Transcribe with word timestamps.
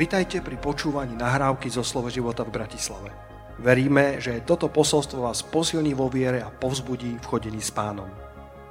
Vitajte 0.00 0.40
pri 0.40 0.56
počúvaní 0.56 1.12
nahrávky 1.12 1.68
zo 1.68 1.84
Slovo 1.84 2.08
života 2.08 2.40
v 2.40 2.56
Bratislave. 2.56 3.12
Veríme, 3.60 4.16
že 4.16 4.40
toto 4.48 4.72
posolstvo 4.72 5.28
vás 5.28 5.44
posilní 5.44 5.92
vo 5.92 6.08
viere 6.08 6.40
a 6.40 6.48
povzbudí 6.48 7.20
v 7.20 7.28
chodení 7.28 7.60
s 7.60 7.68
pánom. 7.68 8.08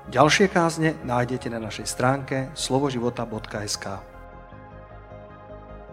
Ďalšie 0.09 0.49
kázne 0.49 0.97
nájdete 1.05 1.53
na 1.53 1.61
našej 1.61 1.85
stránke 1.85 2.49
slovoživota.sk 2.57 3.85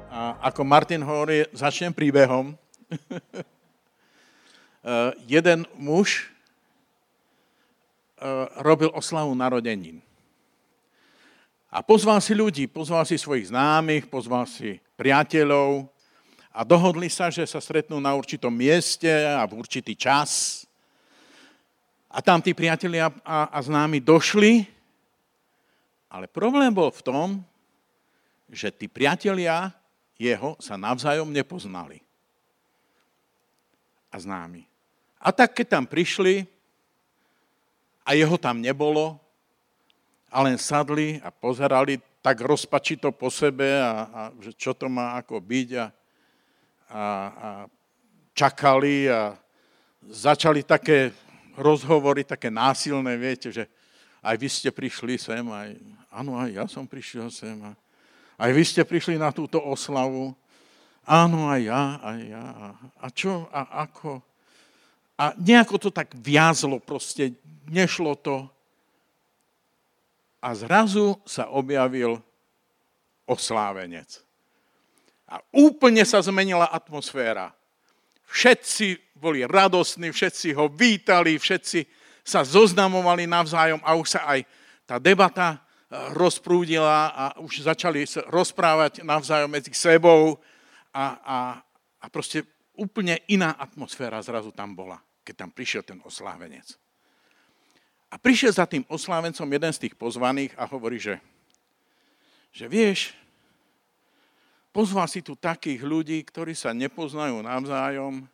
A 0.09 0.41
ako 0.41 0.65
Martin 0.65 1.05
hovorí, 1.05 1.45
začnem 1.53 1.93
príbehom. 1.93 2.57
Eh, 4.87 5.11
jeden 5.27 5.67
muž 5.75 6.31
eh, 6.31 6.33
robil 8.63 8.87
oslavu 8.95 9.35
narodenín. 9.35 9.99
A 11.75 11.83
pozval 11.83 12.23
si 12.23 12.39
ľudí, 12.39 12.71
pozval 12.71 13.03
si 13.03 13.19
svojich 13.19 13.51
známych, 13.51 14.07
pozval 14.07 14.47
si 14.47 14.79
priateľov 14.97 15.87
a 16.57 16.65
dohodli 16.65 17.13
sa, 17.13 17.29
že 17.29 17.45
sa 17.45 17.61
stretnú 17.61 18.01
na 18.01 18.17
určitom 18.17 18.51
mieste 18.51 19.09
a 19.09 19.45
v 19.45 19.61
určitý 19.61 19.93
čas. 19.93 20.65
A 22.09 22.25
tam 22.25 22.41
tí 22.41 22.57
priatelia 22.57 23.13
a, 23.21 23.53
a 23.53 23.59
známi 23.61 24.01
došli, 24.01 24.65
ale 26.09 26.25
problém 26.27 26.73
bol 26.73 26.89
v 26.89 27.05
tom, 27.05 27.29
že 28.49 28.73
tí 28.73 28.89
priatelia 28.89 29.69
jeho 30.17 30.57
sa 30.57 30.81
navzájom 30.81 31.29
nepoznali. 31.29 32.01
A 34.09 34.17
známi. 34.17 34.65
A 35.21 35.29
tak, 35.29 35.53
keď 35.61 35.77
tam 35.77 35.85
prišli 35.85 36.49
a 38.01 38.17
jeho 38.17 38.41
tam 38.41 38.65
nebolo, 38.65 39.21
a 40.31 40.43
len 40.43 40.59
sadli 40.61 41.17
a 41.23 41.33
pozerali 41.33 41.97
tak 42.27 42.43
rozpačito 42.43 43.15
po 43.15 43.31
sebe 43.31 43.79
a, 43.79 44.11
a 44.11 44.21
že 44.43 44.51
čo 44.59 44.75
to 44.75 44.91
má 44.91 45.15
ako 45.15 45.39
byť 45.39 45.69
a, 45.79 45.87
a, 46.91 47.05
a 47.31 47.51
čakali 48.35 49.07
a 49.07 49.39
začali 50.11 50.67
také 50.67 51.15
rozhovory, 51.55 52.27
také 52.27 52.51
násilné, 52.51 53.15
viete, 53.15 53.55
že 53.55 53.71
aj 54.27 54.43
vy 54.43 54.49
ste 54.51 54.75
prišli 54.75 55.15
sem, 55.23 55.47
aj, 55.47 55.79
áno, 56.11 56.35
aj 56.35 56.51
ja 56.51 56.67
som 56.67 56.83
prišiel 56.83 57.31
sem, 57.31 57.55
a, 57.63 57.79
aj 58.43 58.51
vy 58.51 58.63
ste 58.67 58.83
prišli 58.83 59.23
na 59.23 59.31
túto 59.31 59.63
oslavu, 59.63 60.35
áno, 61.07 61.47
aj 61.47 61.63
ja, 61.63 61.83
aj 62.03 62.19
ja, 62.27 62.43
a, 62.43 62.67
a 62.75 63.09
čo, 63.15 63.47
a 63.55 63.87
ako, 63.87 64.19
a 65.15 65.31
nejako 65.39 65.79
to 65.79 65.91
tak 65.95 66.11
viazlo 66.19 66.83
proste, 66.83 67.39
nešlo 67.71 68.19
to. 68.19 68.51
A 70.47 70.55
zrazu 70.55 71.19
sa 71.27 71.51
objavil 71.51 72.23
oslávenec. 73.27 74.23
A 75.27 75.43
úplne 75.51 76.07
sa 76.07 76.23
zmenila 76.23 76.71
atmosféra. 76.71 77.51
Všetci 78.31 79.19
boli 79.19 79.43
radostní, 79.43 80.15
všetci 80.15 80.55
ho 80.55 80.71
vítali, 80.71 81.35
všetci 81.35 81.83
sa 82.23 82.47
zoznamovali 82.47 83.27
navzájom 83.27 83.83
a 83.83 83.99
už 83.99 84.19
sa 84.19 84.23
aj 84.31 84.47
tá 84.87 85.03
debata 85.03 85.59
eh, 85.59 86.15
rozprúdila 86.15 87.11
a 87.11 87.25
už 87.43 87.67
začali 87.67 88.07
rozprávať 88.31 89.03
navzájom 89.03 89.51
medzi 89.51 89.75
sebou 89.75 90.39
a, 90.95 91.05
a, 91.27 91.39
a 91.99 92.07
proste 92.07 92.47
úplne 92.79 93.19
iná 93.27 93.59
atmosféra 93.59 94.23
zrazu 94.23 94.55
tam 94.55 94.79
bola 94.79 95.03
keď 95.27 95.35
tam 95.35 95.51
prišiel 95.51 95.83
ten 95.83 95.99
oslávenec. 96.07 96.79
A 98.07 98.15
prišiel 98.17 98.55
za 98.55 98.65
tým 98.65 98.87
oslávencom 98.87 99.49
jeden 99.49 99.73
z 99.75 99.83
tých 99.89 99.95
pozvaných 99.99 100.55
a 100.55 100.65
hovorí, 100.71 101.03
že, 101.03 101.19
že 102.55 102.71
vieš, 102.71 103.13
pozval 104.71 105.11
si 105.11 105.25
tu 105.25 105.35
takých 105.35 105.83
ľudí, 105.83 106.23
ktorí 106.23 106.55
sa 106.55 106.71
nepoznajú 106.71 107.43
navzájom 107.43 108.29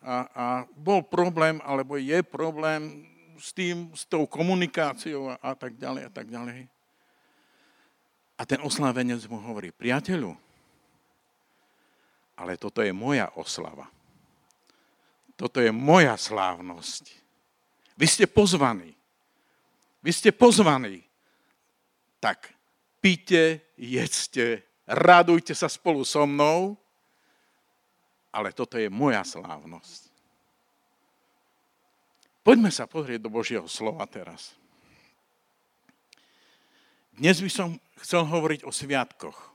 a, 0.00 0.16
a 0.32 0.46
bol 0.74 1.04
problém, 1.04 1.60
alebo 1.62 2.00
je 2.00 2.18
problém 2.24 3.06
s 3.36 3.52
tým, 3.52 3.92
s 3.92 4.08
tou 4.08 4.24
komunikáciou 4.24 5.32
a, 5.32 5.36
a 5.38 5.52
tak 5.52 5.76
ďalej 5.76 6.02
a 6.08 6.10
tak 6.10 6.26
ďalej. 6.26 6.66
A 8.40 8.42
ten 8.48 8.60
oslávenec 8.64 9.20
mu 9.28 9.36
hovorí, 9.36 9.68
priateľu, 9.68 10.32
ale 12.40 12.56
toto 12.56 12.80
je 12.80 12.88
moja 12.88 13.28
oslava. 13.36 13.84
Toto 15.36 15.60
je 15.60 15.68
moja 15.68 16.16
slávnosť. 16.16 17.19
Vy 18.00 18.06
ste 18.08 18.24
pozvaní. 18.24 18.96
Vy 20.00 20.10
ste 20.16 20.32
pozvaní. 20.32 21.04
Tak 22.16 22.48
píte, 23.04 23.60
jedzte, 23.76 24.64
radujte 24.88 25.52
sa 25.52 25.68
spolu 25.68 26.00
so 26.00 26.24
mnou, 26.24 26.80
ale 28.32 28.56
toto 28.56 28.80
je 28.80 28.88
moja 28.88 29.20
slávnosť. 29.20 30.08
Poďme 32.40 32.72
sa 32.72 32.88
pozrieť 32.88 33.20
do 33.20 33.28
Božieho 33.28 33.68
slova 33.68 34.08
teraz. 34.08 34.56
Dnes 37.12 37.36
by 37.36 37.52
som 37.52 37.76
chcel 38.00 38.24
hovoriť 38.24 38.64
o 38.64 38.72
sviatkoch. 38.72 39.36
E, 39.36 39.48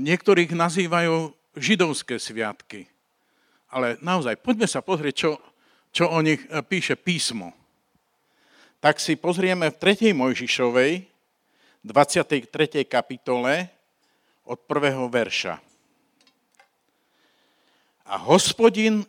niektorých 0.00 0.56
nazývajú 0.56 1.28
židovské 1.60 2.16
sviatky 2.16 2.88
ale 3.72 3.96
naozaj, 4.04 4.36
poďme 4.44 4.68
sa 4.68 4.84
pozrieť, 4.84 5.14
čo, 5.16 5.30
čo 5.92 6.08
o 6.08 6.18
nich 6.24 6.40
e, 6.48 6.64
píše 6.64 6.96
písmo. 6.96 7.52
Tak 8.82 8.98
si 8.98 9.14
pozrieme 9.14 9.70
v 9.70 9.76
3. 9.78 10.10
Mojžišovej, 10.16 11.06
23. 11.84 12.82
kapitole, 12.88 13.70
od 14.42 14.58
prvého 14.66 15.06
verša. 15.06 15.58
A 18.10 18.14
hospodin 18.18 19.06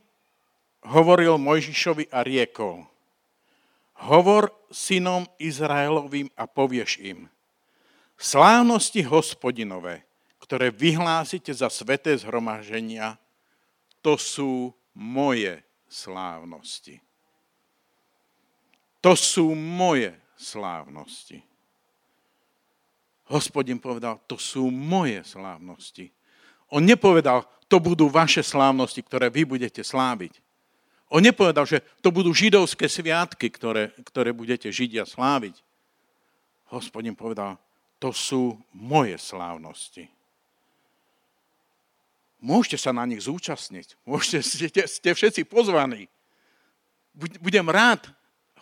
hovoril 0.85 1.41
Mojžišovi 1.41 2.13
a 2.13 2.21
riekol, 2.21 2.85
hovor 4.05 4.53
synom 4.69 5.25
Izraelovým 5.41 6.29
a 6.37 6.45
povieš 6.45 7.01
im, 7.01 7.25
slávnosti 8.19 9.01
hospodinové, 9.09 10.05
ktoré 10.37 10.69
vyhlásite 10.69 11.49
za 11.49 11.71
sveté 11.71 12.13
zhromaženia, 12.19 13.17
to 14.03 14.19
sú 14.19 14.75
moje 14.93 15.63
slávnosti. 15.93 16.97
To 19.05 19.13
sú 19.13 19.53
moje 19.53 20.09
slávnosti. 20.33 21.45
Hospodin 23.29 23.77
povedal, 23.77 24.17
to 24.25 24.41
sú 24.41 24.73
moje 24.73 25.21
slávnosti. 25.21 26.09
On 26.73 26.81
nepovedal, 26.81 27.45
to 27.69 27.77
budú 27.77 28.09
vaše 28.09 28.41
slávnosti, 28.41 29.05
ktoré 29.05 29.29
vy 29.29 29.45
budete 29.45 29.85
sláviť. 29.85 30.41
On 31.13 31.21
nepovedal, 31.21 31.69
že 31.69 31.85
to 32.01 32.09
budú 32.09 32.33
židovské 32.33 32.89
sviatky, 32.89 33.53
ktoré, 33.53 33.93
ktoré 34.01 34.33
budete 34.33 34.73
židia 34.73 35.05
sláviť. 35.05 35.61
Hospodin 36.73 37.13
povedal, 37.13 37.61
to 38.01 38.09
sú 38.09 38.57
moje 38.73 39.15
slávnosti. 39.21 40.09
Môžete 42.43 42.75
sa 42.75 42.91
na 42.91 43.07
nich 43.07 43.23
zúčastniť. 43.23 43.95
Môžete, 44.03 44.43
ste, 44.43 44.83
ste 44.83 45.09
všetci 45.15 45.47
pozvaní. 45.47 46.11
Budem 47.15 47.63
rád, 47.71 48.11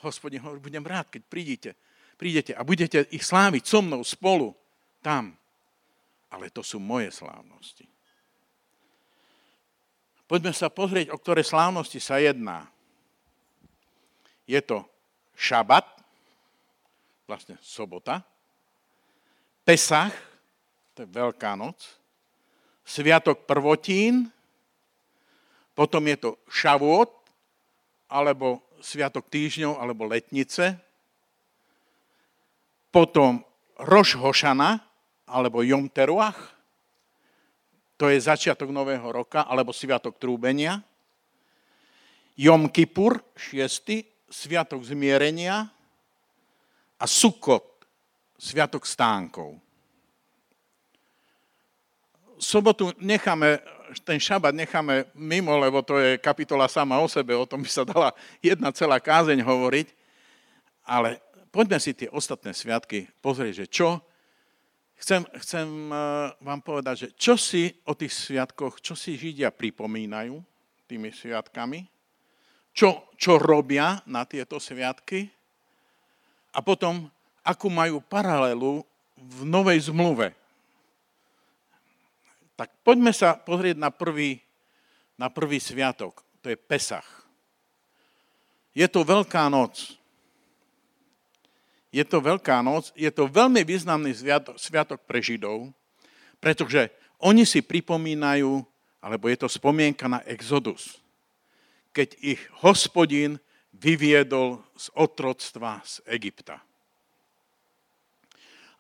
hospodin 0.06 0.38
hovorí, 0.46 0.62
budem 0.62 0.86
rád, 0.86 1.10
keď 1.10 1.22
prídete, 1.26 1.72
prídete 2.14 2.54
a 2.54 2.62
budete 2.62 3.10
ich 3.10 3.26
sláviť 3.26 3.64
so 3.66 3.82
mnou 3.82 4.06
spolu 4.06 4.54
tam. 5.02 5.34
Ale 6.30 6.54
to 6.54 6.62
sú 6.62 6.78
moje 6.78 7.10
slávnosti. 7.10 7.90
Poďme 10.30 10.54
sa 10.54 10.70
pozrieť, 10.70 11.10
o 11.10 11.18
ktoré 11.18 11.42
slávnosti 11.42 11.98
sa 11.98 12.22
jedná. 12.22 12.70
Je 14.46 14.62
to 14.62 14.86
šabat, 15.34 15.90
vlastne 17.26 17.58
sobota, 17.66 18.22
Pesach, 19.66 20.14
to 20.94 21.06
je 21.06 21.10
Veľká 21.10 21.58
noc, 21.58 22.01
Sviatok 22.92 23.48
prvotín, 23.48 24.28
potom 25.72 26.04
je 26.12 26.18
to 26.20 26.30
šavôd, 26.52 27.08
alebo 28.12 28.60
Sviatok 28.84 29.32
týždňov, 29.32 29.80
alebo 29.80 30.12
letnice, 30.12 30.76
potom 32.92 33.48
Roš 33.80 34.20
Hošana, 34.20 34.84
alebo 35.24 35.64
Jom 35.64 35.88
Teruach, 35.88 36.52
to 37.96 38.12
je 38.12 38.20
začiatok 38.20 38.68
nového 38.68 39.08
roka, 39.08 39.48
alebo 39.48 39.72
Sviatok 39.72 40.20
trúbenia, 40.20 40.84
Jom 42.36 42.68
Kippur, 42.68 43.24
šiestý, 43.40 44.04
Sviatok 44.28 44.84
zmierenia 44.84 45.64
a 47.00 47.06
Sukot, 47.08 47.88
Sviatok 48.36 48.84
stánkov 48.84 49.71
sobotu 52.42 52.90
necháme, 52.98 53.62
ten 54.02 54.18
šabat 54.18 54.58
necháme 54.58 55.06
mimo, 55.14 55.54
lebo 55.62 55.86
to 55.86 56.02
je 56.02 56.18
kapitola 56.18 56.66
sama 56.66 56.98
o 56.98 57.06
sebe, 57.06 57.38
o 57.38 57.46
tom 57.46 57.62
by 57.62 57.70
sa 57.70 57.86
dala 57.86 58.10
jedna 58.42 58.74
celá 58.74 58.98
kázeň 58.98 59.46
hovoriť, 59.46 59.88
ale 60.82 61.22
poďme 61.54 61.78
si 61.78 61.94
tie 61.94 62.10
ostatné 62.10 62.58
sviatky 62.58 63.06
pozrieť, 63.22 63.54
že 63.64 63.68
čo 63.70 63.90
chcem, 64.98 65.22
chcem 65.38 65.68
eh, 65.94 65.98
vám 66.42 66.62
povedať, 66.66 66.96
že 66.98 67.10
čo 67.14 67.38
si 67.38 67.70
o 67.86 67.94
tých 67.94 68.12
sviatkoch, 68.12 68.82
čo 68.82 68.98
si 68.98 69.14
Židia 69.14 69.54
pripomínajú 69.54 70.42
tými 70.90 71.14
sviatkami, 71.14 71.86
čo, 72.74 73.14
čo 73.16 73.38
robia 73.38 74.02
na 74.10 74.26
tieto 74.26 74.58
sviatky 74.58 75.30
a 76.52 76.60
potom 76.60 77.08
akú 77.46 77.70
majú 77.70 78.02
paralelu 78.02 78.84
v 79.16 79.40
Novej 79.46 79.92
zmluve. 79.92 80.41
Tak 82.62 82.70
poďme 82.86 83.10
sa 83.10 83.34
pozrieť 83.34 83.74
na 83.82 83.90
prvý, 83.90 84.38
na 85.18 85.34
prvý 85.34 85.58
sviatok, 85.58 86.22
to 86.46 86.54
je 86.54 86.58
Pesach. 86.62 87.26
Je 88.78 88.86
to 88.86 89.02
Veľká 89.02 89.50
noc. 89.50 89.98
Je 91.90 92.06
to 92.06 92.22
Veľká 92.22 92.62
noc, 92.62 92.94
je 92.94 93.10
to 93.10 93.26
veľmi 93.26 93.66
významný 93.66 94.14
sviatok, 94.14 94.62
sviatok 94.62 95.02
pre 95.10 95.26
Židov, 95.26 95.74
pretože 96.38 96.94
oni 97.18 97.50
si 97.50 97.66
pripomínajú, 97.66 98.62
alebo 99.02 99.26
je 99.26 99.42
to 99.42 99.50
spomienka 99.50 100.06
na 100.06 100.22
Exodus, 100.30 101.02
keď 101.90 102.14
ich 102.22 102.42
hospodin 102.62 103.42
vyviedol 103.74 104.62
z 104.78 104.86
otroctva 104.94 105.82
z 105.82 105.98
Egypta. 106.14 106.62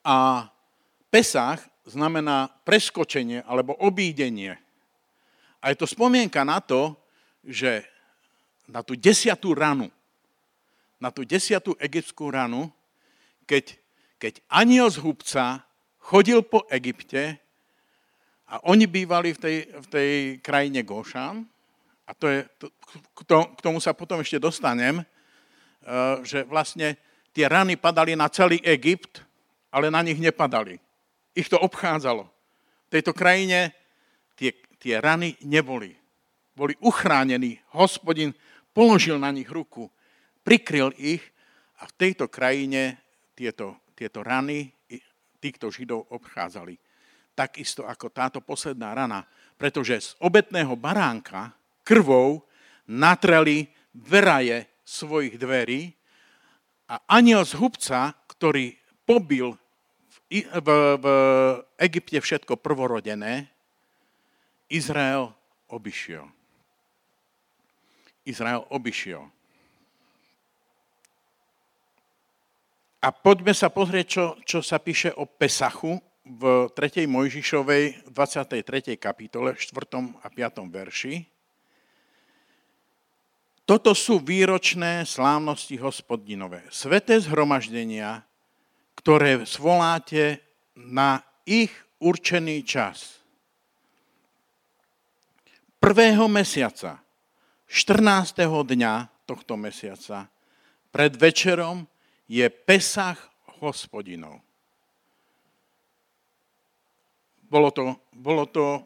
A 0.06 0.46
Pesach 1.10 1.71
znamená 1.86 2.50
preskočenie 2.66 3.42
alebo 3.46 3.74
obídenie. 3.82 4.58
A 5.62 5.70
je 5.74 5.78
to 5.78 5.90
spomienka 5.90 6.42
na 6.42 6.62
to, 6.62 6.98
že 7.46 7.86
na 8.70 8.86
tú 8.86 8.94
desiatú 8.94 9.54
ranu, 9.54 9.90
na 11.02 11.10
tú 11.10 11.26
desiatú 11.26 11.74
egyptskú 11.82 12.30
ranu, 12.30 12.70
keď, 13.50 13.78
keď 14.22 14.34
aniel 14.48 14.88
z 14.90 15.02
hubca 15.02 15.66
chodil 15.98 16.46
po 16.46 16.66
Egypte 16.70 17.42
a 18.46 18.62
oni 18.70 18.86
bývali 18.86 19.34
v 19.34 19.40
tej, 19.40 19.58
v 19.70 19.88
tej 19.90 20.12
krajine 20.42 20.86
Gošan, 20.86 21.46
a 22.06 22.12
to 22.12 22.28
je, 22.28 22.40
to, 22.60 22.68
k 23.56 23.64
tomu 23.64 23.80
sa 23.80 23.96
potom 23.96 24.20
ešte 24.20 24.42
dostanem, 24.42 25.02
eh, 25.02 26.16
že 26.28 26.44
vlastne 26.44 27.00
tie 27.32 27.48
rany 27.48 27.80
padali 27.80 28.18
na 28.20 28.28
celý 28.28 28.60
Egypt, 28.68 29.24
ale 29.72 29.88
na 29.88 30.04
nich 30.04 30.20
nepadali. 30.20 30.76
Ich 31.32 31.48
to 31.48 31.60
obchádzalo. 31.60 32.28
V 32.28 32.90
tejto 32.92 33.16
krajine 33.16 33.72
tie, 34.36 34.52
tie 34.80 35.00
rany 35.00 35.40
neboli. 35.48 35.96
Boli 36.52 36.76
uchránení. 36.84 37.60
Hospodin 37.76 38.36
položil 38.76 39.16
na 39.16 39.32
nich 39.32 39.48
ruku, 39.48 39.88
prikryl 40.44 40.92
ich 41.00 41.24
a 41.80 41.88
v 41.88 41.94
tejto 41.96 42.28
krajine 42.28 43.00
tieto, 43.36 43.80
tieto 43.96 44.22
rany 44.22 44.72
týchto 45.42 45.74
Židov 45.74 46.14
obchádzali. 46.14 46.78
Takisto 47.34 47.88
ako 47.88 48.14
táto 48.14 48.40
posledná 48.44 48.94
rana, 48.94 49.26
pretože 49.58 49.96
z 49.98 50.10
obetného 50.22 50.78
baránka 50.78 51.56
krvou 51.82 52.46
natreli 52.92 53.72
veraje 53.96 54.68
svojich 54.86 55.40
dverí 55.40 55.96
a 56.92 57.00
aniel 57.08 57.48
z 57.48 57.56
hubca, 57.58 58.14
ktorý 58.28 58.76
pobil 59.08 59.56
v, 60.32 60.70
v, 60.96 61.06
Egypte 61.76 62.24
všetko 62.24 62.56
prvorodené, 62.56 63.52
Izrael 64.72 65.36
obišiel. 65.68 66.24
Izrael 68.24 68.64
obišiel. 68.72 69.28
A 73.02 73.10
poďme 73.10 73.52
sa 73.52 73.68
pozrieť, 73.68 74.06
čo, 74.08 74.26
čo 74.46 74.60
sa 74.62 74.78
píše 74.78 75.12
o 75.18 75.26
Pesachu 75.26 76.00
v 76.22 76.70
3. 76.70 77.10
Mojžišovej 77.10 78.14
23. 78.14 78.96
kapitole, 79.02 79.58
4. 79.58 79.74
a 80.22 80.28
5. 80.30 80.70
verši. 80.70 81.26
Toto 83.66 83.92
sú 83.98 84.22
výročné 84.22 85.04
slávnosti 85.04 85.82
hospodinové, 85.82 86.62
sveté 86.70 87.18
zhromaždenia, 87.18 88.22
ktoré 88.96 89.44
svoláte 89.46 90.42
na 90.78 91.24
ich 91.48 91.72
určený 92.02 92.66
čas. 92.66 93.22
Prvého 95.82 96.30
mesiaca, 96.30 97.02
14. 97.66 98.46
dňa 98.46 99.26
tohto 99.26 99.58
mesiaca, 99.58 100.30
pred 100.94 101.14
večerom 101.18 101.88
je 102.30 102.46
Pesach 102.52 103.18
hospodinov. 103.60 104.44
Bolo 107.52 107.74
to, 107.74 107.98
bolo 108.14 108.46
to, 108.48 108.86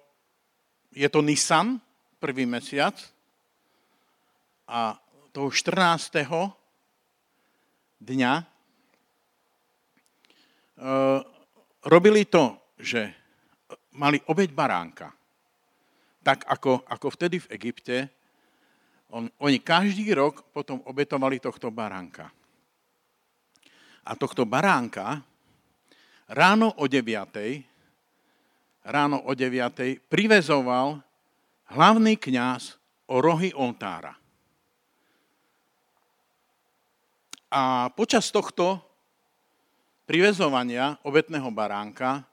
je 0.96 1.06
to 1.12 1.22
Nisan, 1.22 1.78
prvý 2.18 2.48
mesiac, 2.48 2.96
a 4.66 4.98
toho 5.30 5.52
14. 5.52 6.26
dňa 8.02 8.34
robili 11.86 12.28
to, 12.28 12.76
že 12.80 13.14
mali 13.96 14.20
obeď 14.28 14.50
baránka. 14.52 15.08
Tak 16.26 16.50
ako, 16.50 16.84
ako 16.90 17.08
vtedy 17.14 17.40
v 17.40 17.52
Egypte, 17.56 17.98
on, 19.14 19.30
oni 19.40 19.62
každý 19.62 20.10
rok 20.12 20.50
potom 20.52 20.82
obetovali 20.84 21.38
tohto 21.40 21.70
baránka 21.70 22.34
a 24.06 24.14
tohto 24.14 24.46
baránka 24.46 25.26
ráno 26.30 26.70
o 26.78 26.86
9. 26.86 27.10
ráno 28.86 29.18
o 29.26 29.34
9. 29.34 30.06
privezoval 30.06 31.02
hlavný 31.74 32.14
kňaz 32.14 32.78
o 33.10 33.18
rohy 33.18 33.50
oltára. 33.58 34.14
A 37.50 37.90
počas 37.94 38.30
tohto 38.30 38.78
privezovania 40.06 41.02
obetného 41.02 41.50
baránka 41.50 42.24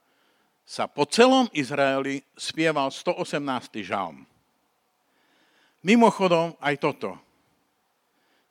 sa 0.62 0.86
po 0.86 1.08
celom 1.08 1.50
Izraeli 1.50 2.22
spieval 2.38 2.92
118. 2.92 3.82
žalm. 3.82 4.24
Mimochodom 5.82 6.54
aj 6.62 6.78
toto. 6.78 7.18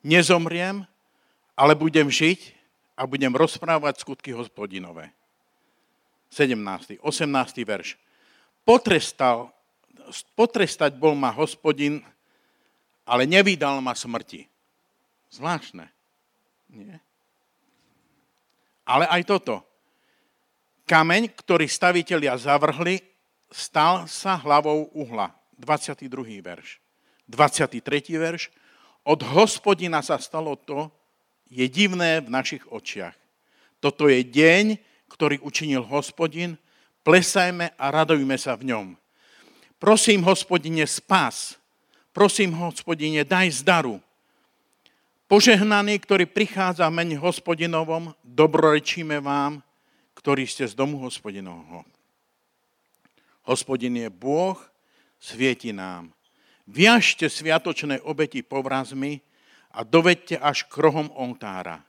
Nezomriem, 0.03 0.83
ale 1.55 1.73
budem 1.77 2.11
žiť 2.11 2.51
a 2.97 3.07
budem 3.07 3.31
rozprávať 3.31 4.03
skutky 4.03 4.35
hospodinové. 4.35 5.13
17. 6.33 6.99
18. 6.99 7.31
verš. 7.63 7.95
Potrestal, 8.67 9.53
potrestať 10.35 10.99
bol 10.99 11.15
ma 11.15 11.31
hospodin, 11.31 12.03
ale 13.07 13.23
nevydal 13.29 13.79
ma 13.79 13.95
smrti. 13.95 14.47
Zvláštne. 15.31 15.87
Nie? 16.71 16.99
Ale 18.85 19.05
aj 19.07 19.21
toto. 19.27 19.61
Kameň, 20.89 21.31
ktorý 21.37 21.69
stavitelia 21.69 22.35
zavrhli, 22.35 22.99
stal 23.53 24.07
sa 24.09 24.35
hlavou 24.39 24.91
uhla. 24.91 25.31
22. 25.55 26.09
verš. 26.41 26.81
23. 27.29 27.79
verš. 28.17 28.49
Od 29.05 29.21
hospodina 29.23 30.03
sa 30.03 30.17
stalo 30.17 30.57
to, 30.57 30.91
je 31.51 31.67
divné 31.67 32.23
v 32.23 32.31
našich 32.31 32.63
očiach. 32.71 33.13
Toto 33.83 34.07
je 34.07 34.23
deň, 34.23 34.79
ktorý 35.11 35.43
učinil 35.43 35.83
hospodin, 35.83 36.55
plesajme 37.03 37.75
a 37.75 37.85
radujme 37.91 38.39
sa 38.39 38.55
v 38.55 38.71
ňom. 38.71 38.87
Prosím, 39.81 40.23
hospodine, 40.23 40.87
spás. 40.87 41.59
Prosím, 42.15 42.55
hospodine, 42.55 43.27
daj 43.27 43.65
zdaru. 43.65 43.99
Požehnaný, 45.31 46.03
ktorý 46.03 46.27
prichádza 46.27 46.91
v 46.91 46.99
mene 46.99 47.15
hospodinovom, 47.15 48.11
dobrorečíme 48.19 49.23
vám, 49.23 49.63
ktorí 50.11 50.43
ste 50.43 50.67
z 50.67 50.75
domu 50.75 50.99
hospodinovho. 50.99 51.87
Hospodin 53.47 53.95
je 53.95 54.11
Bôh, 54.11 54.59
svieti 55.23 55.71
nám. 55.71 56.11
Viažte 56.67 57.31
sviatočné 57.31 58.03
obeti 58.03 58.43
povrazmi, 58.43 59.23
a 59.71 59.87
dovedte 59.87 60.35
až 60.35 60.67
k 60.67 60.83
rohom 60.83 61.07
oltára. 61.15 61.79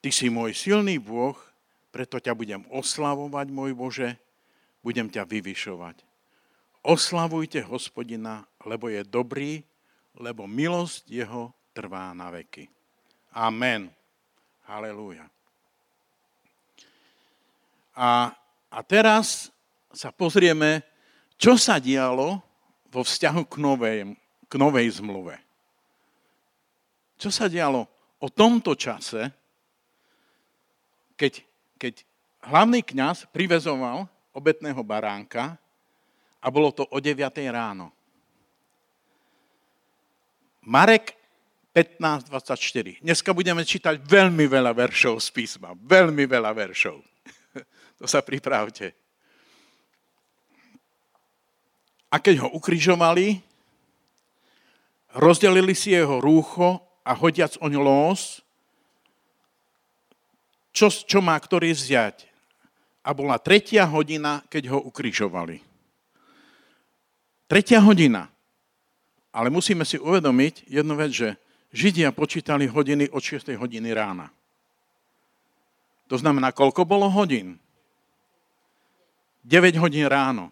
Ty 0.00 0.08
si 0.08 0.32
môj 0.32 0.56
silný 0.56 0.96
Boh, 0.96 1.36
preto 1.92 2.16
ťa 2.16 2.32
budem 2.32 2.64
oslavovať, 2.72 3.46
môj 3.52 3.76
Bože, 3.76 4.16
budem 4.80 5.12
ťa 5.12 5.28
vyvyšovať. 5.28 6.00
Oslavujte 6.80 7.60
hospodina, 7.68 8.48
lebo 8.64 8.88
je 8.88 9.04
dobrý, 9.04 9.60
lebo 10.16 10.48
milosť 10.48 11.04
jeho 11.04 11.52
trvá 11.74 12.12
na 12.14 12.30
veky. 12.30 12.66
Amen. 13.34 13.90
Halelúja. 14.66 15.26
A, 17.94 18.32
a 18.70 18.78
teraz 18.86 19.50
sa 19.90 20.14
pozrieme, 20.14 20.86
čo 21.34 21.58
sa 21.58 21.82
dialo 21.82 22.38
vo 22.90 23.02
vzťahu 23.02 23.42
k 23.46 23.54
novej, 23.58 23.98
k 24.46 24.52
novej 24.54 24.86
zmluve. 25.02 25.36
Čo 27.20 27.28
sa 27.28 27.50
dialo 27.50 27.86
o 28.22 28.26
tomto 28.30 28.72
čase, 28.78 29.28
keď, 31.18 31.44
keď 31.76 31.94
hlavný 32.48 32.80
kňaz 32.80 33.28
privezoval 33.28 34.08
obetného 34.32 34.80
baránka 34.80 35.60
a 36.40 36.46
bolo 36.48 36.72
to 36.72 36.88
o 36.88 36.96
9 36.96 37.20
ráno. 37.52 37.92
Marek 40.64 41.19
15.24. 41.70 42.98
Dneska 42.98 43.30
budeme 43.30 43.62
čítať 43.62 44.02
veľmi 44.02 44.50
veľa 44.50 44.74
veršov 44.74 45.22
z 45.22 45.28
písma. 45.30 45.78
Veľmi 45.78 46.26
veľa 46.26 46.50
veršov. 46.50 46.98
to 47.98 48.10
sa 48.10 48.26
pripravte. 48.26 48.90
A 52.10 52.18
keď 52.18 52.42
ho 52.42 52.48
ukrižovali, 52.58 53.38
rozdelili 55.14 55.78
si 55.78 55.94
jeho 55.94 56.18
rúcho 56.18 56.82
a 57.06 57.14
hodiac 57.14 57.54
oň 57.62 57.78
los, 57.78 58.42
čo, 60.74 60.90
čo 60.90 61.22
má 61.22 61.38
ktorý 61.38 61.70
vziať. 61.70 62.26
A 63.06 63.14
bola 63.14 63.38
tretia 63.38 63.86
hodina, 63.86 64.42
keď 64.50 64.74
ho 64.74 64.78
ukrižovali. 64.90 65.62
Tretia 67.46 67.78
hodina. 67.78 68.26
Ale 69.30 69.54
musíme 69.54 69.86
si 69.86 70.02
uvedomiť 70.02 70.66
jednu 70.66 70.98
vec, 70.98 71.14
že 71.14 71.38
Židia 71.70 72.10
počítali 72.10 72.66
hodiny 72.66 73.10
od 73.14 73.22
6. 73.22 73.54
hodiny 73.54 73.90
rána. 73.94 74.26
To 76.10 76.18
znamená, 76.18 76.50
koľko 76.50 76.82
bolo 76.82 77.06
hodín? 77.06 77.62
9 79.46 79.78
hodín 79.78 80.10
ráno 80.10 80.50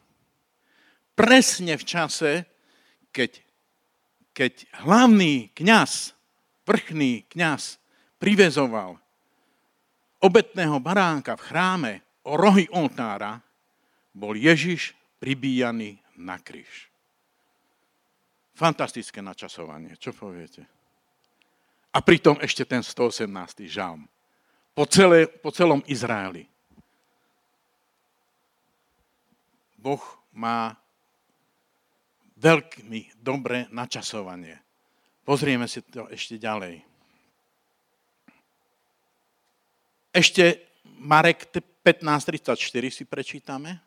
presne 1.18 1.75
v 1.75 1.82
čase, 1.82 2.46
keď, 3.10 3.42
keď 4.30 4.52
hlavný 4.87 5.50
kňaz, 5.58 6.14
vrchný 6.62 7.26
kňaz 7.26 7.82
privezoval 8.22 8.94
obetného 10.22 10.78
baránka 10.78 11.34
v 11.34 11.42
chráme 11.42 11.92
o 12.22 12.38
rohy 12.38 12.70
oltára, 12.70 13.42
bol 14.14 14.38
Ježiš 14.38 14.94
pribíjaný 15.18 15.98
na 16.14 16.38
kríž. 16.38 16.87
Fantastické 18.54 19.18
načasovanie, 19.18 19.98
čo 19.98 20.14
poviete? 20.14 20.77
A 21.92 21.99
pritom 22.04 22.37
ešte 22.45 22.68
ten 22.68 22.85
118. 22.85 23.26
žalm. 23.64 24.04
Po, 24.76 24.85
celé, 24.87 25.26
po 25.26 25.50
celom 25.50 25.83
Izraeli. 25.88 26.47
Boh 29.78 30.02
má 30.35 30.76
veľmi 32.38 33.11
dobré 33.18 33.66
načasovanie. 33.75 34.59
Pozrieme 35.26 35.66
si 35.66 35.83
to 35.83 36.07
ešte 36.09 36.38
ďalej. 36.38 36.83
Ešte 40.14 40.66
Marek 40.99 41.50
15.34 41.52 42.59
si 42.90 43.04
prečítame. 43.07 43.80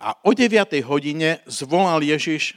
A 0.00 0.16
o 0.24 0.32
9. 0.32 0.80
hodine 0.86 1.44
zvolal 1.44 2.00
Ježiš, 2.00 2.56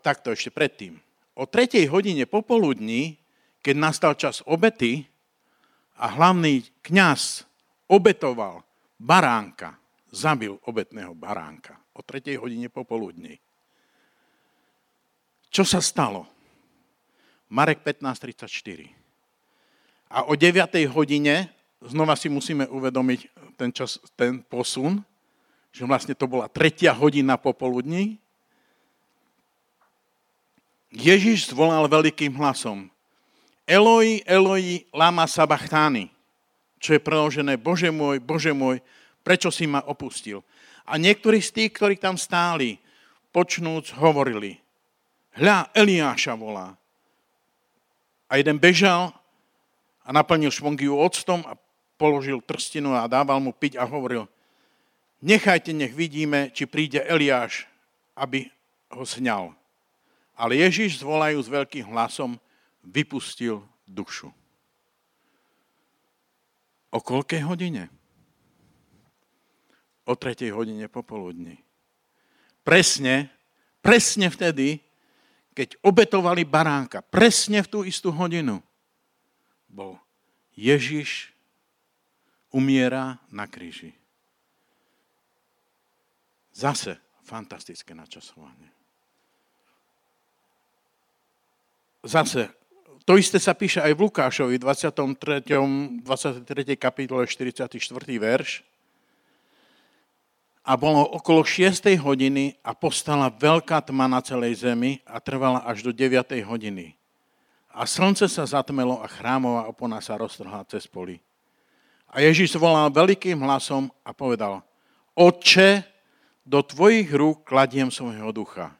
takto 0.00 0.32
ešte 0.32 0.48
predtým, 0.48 0.96
o 1.34 1.46
3. 1.46 1.86
hodine 1.90 2.26
popoludní, 2.26 3.18
keď 3.64 3.74
nastal 3.76 4.14
čas 4.14 4.42
obety 4.46 5.06
a 5.98 6.10
hlavný 6.10 6.62
kňaz 6.82 7.46
obetoval 7.90 8.62
baránka, 8.98 9.78
zabil 10.14 10.58
obetného 10.64 11.14
baránka 11.14 11.74
o 11.94 12.02
3. 12.02 12.38
hodine 12.38 12.70
popoludní. 12.70 13.38
Čo 15.54 15.62
sa 15.62 15.78
stalo? 15.78 16.26
Marek 17.50 17.86
15.34. 17.86 18.90
A 20.10 20.26
o 20.26 20.34
9. 20.34 20.90
hodine, 20.90 21.50
znova 21.78 22.18
si 22.18 22.26
musíme 22.26 22.66
uvedomiť 22.66 23.20
ten, 23.54 23.70
čas, 23.70 24.02
ten 24.18 24.42
posun, 24.42 25.02
že 25.70 25.86
vlastne 25.86 26.14
to 26.18 26.26
bola 26.26 26.50
tretia 26.50 26.94
hodina 26.94 27.38
popoludní, 27.38 28.18
Ježiš 30.94 31.50
zvolal 31.50 31.90
veľkým 31.90 32.38
hlasom 32.38 32.86
Eloi, 33.66 34.22
Eloi, 34.28 34.86
lama 34.94 35.26
sabachtány, 35.26 36.12
čo 36.78 36.94
je 36.94 37.00
preložené 37.02 37.56
Bože 37.58 37.88
môj, 37.88 38.20
Bože 38.20 38.52
môj, 38.52 38.78
prečo 39.24 39.48
si 39.48 39.64
ma 39.64 39.82
opustil? 39.88 40.44
A 40.84 41.00
niektorí 41.00 41.40
z 41.40 41.50
tých, 41.50 41.72
ktorí 41.72 41.96
tam 41.96 42.20
stáli, 42.20 42.76
počnúc, 43.32 43.96
hovorili, 43.96 44.60
hľa, 45.40 45.72
Eliáša 45.72 46.36
volá. 46.36 46.76
A 48.28 48.36
jeden 48.36 48.60
bežal 48.60 49.16
a 50.04 50.12
naplnil 50.12 50.52
švongiu 50.52 51.00
octom 51.00 51.40
a 51.48 51.56
položil 51.96 52.44
trstinu 52.44 52.92
a 52.92 53.08
dával 53.08 53.40
mu 53.40 53.56
piť 53.56 53.80
a 53.80 53.88
hovoril, 53.88 54.28
nechajte, 55.24 55.72
nech 55.72 55.96
vidíme, 55.96 56.52
či 56.52 56.68
príde 56.68 57.00
Eliáš, 57.00 57.64
aby 58.12 58.52
ho 58.92 59.08
sňal. 59.08 59.56
Ale 60.34 60.58
Ježiš, 60.58 61.02
zvolajú 61.02 61.38
s 61.38 61.48
veľkým 61.48 61.86
hlasom, 61.94 62.38
vypustil 62.82 63.62
dušu. 63.86 64.34
O 66.94 66.98
koľkej 66.98 67.42
hodine? 67.46 67.90
o 70.04 70.12
3. 70.16 70.52
hodine 70.52 70.88
popoludní. 70.88 71.58
Presne, 72.64 73.32
presne 73.80 74.28
vtedy, 74.28 74.80
keď 75.56 75.76
obetovali 75.84 76.44
baránka, 76.44 77.04
presne 77.04 77.64
v 77.64 77.68
tú 77.68 77.78
istú 77.84 78.12
hodinu, 78.12 78.60
bol 79.68 80.00
Ježiš 80.56 81.32
umiera 82.52 83.20
na 83.28 83.48
kríži. 83.48 83.92
Zase 86.54 87.00
fantastické 87.26 87.96
načasovanie. 87.96 88.70
Zase, 92.04 92.52
to 93.08 93.16
isté 93.16 93.40
sa 93.40 93.56
píše 93.56 93.80
aj 93.80 93.96
v 93.96 94.00
Lukášovi, 94.04 94.60
23. 94.60 95.48
23. 96.04 96.76
kapitole, 96.76 97.24
44. 97.24 97.80
verš 98.20 98.60
a 100.64 100.72
bolo 100.80 101.04
okolo 101.04 101.44
6. 101.44 101.84
hodiny 102.00 102.56
a 102.64 102.72
postala 102.72 103.28
veľká 103.28 103.84
tma 103.84 104.08
na 104.08 104.24
celej 104.24 104.64
zemi 104.64 105.04
a 105.04 105.20
trvala 105.20 105.60
až 105.64 105.84
do 105.84 105.92
9. 105.92 106.24
hodiny. 106.44 106.96
A 107.68 107.84
slnce 107.84 108.24
sa 108.32 108.48
zatmelo 108.48 109.00
a 109.04 109.06
chrámová 109.08 109.68
opona 109.68 110.00
sa 110.00 110.16
roztrhla 110.16 110.64
cez 110.68 110.88
poli. 110.88 111.20
A 112.08 112.24
Ježiš 112.24 112.56
volal 112.56 112.88
veľkým 112.88 113.36
hlasom 113.44 113.92
a 114.00 114.16
povedal, 114.16 114.64
Otče, 115.12 115.84
do 116.44 116.60
tvojich 116.60 117.08
rúk 117.12 117.44
kladiem 117.44 117.92
svojho 117.92 118.28
ducha. 118.32 118.72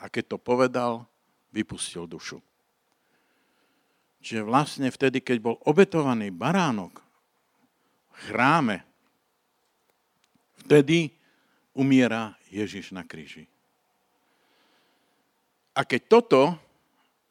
A 0.00 0.08
keď 0.08 0.36
to 0.36 0.38
povedal, 0.40 1.04
vypustil 1.52 2.08
dušu. 2.08 2.40
Čiže 4.20 4.44
vlastne 4.44 4.92
vtedy, 4.92 5.24
keď 5.24 5.38
bol 5.40 5.56
obetovaný 5.64 6.28
baránok 6.28 7.00
v 8.12 8.16
chráme, 8.28 8.84
vtedy 10.60 11.08
umiera 11.72 12.36
Ježiš 12.52 12.92
na 12.92 13.00
kríži. 13.00 13.48
A 15.72 15.86
keď 15.88 16.02
toto 16.04 16.40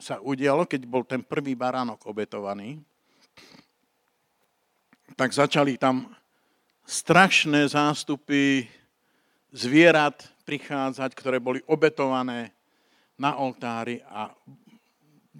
sa 0.01 0.17
udialo, 0.23 0.65
keď 0.65 0.81
bol 0.89 1.05
ten 1.05 1.21
prvý 1.21 1.53
baránok 1.53 2.09
obetovaný, 2.09 2.81
tak 5.13 5.35
začali 5.35 5.75
tam 5.75 6.09
strašné 6.87 7.69
zástupy 7.69 8.65
zvierat 9.51 10.25
prichádzať, 10.47 11.11
ktoré 11.13 11.37
boli 11.37 11.61
obetované 11.69 12.55
na 13.19 13.37
oltári 13.37 14.01
a 14.07 14.33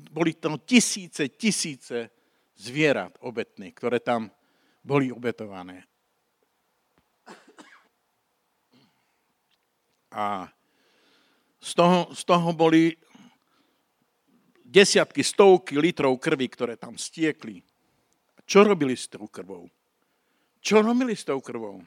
boli 0.08 0.34
tam 0.34 0.60
tisíce, 0.64 1.28
tisíce 1.30 2.10
zvierat 2.56 3.16
obetných, 3.20 3.76
ktoré 3.76 4.00
tam 4.00 4.32
boli 4.84 5.12
obetované. 5.12 5.86
A 10.10 10.50
z 11.62 11.72
toho, 11.78 12.10
z 12.16 12.22
toho 12.26 12.50
boli 12.56 12.98
desiatky, 14.66 15.22
stovky 15.22 15.78
litrov 15.78 16.18
krvi, 16.18 16.50
ktoré 16.50 16.74
tam 16.78 16.98
stiekli. 16.98 17.62
Čo 18.50 18.66
robili 18.66 18.98
s 18.98 19.06
tou 19.06 19.30
krvou? 19.30 19.70
Čo 20.60 20.82
robili 20.82 21.14
s 21.14 21.22
tou 21.22 21.38
krvou? 21.38 21.86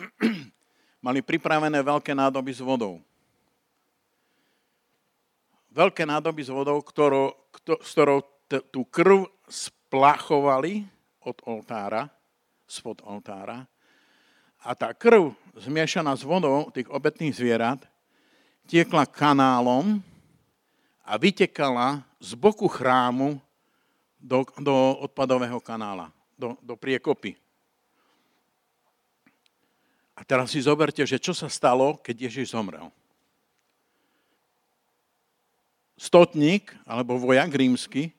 Mali 1.04 1.20
pripravené 1.20 1.84
veľké 1.84 2.16
nádoby 2.16 2.52
s 2.56 2.64
vodou. 2.64 3.04
Veľké 5.70 6.02
nádoby 6.02 6.42
s 6.42 6.50
vodou, 6.50 6.82
ktorou, 6.82 7.34
s 7.82 7.90
ktorou 7.94 8.26
t- 8.50 8.64
tú 8.74 8.82
krv 8.90 9.30
splachovali 9.46 10.82
od 11.22 11.36
oltára, 11.46 12.10
spod 12.66 13.02
oltára 13.06 13.70
a 14.60 14.76
tá 14.76 14.92
krv 14.92 15.32
zmiešaná 15.56 16.12
s 16.18 16.26
vodou 16.26 16.68
tých 16.68 16.90
obetných 16.92 17.32
zvierat 17.32 17.80
tiekla 18.68 19.08
kanálom 19.08 20.04
a 21.02 21.16
vytekala 21.16 22.04
z 22.20 22.36
boku 22.36 22.68
chrámu 22.68 23.40
do, 24.20 24.44
do 24.60 25.00
odpadového 25.00 25.58
kanála, 25.64 26.12
do, 26.36 26.54
do 26.60 26.76
priekopy. 26.76 27.34
A 30.12 30.20
teraz 30.28 30.52
si 30.52 30.60
zoberte, 30.60 31.00
že 31.08 31.16
čo 31.16 31.32
sa 31.32 31.48
stalo, 31.48 31.96
keď 31.96 32.28
Ježiš 32.28 32.52
zomrel. 32.52 32.92
Stotník, 36.00 36.72
alebo 36.88 37.20
vojak 37.20 37.52
rímsky, 37.52 38.16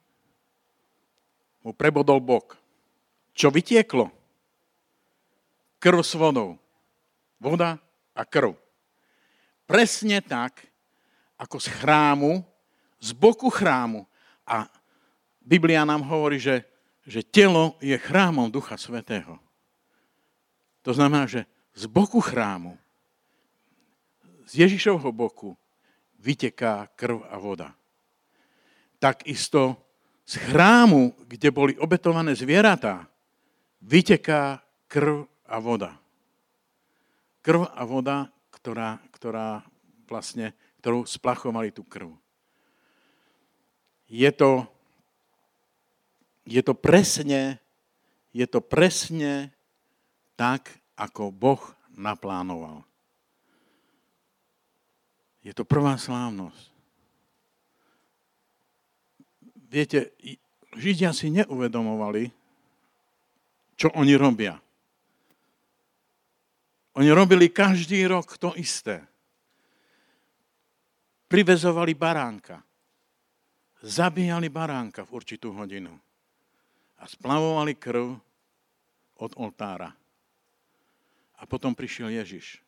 mu 1.65 1.73
prebodol 1.73 2.21
bok. 2.21 2.53
Čo 3.33 3.49
vytieklo? 3.49 4.13
Krv 5.81 6.05
s 6.05 6.13
vodou. 6.13 6.61
Voda 7.41 7.81
a 8.13 8.21
krv. 8.21 8.53
Presne 9.65 10.21
tak, 10.21 10.61
ako 11.41 11.57
z 11.57 11.73
chrámu, 11.81 12.45
z 13.01 13.17
boku 13.17 13.49
chrámu. 13.49 14.05
A 14.45 14.69
Biblia 15.41 15.81
nám 15.81 16.05
hovorí, 16.05 16.37
že, 16.37 16.61
že 17.01 17.25
telo 17.25 17.81
je 17.81 17.97
chrámom 17.97 18.45
Ducha 18.53 18.77
Svetého. 18.77 19.41
To 20.85 20.93
znamená, 20.93 21.25
že 21.25 21.49
z 21.73 21.89
boku 21.89 22.21
chrámu, 22.21 22.77
z 24.45 24.69
Ježišovho 24.69 25.09
boku, 25.09 25.57
vyteká 26.21 26.93
krv 26.93 27.25
a 27.25 27.35
voda. 27.41 27.73
Takisto 29.01 29.81
z 30.21 30.37
chrámu, 30.37 31.17
kde 31.25 31.49
boli 31.49 31.73
obetované 31.81 32.37
zvieratá, 32.37 33.09
vyteká 33.81 34.61
krv 34.85 35.25
a 35.49 35.57
voda. 35.57 35.97
Krv 37.41 37.65
a 37.73 37.81
voda, 37.83 38.29
ktorá, 38.53 39.01
ktorá 39.09 39.65
vlastne, 40.05 40.53
ktorú 40.79 41.09
splachovali 41.09 41.73
tú 41.73 41.81
krv. 41.81 42.13
Je 44.05 44.29
to, 44.29 44.69
je 46.45 46.61
to 46.61 46.77
presne, 46.77 47.57
je 48.29 48.45
to 48.45 48.61
presne 48.61 49.49
tak, 50.37 50.69
ako 50.93 51.33
Boh 51.33 51.63
naplánoval. 51.97 52.85
Je 55.41 55.53
to 55.57 55.65
prvá 55.65 55.97
slávnosť. 55.97 56.69
Viete, 59.71 60.13
Židia 60.77 61.11
si 61.11 61.33
neuvedomovali, 61.33 62.29
čo 63.75 63.89
oni 63.97 64.13
robia. 64.13 64.55
Oni 66.99 67.09
robili 67.09 67.49
každý 67.49 68.03
rok 68.05 68.35
to 68.35 68.51
isté. 68.59 69.01
Privezovali 71.31 71.95
baránka. 71.95 72.59
Zabíjali 73.81 74.51
baránka 74.51 75.07
v 75.07 75.15
určitú 75.15 75.55
hodinu. 75.55 75.95
A 77.01 77.07
splavovali 77.07 77.73
krv 77.79 78.13
od 79.17 79.31
oltára. 79.39 79.89
A 81.39 81.41
potom 81.49 81.73
prišiel 81.73 82.13
Ježiš. 82.13 82.61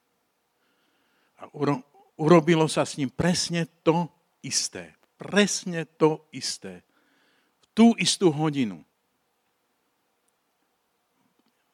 A 1.37 1.45
uro, 1.53 1.83
urobilo 2.23 2.71
sa 2.71 2.87
s 2.87 2.95
ním 2.95 3.11
presne 3.11 3.67
to 3.83 4.07
isté. 4.39 4.95
Presne 5.19 5.83
to 5.99 6.23
isté. 6.31 6.87
V 7.59 7.65
tú 7.75 7.87
istú 7.99 8.31
hodinu. 8.31 8.79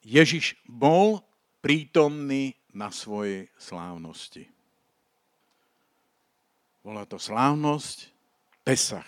Ježiš 0.02 0.58
bol 0.66 1.22
prítomný 1.62 2.58
na 2.74 2.90
svojej 2.90 3.46
slávnosti. 3.62 4.50
Bola 6.82 7.06
to 7.06 7.22
slávnosť 7.22 8.10
Pesach. 8.66 9.06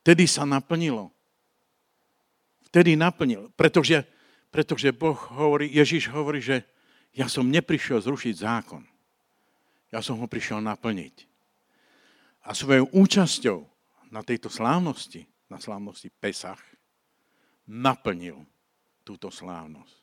Vtedy 0.00 0.24
sa 0.24 0.48
naplnilo. 0.48 1.12
Vtedy 2.68 2.96
naplnil, 2.96 3.52
pretože 3.56 4.04
pretože 4.54 4.94
Boh 4.94 5.18
hovorí, 5.34 5.66
Ježiš 5.66 6.06
hovorí, 6.14 6.38
že 6.38 6.62
ja 7.10 7.26
som 7.26 7.42
neprišiel 7.42 7.98
zrušiť 7.98 8.34
zákon. 8.38 8.86
Ja 9.94 10.02
som 10.02 10.18
ho 10.18 10.26
prišiel 10.26 10.58
naplniť. 10.58 11.30
A 12.42 12.50
svojou 12.50 12.90
účasťou 12.90 13.62
na 14.10 14.26
tejto 14.26 14.50
slávnosti, 14.50 15.22
na 15.46 15.62
slávnosti 15.62 16.10
Pesach, 16.10 16.58
naplnil 17.70 18.42
túto 19.06 19.30
slávnosť. 19.30 20.02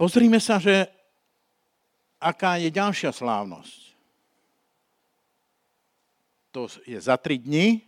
Pozrime 0.00 0.40
sa, 0.40 0.56
že 0.56 0.88
aká 2.16 2.56
je 2.56 2.72
ďalšia 2.72 3.12
slávnosť. 3.12 3.80
To 6.56 6.64
je 6.88 6.96
za 6.96 7.20
tri 7.20 7.36
dni, 7.36 7.84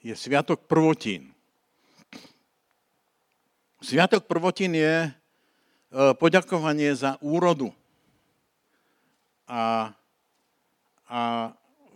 je 0.00 0.16
Sviatok 0.16 0.64
prvotín. 0.64 1.36
Sviatok 3.84 4.24
prvotín 4.24 4.72
je 4.72 4.96
e, 5.04 5.10
poďakovanie 6.16 6.96
za 6.96 7.20
úrodu. 7.20 7.68
A, 9.48 9.90
a 11.08 11.20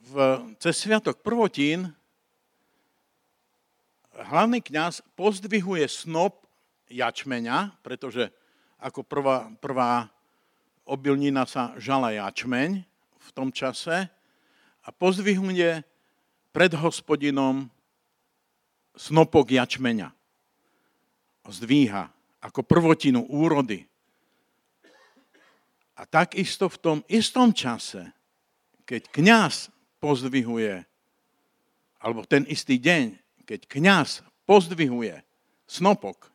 v, 0.08 0.14
cez 0.56 0.74
Sviatok 0.80 1.20
prvotín 1.20 1.92
hlavný 4.16 4.64
kňaz 4.64 5.04
pozdvihuje 5.12 5.84
snop 5.88 6.48
jačmeňa, 6.88 7.76
pretože 7.84 8.32
ako 8.80 9.04
prvá, 9.04 9.52
prvá 9.60 10.08
obilnina 10.88 11.44
sa 11.44 11.76
žala 11.78 12.16
jačmeň 12.16 12.82
v 13.22 13.28
tom 13.36 13.52
čase 13.54 14.10
a 14.82 14.88
pozdvihuje 14.90 15.84
pred 16.50 16.72
hospodinom 16.74 17.70
snopok 18.96 19.52
jačmeňa 19.54 20.12
zdvíha 21.48 22.10
ako 22.42 22.62
prvotinu 22.62 23.26
úrody. 23.26 23.86
A 25.96 26.08
takisto 26.08 26.68
v 26.72 26.80
tom 26.80 26.98
istom 27.08 27.52
čase, 27.52 28.10
keď 28.88 29.12
kňaz 29.12 29.68
pozdvihuje, 30.00 30.82
alebo 32.02 32.26
ten 32.26 32.42
istý 32.48 32.80
deň, 32.80 33.14
keď 33.44 33.68
kňaz 33.68 34.24
pozdvihuje 34.48 35.20
snopok, 35.68 36.32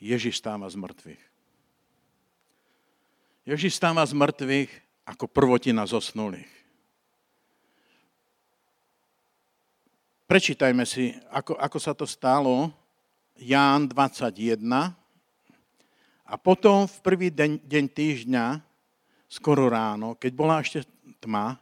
Ježiš 0.00 0.40
stáva 0.40 0.64
z 0.68 0.80
mŕtvych. 0.80 1.22
Ježiš 3.44 3.76
stáva 3.76 4.04
z 4.06 4.16
mŕtvych 4.16 4.70
ako 5.04 5.24
prvotina 5.28 5.84
zosnulých. 5.84 6.48
Prečítajme 10.30 10.86
si, 10.86 11.10
ako, 11.34 11.58
ako 11.58 11.78
sa 11.82 11.90
to 11.90 12.06
stalo 12.06 12.70
Ján 13.34 13.90
21. 13.90 14.62
A 16.30 16.38
potom 16.38 16.86
v 16.86 16.98
prvý 17.02 17.28
deň, 17.34 17.66
deň 17.66 17.84
týždňa, 17.90 18.62
skoro 19.26 19.66
ráno, 19.66 20.14
keď 20.14 20.32
bola 20.38 20.62
ešte 20.62 20.86
tma, 21.18 21.58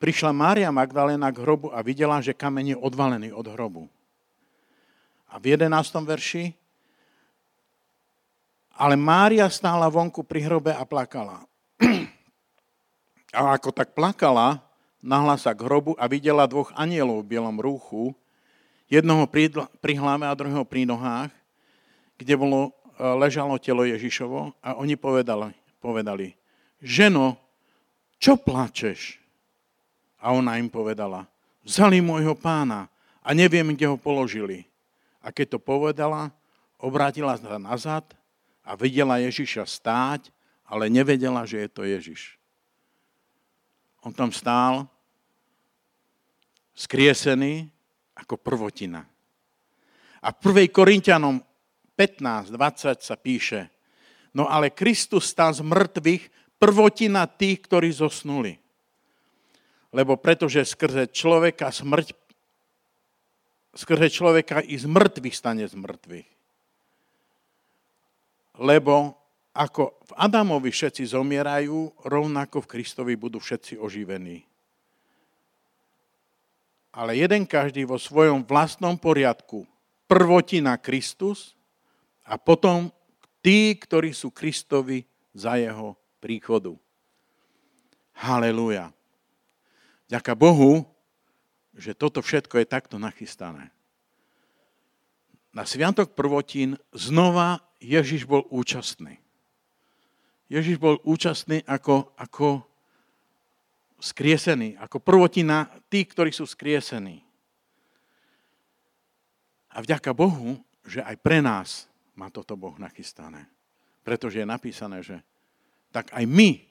prišla 0.00 0.32
Mária 0.32 0.72
Magdalena 0.72 1.28
k 1.28 1.44
hrobu 1.44 1.68
a 1.68 1.84
videla, 1.84 2.16
že 2.24 2.32
kameň 2.32 2.72
je 2.72 2.76
odvalený 2.80 3.28
od 3.36 3.44
hrobu. 3.52 3.92
A 5.28 5.36
v 5.36 5.60
11. 5.60 5.68
verši 6.08 6.56
ale 8.72 8.96
Mária 8.96 9.46
stála 9.52 9.86
vonku 9.86 10.24
pri 10.24 10.48
hrobe 10.48 10.72
a 10.72 10.82
plakala. 10.88 11.44
A 13.36 13.54
ako 13.54 13.70
tak 13.70 13.92
plakala, 13.92 14.64
nahla 15.04 15.36
sa 15.36 15.52
k 15.52 15.62
hrobu 15.62 15.92
a 16.00 16.08
videla 16.08 16.48
dvoch 16.48 16.72
anielov 16.74 17.22
v 17.22 17.36
bielom 17.36 17.56
rúchu, 17.60 18.16
Jednoho 18.92 19.24
pri 19.80 19.96
hlave 19.96 20.28
a 20.28 20.36
druhého 20.36 20.68
pri 20.68 20.84
nohách, 20.84 21.32
kde 22.20 22.36
bolo, 22.36 22.76
ležalo 22.98 23.56
telo 23.56 23.84
Ježišovo 23.86 24.56
a 24.60 24.76
oni 24.76 24.96
povedali, 24.96 25.52
povedali 25.80 26.36
ženo, 26.82 27.38
čo 28.18 28.38
plačeš? 28.38 29.18
A 30.22 30.30
ona 30.30 30.54
im 30.58 30.70
povedala, 30.70 31.26
vzali 31.66 31.98
môjho 31.98 32.38
pána 32.38 32.86
a 33.22 33.34
neviem, 33.34 33.74
kde 33.74 33.90
ho 33.90 33.98
položili. 33.98 34.62
A 35.18 35.34
keď 35.34 35.56
to 35.56 35.58
povedala, 35.58 36.30
obrátila 36.78 37.34
sa 37.38 37.58
nazad 37.58 38.06
a 38.62 38.78
videla 38.78 39.18
Ježiša 39.18 39.66
stáť, 39.66 40.30
ale 40.66 40.86
nevedela, 40.86 41.42
že 41.42 41.66
je 41.66 41.70
to 41.70 41.82
Ježiš. 41.82 42.38
On 44.02 44.14
tam 44.14 44.30
stál, 44.30 44.86
skriesený, 46.74 47.70
ako 48.14 48.38
prvotina. 48.38 49.06
A 50.22 50.30
v 50.30 50.66
1. 50.66 50.70
Korintianom 50.70 51.42
15.20 52.02 52.98
sa 52.98 53.14
píše, 53.14 53.70
no 54.34 54.50
ale 54.50 54.74
Kristus 54.74 55.30
stal 55.30 55.54
z 55.54 55.62
mŕtvych 55.62 56.58
prvotina 56.58 57.30
tých, 57.30 57.62
ktorí 57.62 57.94
zosnuli. 57.94 58.58
Lebo 59.94 60.18
pretože 60.18 60.66
skrze 60.66 61.06
človeka 61.14 61.70
smrť, 61.70 62.10
skrze 63.78 64.10
človeka 64.10 64.58
i 64.66 64.74
z 64.74 64.90
mŕtvych 64.90 65.36
stane 65.38 65.62
z 65.62 65.78
mŕtvych. 65.78 66.30
Lebo 68.58 69.14
ako 69.54 70.02
v 70.10 70.12
Adamovi 70.18 70.74
všetci 70.74 71.06
zomierajú, 71.06 72.02
rovnako 72.02 72.66
v 72.66 72.70
Kristovi 72.74 73.14
budú 73.14 73.38
všetci 73.38 73.78
oživení. 73.78 74.42
ale 76.92 77.16
jeden 77.16 77.48
každý 77.48 77.88
vo 77.88 77.96
svojom 77.96 78.44
vlastnom 78.44 79.00
poriadku. 79.00 79.64
Prvotina 80.04 80.76
Kristus 80.76 81.56
a 82.22 82.38
potom 82.38 82.90
tí, 83.42 83.74
ktorí 83.74 84.14
sú 84.14 84.30
Kristovi 84.30 85.04
za 85.34 85.58
jeho 85.58 85.98
príchodu. 86.22 86.78
Halelúja. 88.14 88.94
Ďaká 90.06 90.36
Bohu, 90.36 90.86
že 91.72 91.96
toto 91.96 92.20
všetko 92.20 92.62
je 92.62 92.66
takto 92.68 93.00
nachystané. 93.00 93.72
Na 95.52 95.68
Sviatok 95.68 96.16
prvotín 96.16 96.80
znova 96.96 97.60
Ježiš 97.80 98.24
bol 98.24 98.46
účastný. 98.48 99.20
Ježiš 100.52 100.76
bol 100.76 101.00
účastný 101.04 101.64
ako, 101.64 102.12
ako 102.16 102.60
skriesený, 104.00 104.76
ako 104.76 105.00
prvotina 105.00 105.68
tí, 105.88 106.04
ktorí 106.04 106.28
sú 106.32 106.44
skriesení. 106.44 107.24
A 109.72 109.80
vďaka 109.80 110.12
Bohu, 110.12 110.60
že 110.84 111.00
aj 111.00 111.16
pre 111.24 111.40
nás 111.40 111.88
má 112.22 112.30
toto 112.30 112.54
Boh 112.54 112.78
nachystané. 112.78 113.50
Pretože 114.06 114.38
je 114.38 114.46
napísané, 114.46 115.02
že 115.02 115.18
tak 115.90 116.14
aj 116.14 116.22
my, 116.22 116.62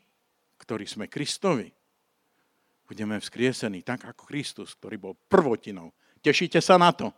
ktorí 0.64 0.88
sme 0.88 1.12
Kristovi, 1.12 1.68
budeme 2.88 3.20
vzkriesení 3.20 3.84
tak 3.84 4.08
ako 4.08 4.24
Kristus, 4.24 4.72
ktorý 4.80 4.96
bol 4.96 5.14
prvotinou. 5.28 5.92
Tešíte 6.24 6.64
sa 6.64 6.80
na 6.80 6.96
to? 6.96 7.12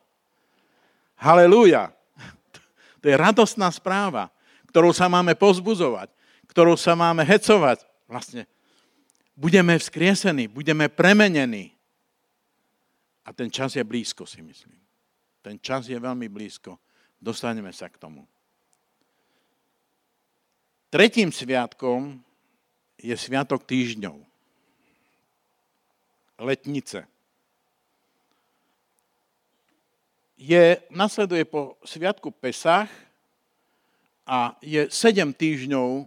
Halelúja. 1.22 1.94
To 3.04 3.12
je 3.12 3.20
radostná 3.20 3.68
správa, 3.68 4.32
ktorou 4.72 4.96
sa 4.96 5.12
máme 5.12 5.36
pozbuzovať, 5.36 6.08
ktorou 6.48 6.80
sa 6.80 6.96
máme 6.96 7.20
hecovať. 7.28 7.84
Vlastne 8.08 8.48
budeme 9.36 9.76
vzkriesení, 9.76 10.48
budeme 10.48 10.88
premenení. 10.88 11.76
A 13.28 13.36
ten 13.36 13.52
čas 13.52 13.76
je 13.76 13.84
blízko, 13.84 14.24
si 14.24 14.40
myslím. 14.40 14.80
Ten 15.44 15.60
čas 15.60 15.92
je 15.92 16.00
veľmi 16.00 16.32
blízko. 16.32 16.80
Dostaneme 17.24 17.72
sa 17.72 17.88
k 17.88 17.96
tomu. 17.96 18.28
Tretím 20.92 21.32
sviatkom 21.32 22.20
je 23.00 23.16
sviatok 23.16 23.64
týždňov. 23.64 24.20
Letnice. 26.44 27.08
Je, 30.36 30.84
nasleduje 30.92 31.48
po 31.48 31.80
sviatku 31.88 32.28
Pesach 32.36 32.92
a 34.28 34.60
je 34.60 34.92
7 34.92 35.32
týždňov, 35.32 36.04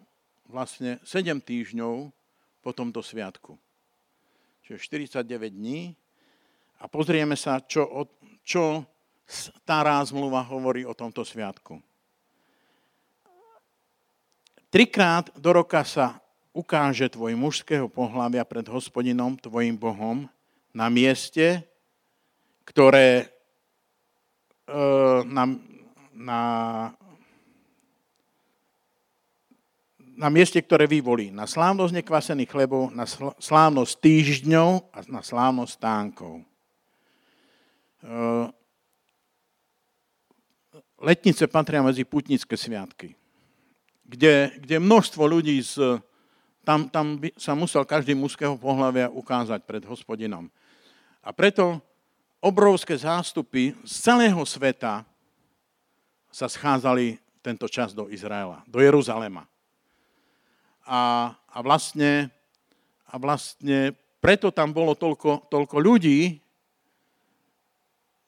vlastne 0.53 1.01
7 1.01 1.41
týždňov 1.41 2.13
po 2.61 2.71
tomto 2.77 3.01
sviatku. 3.01 3.57
Čiže 4.69 5.01
49 5.01 5.57
dní. 5.57 5.97
A 6.77 6.93
pozrieme 6.93 7.41
sa, 7.41 7.65
čo, 7.65 7.89
čo 8.45 8.85
stará 9.27 9.99
zmluva 10.07 10.41
hovorí 10.47 10.87
o 10.87 10.95
tomto 10.95 11.27
sviatku. 11.27 11.83
Trikrát 14.71 15.31
do 15.35 15.51
roka 15.51 15.83
sa 15.83 16.23
ukáže 16.57 17.11
tvoj 17.12 17.37
mužského 17.37 17.91
pohľavia 17.91 18.47
pred 18.49 18.65
hospodinom, 18.65 19.37
tvojim 19.37 19.77
Bohom, 19.77 20.25
na 20.73 20.89
mieste, 20.89 21.65
ktoré 22.65 23.29
e, 24.65 24.75
na, 25.25 25.45
na, 26.12 26.41
na 30.17 30.29
mieste, 30.33 30.61
ktoré 30.61 30.89
vyvolí. 30.89 31.29
Na 31.29 31.45
slávnosť 31.45 31.93
nekvasených 32.03 32.51
chlebov, 32.51 32.89
na 32.93 33.05
slávnosť 33.41 33.93
týždňov 34.01 34.71
a 34.93 34.99
na 35.09 35.21
slávnosť 35.21 35.73
stánkov. 35.77 36.45
Letnice 41.07 41.47
patria 41.47 41.87
medzi 41.87 42.03
putnické 42.03 42.59
sviatky, 42.59 43.14
kde, 44.03 44.51
kde 44.59 44.77
množstvo 44.83 45.23
ľudí 45.23 45.62
z 45.62 46.03
tam, 46.66 46.90
tam 46.90 47.23
by 47.23 47.31
sa 47.38 47.55
musel 47.55 47.87
každý 47.87 48.19
mužského 48.19 48.59
pohľavia 48.59 49.07
ukázať 49.07 49.62
pred 49.62 49.87
hospodinom. 49.87 50.51
A 51.23 51.31
preto 51.31 51.79
obrovské 52.42 52.99
zástupy 52.99 53.71
z 53.87 53.92
celého 54.03 54.42
sveta 54.42 55.07
sa 56.35 56.51
schádzali 56.51 57.23
tento 57.38 57.71
čas 57.71 57.95
do 57.95 58.11
Izraela, 58.11 58.66
do 58.66 58.83
Jeruzalema. 58.83 59.47
A, 60.83 61.31
a, 61.47 61.59
vlastne, 61.62 62.35
a 63.07 63.14
vlastne 63.14 63.95
preto 64.19 64.51
tam 64.51 64.75
bolo 64.75 64.99
toľko, 64.99 65.47
toľko 65.47 65.77
ľudí, 65.79 66.42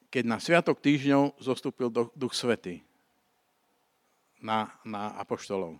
keď 0.08 0.24
na 0.24 0.38
Sviatok 0.40 0.80
týždňov 0.80 1.36
zostúpil 1.40 1.92
Duch 1.92 2.34
Svety 2.34 2.80
na, 4.40 4.72
na 4.84 5.14
apoštolov 5.20 5.76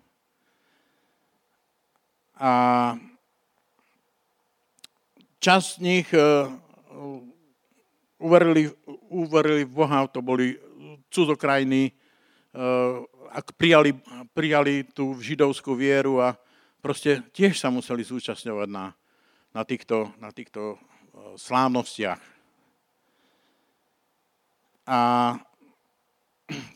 a 2.39 2.51
časť 5.43 5.67
z 5.67 5.79
nich 5.83 6.09
e, 6.15 6.23
uverili, 8.23 8.71
uverili 9.11 9.63
v 9.67 9.73
Boha, 9.75 10.07
to 10.07 10.23
boli 10.23 10.55
cudzokrajní, 11.11 11.91
e, 11.91 11.93
ak 13.35 13.59
prijali, 13.59 13.91
prijali 14.33 14.87
tú 14.87 15.19
židovskú 15.19 15.75
vieru 15.75 16.23
a 16.23 16.39
proste 16.79 17.27
tiež 17.35 17.59
sa 17.59 17.75
museli 17.75 18.07
zúčastňovať 18.07 18.69
na, 18.71 18.95
na 19.51 19.63
týchto, 19.67 20.15
na 20.23 20.31
týchto 20.31 20.75
e, 20.75 20.77
slávnostiach. 21.35 22.38
A 24.89 25.37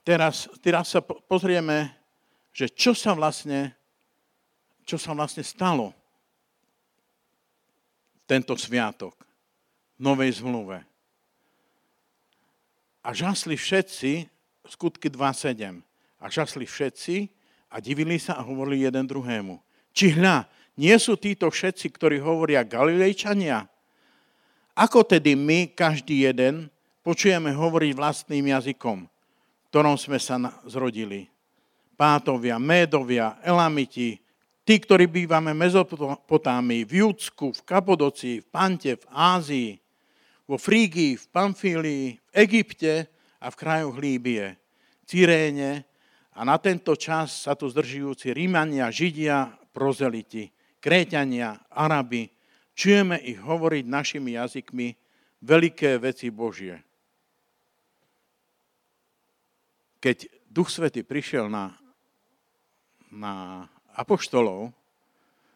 teraz, 0.05 0.45
teraz 0.61 0.93
sa 0.93 1.01
pozrieme, 1.01 1.97
že 2.53 2.69
čo 2.69 2.93
sa 2.93 3.17
vlastne 3.17 3.73
čo 4.83 4.99
sa 4.99 5.15
vlastne 5.15 5.47
stalo 5.47 5.95
tento 8.27 8.55
sviatok 8.59 9.15
v 9.99 10.01
Novej 10.03 10.43
zmluve. 10.43 10.83
A 13.03 13.09
žasli 13.11 13.59
všetci, 13.59 14.31
skutky 14.67 15.11
2.7, 15.11 15.83
a 16.23 16.25
žasli 16.31 16.67
všetci 16.67 17.17
a 17.75 17.83
divili 17.83 18.15
sa 18.19 18.39
a 18.39 18.47
hovorili 18.47 18.87
jeden 18.87 19.07
druhému. 19.11 19.59
Či 19.91 20.15
hľa, 20.15 20.47
nie 20.79 20.95
sú 20.97 21.19
títo 21.19 21.51
všetci, 21.51 21.91
ktorí 21.91 22.23
hovoria 22.23 22.63
Galilejčania? 22.63 23.67
Ako 24.73 25.05
tedy 25.05 25.37
my, 25.37 25.69
každý 25.75 26.25
jeden, 26.25 26.72
počujeme 27.03 27.51
hovoriť 27.53 27.93
vlastným 27.93 28.55
jazykom, 28.55 29.05
ktorom 29.69 29.99
sme 29.99 30.17
sa 30.17 30.39
zrodili? 30.65 31.29
Pátovia, 31.99 32.57
Médovia, 32.57 33.39
Elamiti, 33.45 34.23
Tí, 34.63 34.79
ktorí 34.79 35.11
bývame 35.11 35.51
v 35.51 35.67
Mezopotámii, 35.67 36.87
v 36.87 37.03
Judsku, 37.03 37.51
v 37.51 37.61
Kapodoci, 37.67 38.39
v 38.39 38.47
Pante, 38.47 38.95
v 38.95 39.05
Ázii, 39.11 39.71
vo 40.47 40.55
Frígii, 40.55 41.19
v 41.19 41.27
Pamfílii, 41.35 42.07
v 42.15 42.29
Egypte 42.31 43.11
a 43.43 43.51
v 43.51 43.59
krajoch 43.59 43.99
Líbie, 43.99 44.55
Cyréne 45.03 45.83
a 46.31 46.47
na 46.47 46.63
tento 46.63 46.95
čas 46.95 47.43
sa 47.43 47.59
tu 47.59 47.67
zdržujúci 47.67 48.31
Rímania, 48.31 48.87
Židia, 48.87 49.51
prozeliti, 49.75 50.55
Kréťania, 50.79 51.67
Arabi, 51.67 52.31
čujeme 52.79 53.19
ich 53.19 53.43
hovoriť 53.43 53.85
našimi 53.91 54.39
jazykmi 54.39 54.95
veľké 55.43 55.99
veci 55.99 56.31
Božie. 56.31 56.79
Keď 60.03 60.27
Duch 60.51 60.67
Svety 60.67 61.07
prišiel 61.07 61.47
na, 61.47 61.79
na 63.07 63.65
apoštolov 63.95 64.75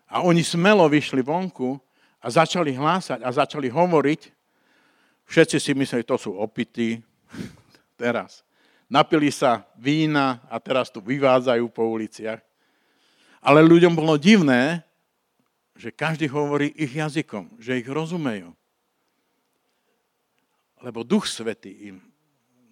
a 0.07 0.23
oni 0.23 0.47
smelo 0.47 0.87
vyšli 0.87 1.21
vonku 1.21 1.77
a 2.23 2.27
začali 2.31 2.71
hlásať 2.71 3.27
a 3.27 3.29
začali 3.35 3.67
hovoriť. 3.67 4.31
Všetci 5.27 5.57
si 5.59 5.75
mysleli, 5.75 6.07
to 6.07 6.15
sú 6.15 6.39
opity. 6.39 7.03
teraz. 7.99 8.45
Napili 8.87 9.35
sa 9.35 9.67
vína 9.75 10.39
a 10.47 10.63
teraz 10.63 10.95
tu 10.95 11.03
vyvádzajú 11.03 11.67
po 11.75 11.91
uliciach. 11.91 12.39
Ale 13.43 13.67
ľuďom 13.67 13.99
bolo 13.99 14.15
divné, 14.15 14.87
že 15.75 15.91
každý 15.91 16.31
hovorí 16.31 16.71
ich 16.79 16.95
jazykom, 16.95 17.59
že 17.59 17.83
ich 17.83 17.89
rozumejú. 17.89 18.55
Lebo 20.81 21.03
Duch 21.03 21.27
Svetý 21.27 21.91
im, 21.91 21.99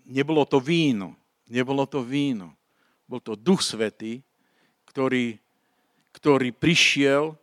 nebolo 0.07 0.47
to 0.47 0.63
víno, 0.63 1.19
nebolo 1.49 1.85
to 1.89 2.01
víno, 2.01 2.53
bol 3.05 3.21
to 3.21 3.37
Duch 3.37 3.61
Svetý, 3.61 4.25
ktorý 4.89 5.45
ktorý 6.15 6.55
prišiel 6.55 7.35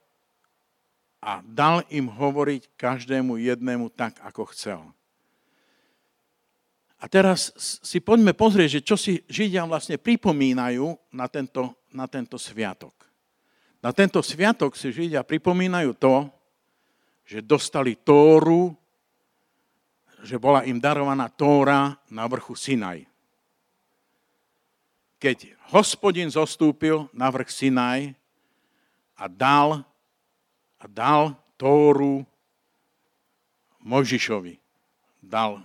a 1.21 1.43
dal 1.43 1.83
im 1.91 2.07
hovoriť 2.07 2.79
každému 2.79 3.37
jednému 3.37 3.91
tak, 3.93 4.17
ako 4.23 4.47
chcel. 4.55 4.81
A 7.01 7.05
teraz 7.11 7.51
si 7.59 7.99
poďme 7.99 8.31
pozrieť, 8.31 8.79
že 8.79 8.85
čo 8.85 8.95
si 8.95 9.21
Židia 9.27 9.67
vlastne 9.67 9.99
pripomínajú 9.99 10.95
na 11.11 11.27
tento, 11.27 11.75
na 11.91 12.07
tento 12.07 12.39
sviatok. 12.39 12.93
Na 13.81 13.91
tento 13.91 14.21
sviatok 14.21 14.77
si 14.77 14.93
Židia 14.93 15.25
pripomínajú 15.25 15.91
to, 15.97 16.29
že 17.25 17.41
dostali 17.41 17.97
Tóru, 17.97 18.73
že 20.21 20.37
bola 20.37 20.61
im 20.69 20.77
darovaná 20.77 21.25
Tóra 21.29 21.97
na 22.13 22.23
vrchu 22.29 22.53
Sinaj. 22.53 23.11
Keď 25.21 25.53
hospodin 25.69 26.34
zostúpil 26.34 27.05
na 27.13 27.29
vrch 27.29 27.53
Sinaj 27.53 28.17
a 29.13 29.29
dal, 29.29 29.86
a 30.81 30.86
dal 30.89 31.38
Tóru 31.62 32.25
Mojžišovi. 33.86 34.57
Dal 35.21 35.62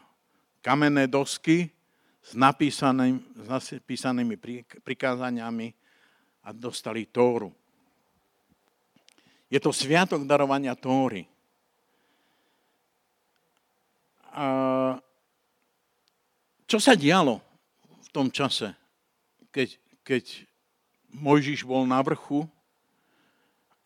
kamenné 0.61 1.09
dosky 1.09 1.73
s, 2.21 2.37
napísaným, 2.37 3.25
s 3.33 3.47
napísanými 3.49 4.37
prikázaniami 4.85 5.73
a 6.45 6.53
dostali 6.53 7.09
Tóru. 7.09 7.49
Je 9.49 9.57
to 9.57 9.73
sviatok 9.73 10.29
darovania 10.29 10.77
Tóry. 10.77 11.25
A 14.37 14.45
čo 16.69 16.77
sa 16.77 16.93
dialo 16.93 17.41
v 18.05 18.09
tom 18.13 18.29
čase, 18.29 18.77
keď, 19.57 19.81
keď 20.05 20.25
Mojžiš 21.17 21.65
bol 21.65 21.89
na 21.89 22.05
vrchu 22.05 22.45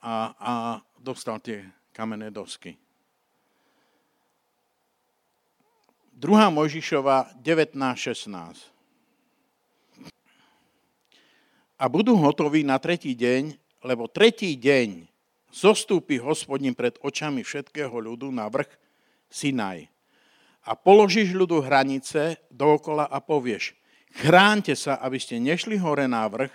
a, 0.02 0.34
a 0.34 0.52
dostal 0.98 1.38
tie 1.38 1.62
kamenné 1.94 2.34
dosky? 2.34 2.74
Druhá 6.10 6.50
Mojžišova 6.50 7.38
19.16. 7.38 8.66
A 11.80 11.84
budú 11.86 12.18
hotoví 12.18 12.66
na 12.66 12.76
tretí 12.82 13.14
deň, 13.14 13.54
lebo 13.86 14.10
tretí 14.10 14.58
deň 14.58 15.06
zostúpi 15.54 16.18
hospodin 16.18 16.74
pred 16.74 16.98
očami 16.98 17.46
všetkého 17.46 17.94
ľudu 17.94 18.34
na 18.34 18.50
vrch 18.50 18.74
Sinaj. 19.30 19.86
A 20.66 20.74
položíš 20.74 21.32
ľudu 21.32 21.62
hranice 21.62 22.36
dookola 22.52 23.08
a 23.08 23.16
povieš, 23.22 23.79
chránte 24.14 24.74
sa, 24.74 24.98
aby 25.02 25.18
ste 25.20 25.38
nešli 25.38 25.78
hore 25.78 26.06
na 26.10 26.26
vrch, 26.26 26.52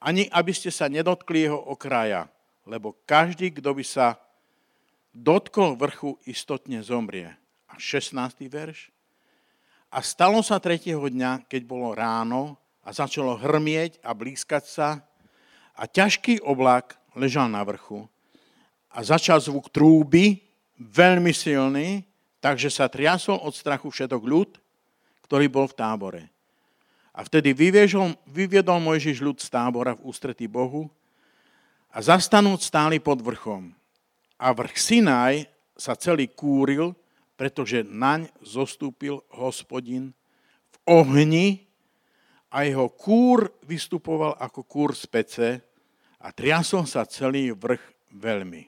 ani 0.00 0.28
aby 0.32 0.52
ste 0.52 0.68
sa 0.68 0.86
nedotkli 0.86 1.48
jeho 1.48 1.58
okraja, 1.58 2.28
lebo 2.68 2.96
každý, 3.08 3.52
kto 3.52 3.72
by 3.72 3.84
sa 3.84 4.20
dotkol 5.16 5.76
vrchu, 5.80 6.20
istotne 6.28 6.84
zomrie. 6.84 7.32
A 7.72 7.80
16. 7.80 8.44
verš. 8.46 8.92
A 9.88 10.04
stalo 10.04 10.44
sa 10.44 10.60
tretieho 10.60 11.00
dňa, 11.00 11.48
keď 11.48 11.62
bolo 11.64 11.96
ráno 11.96 12.60
a 12.84 12.92
začalo 12.92 13.40
hrmieť 13.40 13.98
a 14.04 14.12
blízkať 14.12 14.64
sa 14.68 14.88
a 15.72 15.88
ťažký 15.88 16.44
oblak 16.44 17.00
ležal 17.16 17.48
na 17.48 17.64
vrchu 17.64 18.04
a 18.92 19.04
začal 19.04 19.40
zvuk 19.40 19.68
trúby, 19.72 20.40
veľmi 20.76 21.32
silný, 21.32 22.04
takže 22.40 22.68
sa 22.68 22.88
triasol 22.88 23.40
od 23.40 23.52
strachu 23.52 23.88
všetok 23.88 24.22
ľud, 24.24 24.50
ktorý 25.24 25.48
bol 25.48 25.68
v 25.68 25.76
tábore. 25.76 26.22
A 27.16 27.24
vtedy 27.24 27.56
vyviedol, 27.56 28.12
vyviedol 28.28 28.76
Mojžiš 28.78 29.24
ľud 29.24 29.40
z 29.40 29.48
tábora 29.48 29.96
v 29.96 30.04
ústretí 30.04 30.44
Bohu 30.44 30.92
a 31.88 32.04
zastanúc 32.04 32.60
stáli 32.60 33.00
pod 33.00 33.24
vrchom. 33.24 33.72
A 34.36 34.52
vrch 34.52 34.76
Sinaj 34.76 35.48
sa 35.72 35.96
celý 35.96 36.28
kúril 36.28 36.92
pretože 37.36 37.84
naň 37.84 38.32
zostúpil 38.40 39.20
hospodin 39.28 40.16
v 40.72 40.76
ohni 40.88 41.48
a 42.48 42.64
jeho 42.64 42.88
kúr 42.88 43.52
vystupoval 43.68 44.40
ako 44.40 44.64
kúr 44.64 44.96
z 44.96 45.04
pece 45.06 45.48
a 46.16 46.32
triasol 46.32 46.88
sa 46.88 47.04
celý 47.04 47.52
vrch 47.52 47.84
veľmi. 48.16 48.64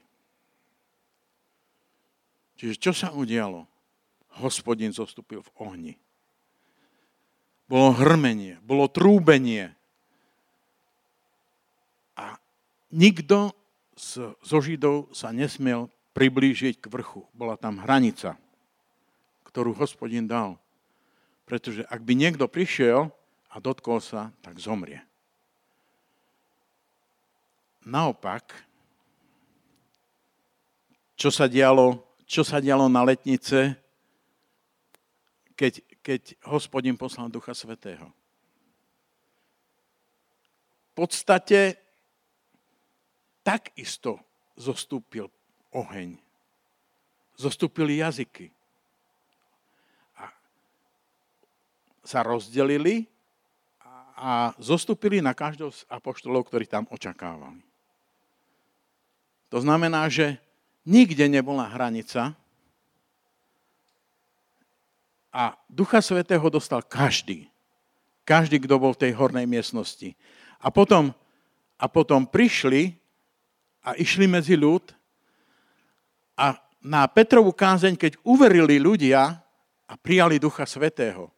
Čiže 2.60 2.74
čo 2.76 2.92
sa 2.92 3.16
udialo? 3.16 3.64
Hospodin 4.44 4.92
zostúpil 4.92 5.40
v 5.40 5.50
ohni. 5.64 5.94
Bolo 7.68 7.92
hrmenie, 7.92 8.56
bolo 8.64 8.88
trúbenie. 8.88 9.76
A 12.16 12.40
nikto 12.88 13.52
zo 14.40 14.58
Židov 14.58 15.12
sa 15.12 15.30
nesmiel 15.30 15.92
priblížiť 16.16 16.80
k 16.80 16.88
vrchu. 16.88 17.28
Bola 17.36 17.60
tam 17.60 17.78
hranica 17.78 18.40
ktorú 19.48 19.72
hospodin 19.74 20.28
dal. 20.28 20.60
Pretože 21.48 21.88
ak 21.88 22.04
by 22.04 22.12
niekto 22.12 22.44
prišiel 22.44 23.08
a 23.48 23.56
dotkol 23.56 24.04
sa, 24.04 24.28
tak 24.44 24.60
zomrie. 24.60 25.00
Naopak, 27.88 28.52
čo 31.16 31.32
sa 31.32 31.48
dialo, 31.48 32.04
čo 32.28 32.44
sa 32.44 32.60
dialo 32.60 32.86
na 32.92 33.00
letnice, 33.00 33.72
keď, 35.56 35.80
keď 36.08 36.40
hospodin 36.48 36.96
poslal 36.96 37.28
Ducha 37.28 37.52
Svetého. 37.52 38.08
V 40.88 40.92
podstate 40.96 41.76
takisto 43.44 44.16
zostúpil 44.56 45.28
oheň. 45.76 46.16
Zostúpili 47.36 48.00
jazyky. 48.00 48.48
sa 52.08 52.24
rozdelili 52.24 53.04
a 54.16 54.56
zostúpili 54.56 55.20
na 55.20 55.36
každého 55.36 55.68
z 55.68 55.84
apoštolov, 55.92 56.48
ktorí 56.48 56.64
tam 56.64 56.88
očakávali. 56.88 57.60
To 59.52 59.60
znamená, 59.60 60.08
že 60.08 60.40
nikde 60.88 61.28
nebola 61.28 61.68
hranica 61.68 62.32
a 65.32 65.56
Ducha 65.68 66.00
Svetého 66.00 66.42
dostal 66.48 66.80
každý. 66.80 67.48
Každý, 68.24 68.60
kto 68.60 68.76
bol 68.80 68.92
v 68.92 69.08
tej 69.08 69.12
hornej 69.16 69.48
miestnosti. 69.48 70.12
A 70.60 70.68
potom, 70.68 71.12
a 71.80 71.86
potom 71.88 72.28
prišli 72.28 72.96
a 73.84 73.96
išli 73.96 74.28
medzi 74.28 74.58
ľud 74.58 74.92
a 76.36 76.56
na 76.78 77.02
Petrovú 77.10 77.50
kázeň, 77.50 77.98
keď 77.98 78.12
uverili 78.22 78.78
ľudia 78.78 79.42
a 79.88 79.94
prijali 79.98 80.38
Ducha 80.38 80.68
Svetého, 80.68 81.32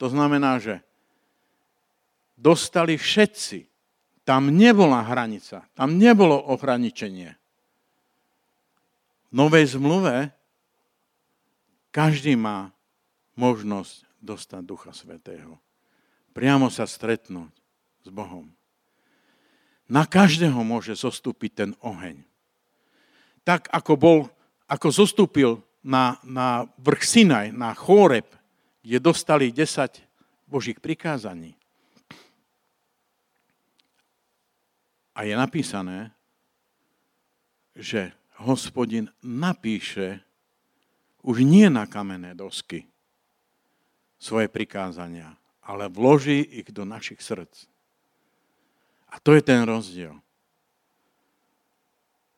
to 0.00 0.08
znamená, 0.08 0.56
že 0.58 0.80
dostali 2.40 2.96
všetci. 2.96 3.68
Tam 4.24 4.48
nebola 4.48 5.04
hranica, 5.04 5.66
tam 5.76 6.00
nebolo 6.00 6.38
ohraničenie. 6.54 7.36
V 9.30 9.32
novej 9.34 9.76
zmluve 9.76 10.30
každý 11.90 12.38
má 12.38 12.70
možnosť 13.40 14.04
dostať 14.20 14.62
Ducha 14.68 14.92
Svetého. 14.92 15.56
Priamo 16.36 16.68
sa 16.68 16.84
stretnúť 16.84 17.48
s 18.04 18.08
Bohom. 18.12 18.52
Na 19.88 20.04
každého 20.04 20.60
môže 20.60 20.92
zostúpiť 20.92 21.50
ten 21.56 21.70
oheň. 21.80 22.22
Tak 23.42 23.72
ako 23.72 23.92
bol, 23.96 24.18
ako 24.68 24.88
zostúpil 24.92 25.50
na, 25.80 26.20
na 26.22 26.68
vrch 26.78 27.02
Sinaj, 27.02 27.46
na 27.56 27.72
Chóreb, 27.72 28.28
kde 28.84 28.98
dostali 29.00 29.48
10 29.50 30.04
Božích 30.46 30.78
prikázaní. 30.78 31.56
A 35.16 35.26
je 35.26 35.34
napísané, 35.34 36.14
že 37.74 38.14
hospodin 38.38 39.10
napíše 39.24 40.22
už 41.20 41.42
nie 41.42 41.66
na 41.66 41.84
kamenné 41.84 42.32
dosky 42.32 42.88
svoje 44.20 44.52
prikázania, 44.52 45.32
ale 45.64 45.88
vloží 45.88 46.44
ich 46.44 46.68
do 46.68 46.84
našich 46.84 47.24
srdc. 47.24 47.64
A 49.10 49.18
to 49.18 49.32
je 49.32 49.42
ten 49.42 49.64
rozdiel. 49.64 50.14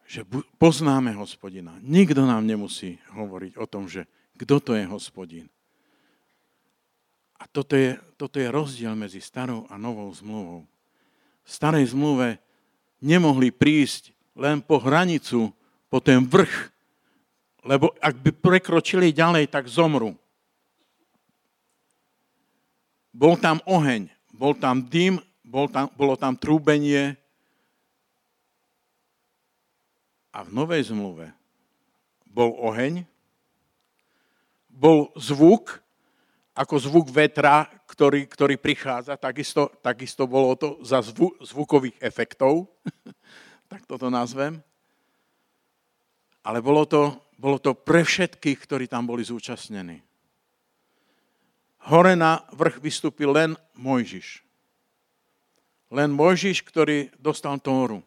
Že 0.06 0.24
poznáme 0.56 1.12
hospodina. 1.18 1.76
Nikto 1.82 2.22
nám 2.22 2.46
nemusí 2.46 3.02
hovoriť 3.12 3.58
o 3.58 3.66
tom, 3.66 3.90
že 3.90 4.06
kto 4.38 4.62
to 4.62 4.72
je 4.78 4.84
hospodin. 4.86 5.50
A 7.42 7.50
toto 7.50 7.74
je, 7.74 7.98
toto 8.14 8.38
je 8.38 8.46
rozdiel 8.46 8.94
medzi 8.94 9.18
starou 9.18 9.66
a 9.66 9.74
novou 9.74 10.06
zmluvou. 10.14 10.62
V 11.42 11.50
starej 11.50 11.90
zmluve 11.90 12.38
nemohli 13.02 13.50
prísť 13.50 14.14
len 14.38 14.62
po 14.62 14.78
hranicu, 14.78 15.50
po 15.90 15.98
ten 15.98 16.22
vrch, 16.22 16.70
lebo 17.66 17.90
ak 17.98 18.14
by 18.22 18.30
prekročili 18.30 19.10
ďalej, 19.10 19.50
tak 19.50 19.66
zomru. 19.66 20.14
Bol 23.12 23.36
tam 23.36 23.60
oheň, 23.68 24.08
bol 24.32 24.56
tam 24.56 24.80
dym, 24.88 25.20
bol 25.44 25.68
tam, 25.68 25.92
bolo 25.92 26.16
tam 26.16 26.32
trúbenie. 26.32 27.20
A 30.32 30.40
v 30.40 30.50
Novej 30.56 30.88
zmluve 30.88 31.28
bol 32.24 32.56
oheň, 32.56 33.04
bol 34.72 35.12
zvuk, 35.20 35.84
ako 36.56 36.74
zvuk 36.80 37.06
vetra, 37.12 37.68
ktorý, 37.84 38.24
ktorý 38.24 38.56
prichádza, 38.56 39.20
takisto, 39.20 39.68
takisto 39.84 40.24
bolo 40.24 40.56
to 40.56 40.80
za 40.80 41.04
zvu, 41.04 41.36
zvukových 41.44 42.00
efektov, 42.00 42.72
tak 43.72 43.84
toto 43.84 44.08
nazvem. 44.08 44.64
Ale 46.40 46.64
bolo 46.64 46.88
to, 46.88 47.20
bolo 47.36 47.60
to 47.60 47.76
pre 47.76 48.00
všetkých, 48.00 48.58
ktorí 48.64 48.84
tam 48.88 49.04
boli 49.04 49.20
zúčastnení. 49.20 50.00
Hore 51.86 52.14
na 52.14 52.44
vrch 52.54 52.78
vystúpil 52.78 53.30
len 53.32 53.58
Mojžiš. 53.74 54.42
Len 55.92 56.10
Mojžiš, 56.14 56.64
ktorý 56.64 57.12
dostal 57.20 57.58
Tóru 57.60 58.00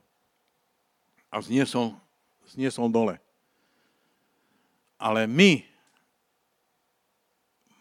a 1.30 1.38
zniesol, 1.44 1.94
zniesol 2.50 2.90
dole. 2.90 3.16
Ale 4.96 5.28
my 5.28 5.62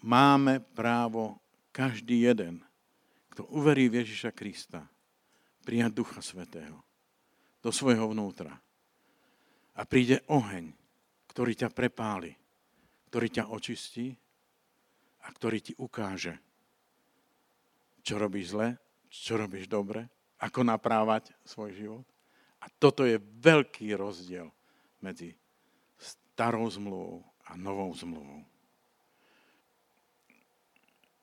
máme 0.04 0.60
právo, 0.74 1.40
každý 1.74 2.28
jeden, 2.30 2.62
kto 3.34 3.48
uverí 3.50 3.90
v 3.90 4.04
Ježiša 4.04 4.30
Krista, 4.30 4.86
prijať 5.66 5.90
Ducha 5.90 6.20
Svetého 6.20 6.78
do 7.64 7.72
svojho 7.72 8.12
vnútra. 8.12 8.52
A 9.74 9.82
príde 9.82 10.22
oheň, 10.30 10.70
ktorý 11.32 11.56
ťa 11.56 11.72
prepáli, 11.74 12.36
ktorý 13.10 13.26
ťa 13.32 13.50
očistí 13.50 14.14
a 15.24 15.28
ktorý 15.32 15.58
ti 15.64 15.72
ukáže, 15.80 16.36
čo 18.04 18.20
robíš 18.20 18.52
zle, 18.52 18.76
čo 19.08 19.40
robíš 19.40 19.64
dobre, 19.64 20.04
ako 20.36 20.60
naprávať 20.68 21.32
svoj 21.48 21.72
život. 21.72 22.06
A 22.60 22.68
toto 22.68 23.08
je 23.08 23.16
veľký 23.20 23.96
rozdiel 23.96 24.52
medzi 25.00 25.32
starou 25.96 26.68
zmluvou 26.68 27.24
a 27.48 27.56
novou 27.56 27.92
zmluvou. 27.96 28.44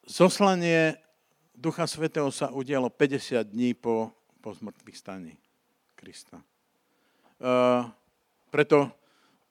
Zoslanie 0.06 0.98
Ducha 1.54 1.86
Svetého 1.86 2.34
sa 2.34 2.50
udialo 2.50 2.90
50 2.90 3.54
dní 3.54 3.78
po, 3.78 4.10
po 4.42 4.50
zmrtvých 4.50 4.98
staní 4.98 5.34
Krista. 5.94 6.42
Uh, 7.38 7.86
preto 8.50 8.90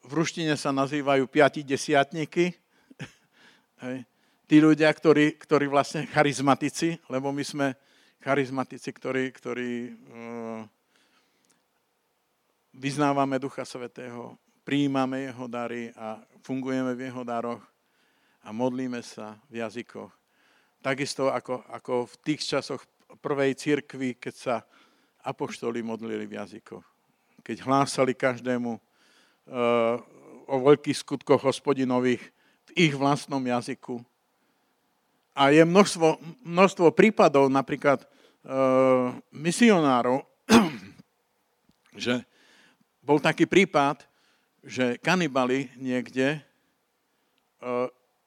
v 0.03 0.11
ruštine 0.19 0.59
sa 0.59 0.75
nazývajú 0.75 1.31
piati 1.31 1.63
desiatníky. 1.63 2.51
Hej 3.87 4.11
tí 4.51 4.59
ľudia, 4.59 4.91
ktorí, 4.91 5.39
ktorí 5.39 5.71
vlastne 5.71 6.11
charizmatici, 6.11 6.99
lebo 7.07 7.31
my 7.31 7.45
sme 7.47 7.67
charizmatici, 8.19 8.91
ktorí, 8.91 9.31
ktorí 9.31 9.71
uh, 9.95 10.67
vyznávame 12.75 13.39
Ducha 13.39 13.63
Svetého, 13.63 14.35
prijímame 14.67 15.31
Jeho 15.31 15.47
dary 15.47 15.95
a 15.95 16.19
fungujeme 16.43 16.99
v 16.99 17.07
Jeho 17.07 17.23
daroch 17.23 17.63
a 18.43 18.51
modlíme 18.51 18.99
sa 19.07 19.39
v 19.47 19.63
jazykoch. 19.63 20.11
Takisto 20.83 21.31
ako, 21.31 21.63
ako 21.71 22.11
v 22.11 22.15
tých 22.27 22.43
časoch 22.43 22.83
prvej 23.23 23.55
cirkvi, 23.55 24.19
keď 24.19 24.35
sa 24.35 24.55
apoštoli 25.23 25.79
modlili 25.79 26.27
v 26.27 26.43
jazykoch. 26.43 26.83
Keď 27.47 27.63
hlásali 27.63 28.19
každému 28.19 28.75
uh, 28.75 28.83
o 30.51 30.57
veľkých 30.59 30.99
skutkoch 31.07 31.39
hospodinových 31.39 32.35
v 32.67 32.91
ich 32.91 32.99
vlastnom 32.99 33.47
jazyku 33.47 34.10
a 35.41 35.49
je 35.49 35.65
množstvo, 35.65 36.21
množstvo 36.45 36.93
prípadov, 36.93 37.49
napríklad 37.49 38.05
e, 38.05 38.07
misionárov, 39.33 40.21
že 42.05 42.21
bol 43.01 43.17
taký 43.17 43.49
prípad, 43.49 44.05
že 44.61 45.01
kanibali 45.01 45.73
niekde 45.81 46.37
e, 46.37 46.41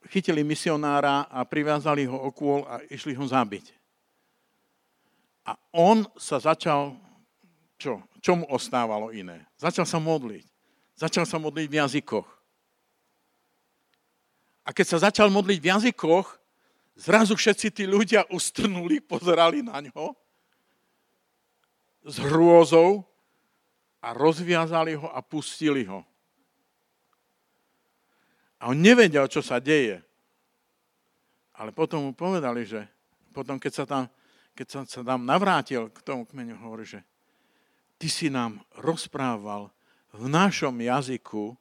chytili 0.09 0.41
misionára 0.41 1.29
a 1.29 1.45
priviazali 1.45 2.09
ho 2.09 2.17
okôl 2.17 2.65
a 2.65 2.81
išli 2.89 3.13
ho 3.13 3.25
zabiť. 3.29 3.69
A 5.45 5.53
on 5.69 6.09
sa 6.17 6.41
začal, 6.41 6.97
čo? 7.77 8.01
Čo 8.25 8.41
mu 8.41 8.49
ostávalo 8.49 9.13
iné? 9.13 9.45
Začal 9.61 9.85
sa 9.85 10.01
modliť. 10.01 10.49
Začal 10.97 11.29
sa 11.29 11.37
modliť 11.37 11.67
v 11.69 11.77
jazykoch. 11.77 12.27
A 14.65 14.73
keď 14.73 14.85
sa 14.87 15.11
začal 15.11 15.29
modliť 15.29 15.59
v 15.61 15.69
jazykoch, 15.69 16.42
Zrazu 16.93 17.33
všetci 17.33 17.73
tí 17.73 17.83
ľudia 17.89 18.29
ustrnuli, 18.29 19.01
pozerali 19.01 19.65
na 19.65 19.81
ňo 19.81 20.13
s 22.05 22.21
hrôzou 22.21 23.01
a 24.03 24.13
rozviazali 24.13 24.93
ho 24.93 25.09
a 25.09 25.23
pustili 25.23 25.87
ho. 25.89 26.05
A 28.61 28.69
on 28.69 28.77
nevedel, 28.77 29.25
čo 29.27 29.41
sa 29.41 29.57
deje. 29.57 29.99
Ale 31.57 31.73
potom 31.73 32.07
mu 32.07 32.11
povedali, 32.13 32.63
že 32.63 32.85
potom, 33.33 33.57
keď 33.57 33.71
sa 33.73 33.85
tam, 33.89 34.03
keď 34.53 34.67
sa, 34.69 34.79
sa 34.85 35.01
tam 35.01 35.25
navrátil 35.25 35.89
k 35.89 35.99
tomu 36.05 36.29
kmeňu, 36.29 36.61
hovorí, 36.61 36.85
že 36.85 37.01
ty 37.97 38.05
si 38.05 38.29
nám 38.29 38.61
rozprával 38.77 39.73
v 40.13 40.29
našom 40.29 40.77
jazyku, 40.77 41.57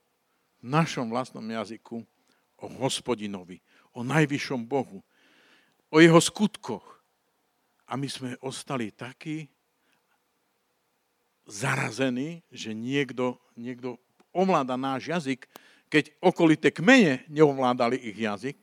v 0.61 0.66
našom 0.66 1.09
vlastnom 1.09 1.42
jazyku 1.42 2.05
o 2.61 2.66
hospodinovi, 2.85 3.64
o 3.97 4.05
najvyššom 4.05 4.68
Bohu 4.68 5.01
o 5.92 6.00
jeho 6.00 6.18
skutkoch. 6.18 7.05
A 7.85 8.00
my 8.00 8.09
sme 8.09 8.40
ostali 8.40 8.88
takí 8.88 9.52
zarazení, 11.44 12.40
že 12.48 12.72
niekto, 12.72 13.37
niekto 13.61 14.00
ovláda 14.33 14.81
náš 14.81 15.12
jazyk, 15.12 15.44
keď 15.92 16.09
okolité 16.24 16.72
kmene 16.72 17.28
neovládali 17.28 18.00
ich 18.00 18.16
jazyk 18.16 18.57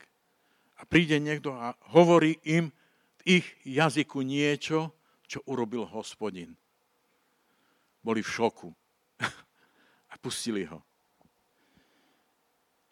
a 0.74 0.82
príde 0.82 1.22
niekto 1.22 1.54
a 1.54 1.78
hovorí 1.94 2.42
im 2.42 2.74
v 3.22 3.38
ich 3.38 3.46
jazyku 3.62 4.26
niečo, 4.26 4.90
čo 5.30 5.38
urobil 5.46 5.86
hospodin. 5.86 6.58
Boli 8.02 8.26
v 8.26 8.32
šoku 8.34 8.74
a 10.10 10.14
pustili 10.18 10.66
ho. 10.66 10.82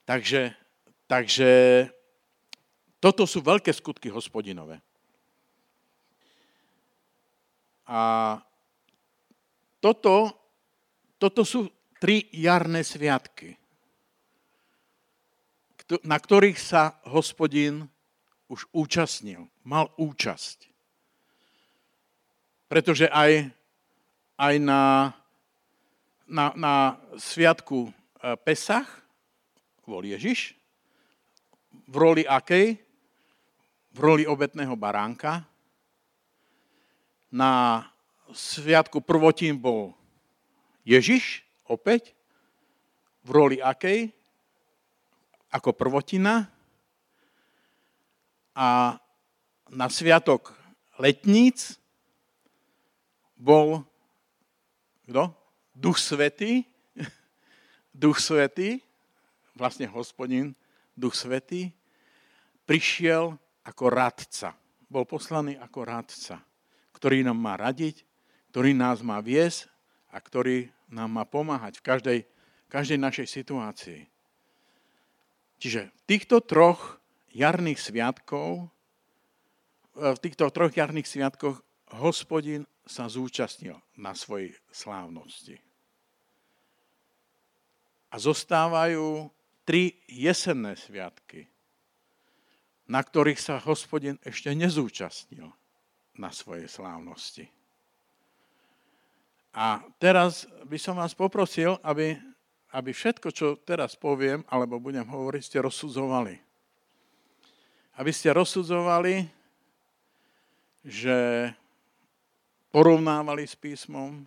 Takže, 0.06 0.54
takže 1.10 1.50
toto 2.98 3.26
sú 3.26 3.42
veľké 3.42 3.70
skutky 3.70 4.10
hospodinové. 4.10 4.82
A 7.88 8.36
toto, 9.80 10.34
toto 11.16 11.42
sú 11.46 11.70
tri 12.02 12.26
jarné 12.34 12.84
sviatky, 12.84 13.56
na 16.04 16.20
ktorých 16.20 16.58
sa 16.60 17.00
hospodin 17.08 17.88
už 18.52 18.68
účastnil, 18.76 19.48
mal 19.64 19.88
účasť. 19.96 20.68
Pretože 22.68 23.08
aj, 23.08 23.48
aj 24.36 24.54
na, 24.60 25.16
na, 26.28 26.52
na 26.52 26.74
sviatku 27.16 27.88
e, 27.88 27.90
Pesach 28.44 28.88
bol 29.88 30.04
Ježiš, 30.04 30.52
v 31.88 31.94
roli 31.96 32.24
akej? 32.28 32.87
V 33.98 34.06
roli 34.06 34.24
obetného 34.30 34.78
baránka. 34.78 35.42
Na 37.34 37.82
sviatku 38.30 39.02
prvotín 39.02 39.58
bol 39.58 39.90
Ježiš, 40.86 41.42
opäť, 41.66 42.14
v 43.26 43.28
roli 43.34 43.58
akej? 43.58 44.14
Ako 45.50 45.74
prvotina. 45.74 46.46
A 48.54 48.94
na 49.66 49.86
sviatok 49.90 50.54
letníc 51.02 51.74
bol 53.34 53.82
kto? 55.10 55.34
Duch 55.74 55.98
Svetý. 55.98 56.62
Duch 58.06 58.22
Svetý, 58.22 58.78
vlastne 59.58 59.90
hospodin, 59.90 60.54
Duch 60.94 61.18
Svetý, 61.18 61.74
prišiel 62.62 63.40
ako 63.68 63.92
radca. 63.92 64.56
Bol 64.88 65.04
poslaný 65.04 65.60
ako 65.60 65.84
radca, 65.84 66.40
ktorý 66.96 67.20
nám 67.20 67.36
má 67.36 67.60
radiť, 67.60 68.08
ktorý 68.48 68.72
nás 68.72 69.04
má 69.04 69.20
viesť 69.20 69.68
a 70.08 70.16
ktorý 70.16 70.72
nám 70.88 71.12
má 71.12 71.28
pomáhať 71.28 71.84
v 71.84 71.84
každej, 71.84 72.18
každej 72.72 72.96
našej 72.96 73.26
situácii. 73.28 74.08
Čiže 75.60 75.92
v 75.92 76.02
týchto 76.08 76.40
troch 76.40 76.96
jarných 77.28 77.76
sviatkov, 77.76 78.72
e, 79.92 80.16
v 80.16 80.18
týchto 80.24 80.48
troch 80.48 80.72
jarných 80.72 81.04
sviatkoch 81.04 81.60
hospodin 82.00 82.64
sa 82.88 83.04
zúčastnil 83.04 83.76
na 84.00 84.16
svojej 84.16 84.56
slávnosti. 84.72 85.60
A 88.08 88.16
zostávajú 88.16 89.28
tri 89.68 90.00
jesenné 90.08 90.72
sviatky 90.80 91.44
na 92.88 93.04
ktorých 93.04 93.36
sa 93.36 93.60
hospodin 93.60 94.16
ešte 94.24 94.48
nezúčastnil 94.56 95.52
na 96.16 96.32
svojej 96.32 96.66
slávnosti. 96.66 97.46
A 99.52 99.84
teraz 100.00 100.48
by 100.64 100.78
som 100.80 100.96
vás 100.96 101.12
poprosil, 101.12 101.76
aby, 101.84 102.16
aby 102.72 102.90
všetko, 102.90 103.28
čo 103.30 103.60
teraz 103.60 103.92
poviem, 103.94 104.40
alebo 104.48 104.80
budem 104.80 105.04
hovoriť, 105.04 105.42
ste 105.44 105.58
rozsudzovali. 105.60 106.40
Aby 108.00 108.10
ste 108.14 108.32
rozsudzovali, 108.32 109.28
že 110.86 111.50
porovnávali 112.72 113.44
s 113.44 113.58
písmom 113.58 114.24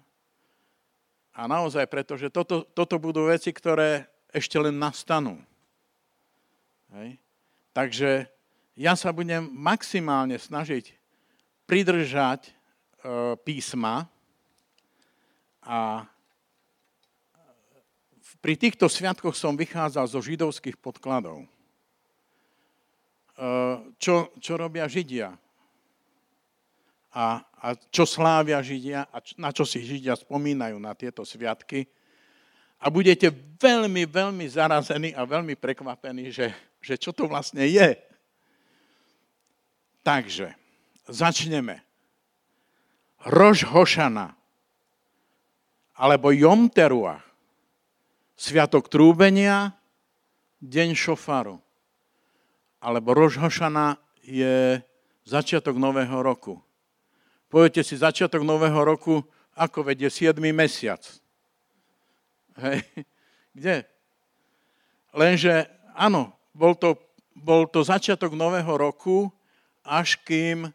a 1.32 1.48
naozaj, 1.48 1.88
pretože 1.88 2.28
toto, 2.28 2.68
toto 2.76 3.00
budú 3.00 3.32
veci, 3.32 3.56
ktoré 3.56 4.04
ešte 4.36 4.60
len 4.60 4.76
nastanú. 4.76 5.40
Hej? 6.92 7.16
Takže 7.72 8.28
ja 8.76 8.96
sa 8.96 9.12
budem 9.12 9.52
maximálne 9.52 10.40
snažiť 10.40 10.96
pridržať 11.68 12.48
e, 12.48 12.52
písma 13.44 14.08
a 15.62 16.08
pri 18.42 18.58
týchto 18.58 18.90
sviatkoch 18.90 19.38
som 19.38 19.54
vychádzal 19.54 20.06
zo 20.10 20.20
židovských 20.20 20.80
podkladov. 20.82 21.46
E, 21.46 21.48
čo, 24.02 24.34
čo 24.42 24.54
robia 24.58 24.90
Židia? 24.90 25.36
A, 27.12 27.44
a 27.44 27.68
čo 27.92 28.08
slávia 28.08 28.64
Židia 28.64 29.06
a 29.12 29.18
na 29.36 29.52
čo 29.52 29.68
si 29.68 29.84
Židia 29.84 30.16
spomínajú 30.16 30.80
na 30.80 30.96
tieto 30.96 31.28
sviatky. 31.28 31.86
A 32.82 32.90
budete 32.90 33.30
veľmi, 33.62 34.10
veľmi 34.10 34.48
zarazení 34.50 35.14
a 35.14 35.22
veľmi 35.22 35.54
prekvapení, 35.54 36.34
že, 36.34 36.50
že 36.82 36.98
čo 36.98 37.14
to 37.14 37.30
vlastne 37.30 37.62
je. 37.62 38.11
Takže, 40.02 40.54
začneme. 41.06 41.82
Rož 43.22 43.70
Hošana, 43.70 44.34
alebo 45.94 46.34
Jom 46.34 46.70
Teruach, 46.74 47.22
Sviatok 48.34 48.90
trúbenia, 48.90 49.78
deň 50.66 50.98
šofaru. 50.98 51.62
Alebo 52.82 53.14
Rož 53.14 53.38
Hošana 53.38 54.02
je 54.26 54.82
začiatok 55.30 55.78
nového 55.78 56.26
roku. 56.26 56.58
Poviete 57.54 57.86
si, 57.86 57.94
začiatok 57.94 58.42
nového 58.42 58.82
roku, 58.82 59.22
ako 59.54 59.86
vedie 59.94 60.10
7. 60.10 60.42
mesiac. 60.50 61.06
Hej. 62.58 62.82
Kde? 63.54 63.86
Lenže, 65.14 65.70
áno, 65.94 66.34
bol 66.58 66.74
to, 66.74 66.98
bol 67.38 67.70
to 67.70 67.86
začiatok 67.86 68.34
nového 68.34 68.74
roku, 68.74 69.30
až 69.86 70.18
kým, 70.22 70.70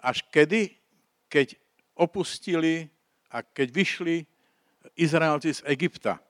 až 0.00 0.22
kedy, 0.28 0.76
keď 1.28 1.56
opustili 1.96 2.90
a 3.32 3.40
keď 3.40 3.68
vyšli 3.72 4.16
Izraelci 4.96 5.54
z 5.54 5.60
Egypta. 5.64 6.20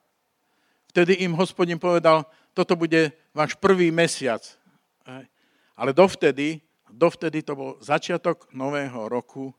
Vtedy 0.92 1.24
im 1.24 1.34
hospodin 1.34 1.80
povedal, 1.80 2.28
toto 2.52 2.76
bude 2.76 3.16
váš 3.32 3.56
prvý 3.56 3.88
mesiac. 3.88 4.44
Ale 5.72 5.90
dovtedy, 5.96 6.60
dovtedy 6.92 7.42
to 7.42 7.56
bol 7.56 7.70
začiatok 7.80 8.46
nového 8.52 9.08
roku, 9.08 9.50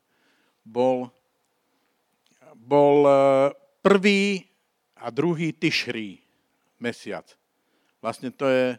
bol, 0.63 1.09
bol 2.55 2.97
e, 3.03 3.13
prvý 3.83 4.47
a 4.95 5.11
druhý 5.11 5.51
tyšrí 5.51 6.23
mesiac. 6.79 7.27
Vlastne 7.99 8.31
to 8.31 8.47
je, 8.47 8.65
e, 8.71 8.77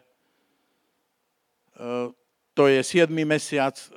to 2.55 2.71
je 2.71 2.79
7. 2.79 3.11
mesiac 3.27 3.75
e, 3.75 3.87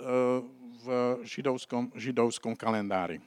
v 0.82 0.86
židovskom, 1.22 1.94
židovskom 1.94 2.58
kalendári. 2.58 3.22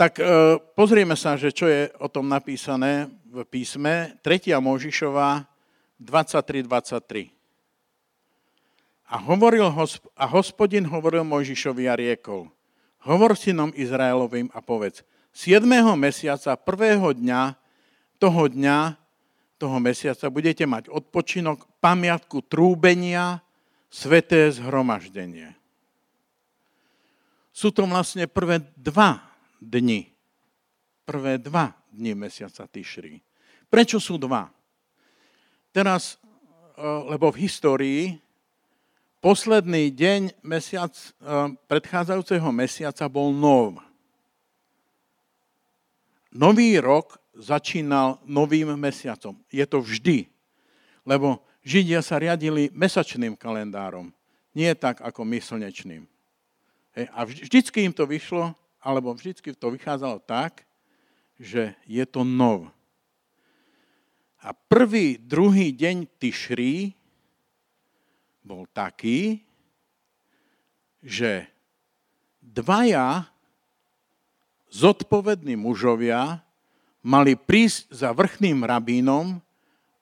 Tak 0.00 0.16
e, 0.16 0.56
pozrieme 0.72 1.12
sa, 1.20 1.36
že 1.36 1.52
čo 1.52 1.68
je 1.68 1.92
o 2.00 2.08
tom 2.08 2.24
napísané 2.24 3.12
v 3.28 3.44
písme. 3.44 4.16
3. 4.24 4.56
Možišová 4.56 5.44
23.23. 6.00 7.28
A, 9.10 9.20
hovoril, 9.20 9.68
a 10.16 10.24
hospodin 10.32 10.88
hovoril 10.88 11.26
Mojžišovi 11.26 11.84
a 11.90 11.98
riekol, 11.98 12.48
hovor 13.04 13.36
synom 13.36 13.74
Izraelovým 13.76 14.48
a 14.56 14.64
povedz, 14.64 15.04
7. 15.36 15.60
mesiaca, 15.98 16.56
prvého 16.56 17.12
dňa, 17.12 17.58
toho 18.16 18.48
dňa 18.48 18.99
toho 19.60 19.76
mesiaca 19.76 20.32
budete 20.32 20.64
mať 20.64 20.88
odpočinok, 20.88 21.68
pamiatku 21.84 22.40
trúbenia, 22.48 23.44
sveté 23.92 24.48
zhromaždenie. 24.48 25.52
Sú 27.52 27.68
to 27.68 27.84
vlastne 27.84 28.24
prvé 28.24 28.64
dva 28.80 29.20
dni. 29.60 30.08
Prvé 31.04 31.36
dva 31.36 31.76
dni 31.92 32.16
mesiaca 32.16 32.64
Tyšri. 32.64 33.20
Prečo 33.68 34.00
sú 34.00 34.16
dva? 34.16 34.48
Teraz, 35.76 36.16
e, 36.16 36.80
lebo 37.12 37.28
v 37.28 37.44
histórii 37.44 38.02
posledný 39.20 39.92
deň 39.92 40.40
mesiac, 40.40 40.96
e, 40.96 41.04
predchádzajúceho 41.68 42.48
mesiaca 42.48 43.04
bol 43.12 43.36
nov. 43.36 43.76
Nový 46.32 46.80
rok 46.80 47.19
začínal 47.40 48.20
novým 48.28 48.76
mesiacom. 48.76 49.34
Je 49.48 49.64
to 49.64 49.80
vždy, 49.80 50.28
lebo 51.08 51.40
Židia 51.60 52.00
sa 52.00 52.16
riadili 52.20 52.72
mesačným 52.72 53.36
kalendárom, 53.36 54.12
nie 54.56 54.72
tak 54.76 55.00
ako 55.00 55.24
my 55.24 55.40
slnečným. 55.40 56.08
A 57.12 57.24
vždycky 57.24 57.84
im 57.84 57.92
to 57.92 58.08
vyšlo, 58.08 58.52
alebo 58.80 59.12
vždycky 59.12 59.52
to 59.52 59.68
vychádzalo 59.72 60.20
tak, 60.24 60.64
že 61.40 61.76
je 61.84 62.04
to 62.08 62.24
nov. 62.24 62.68
A 64.40 64.56
prvý, 64.56 65.20
druhý 65.20 65.72
deň 65.72 66.08
Tyšrí 66.16 66.96
bol 68.40 68.64
taký, 68.72 69.44
že 71.04 71.44
dvaja 72.40 73.28
zodpovední 74.72 75.60
mužovia 75.60 76.40
mali 77.00 77.36
prísť 77.36 77.92
za 77.92 78.12
vrchným 78.12 78.64
rabínom 78.64 79.40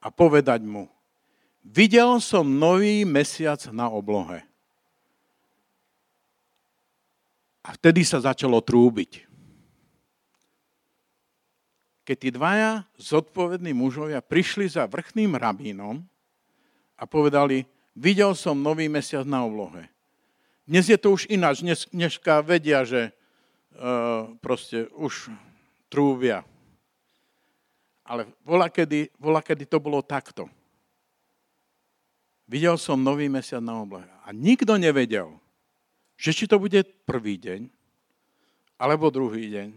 a 0.03 0.09
povedať 0.11 0.63
mu, 0.63 0.91
videl 1.63 2.19
som 2.23 2.47
nový 2.47 3.07
mesiac 3.07 3.59
na 3.71 3.87
oblohe. 3.91 4.43
A 7.63 7.77
vtedy 7.77 8.01
sa 8.07 8.23
začalo 8.23 8.65
trúbiť. 8.65 9.29
Keď 12.09 12.17
tí 12.17 12.31
dvaja 12.33 12.89
zodpovední 12.97 13.77
mužovia 13.77 14.25
prišli 14.25 14.65
za 14.65 14.89
vrchným 14.89 15.37
rabínom 15.37 16.01
a 16.97 17.05
povedali, 17.05 17.69
videl 17.93 18.33
som 18.33 18.57
nový 18.57 18.89
mesiac 18.89 19.29
na 19.29 19.45
oblohe. 19.45 19.85
Dnes 20.65 20.89
je 20.89 20.97
to 20.97 21.13
už 21.13 21.29
ináč. 21.29 21.61
Dnes, 21.61 22.17
vedia, 22.49 22.85
že 22.89 23.13
uh, 23.77 24.33
proste 24.41 24.89
už 24.97 25.29
trúbia. 25.93 26.49
Ale 28.09 28.25
vola 28.41 28.73
kedy, 28.73 29.13
vola, 29.21 29.45
kedy 29.45 29.69
to 29.69 29.77
bolo 29.77 30.01
takto. 30.01 30.49
Videl 32.49 32.81
som 32.81 32.97
nový 32.97 33.29
mesiac 33.29 33.61
na 33.61 33.77
oblohe. 33.77 34.09
A 34.25 34.33
nikto 34.33 34.81
nevedel, 34.81 35.37
že 36.17 36.33
či 36.33 36.49
to 36.49 36.57
bude 36.57 36.81
prvý 37.05 37.37
deň, 37.37 37.69
alebo 38.81 39.13
druhý 39.13 39.53
deň, 39.53 39.69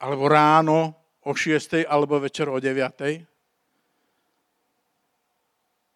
alebo 0.00 0.24
ráno 0.24 0.96
o 1.24 1.32
6. 1.36 1.84
alebo 1.84 2.16
večer 2.20 2.48
o 2.48 2.56
9. 2.56 3.24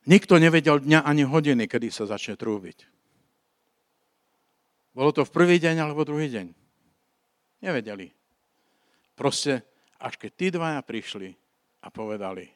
Nikto 0.08 0.34
nevedel 0.40 0.80
dňa 0.80 1.04
ani 1.04 1.24
hodiny, 1.24 1.68
kedy 1.68 1.92
sa 1.92 2.08
začne 2.08 2.36
trúbiť. 2.36 2.88
Bolo 4.96 5.12
to 5.12 5.22
v 5.28 5.34
prvý 5.34 5.60
deň 5.60 5.84
alebo 5.84 6.08
druhý 6.08 6.32
deň. 6.32 6.46
Nevedeli. 7.60 8.08
Proste, 9.12 9.67
až 9.98 10.14
keď 10.14 10.30
tí 10.34 10.46
dvaja 10.54 10.80
prišli 10.82 11.34
a 11.82 11.90
povedali, 11.90 12.46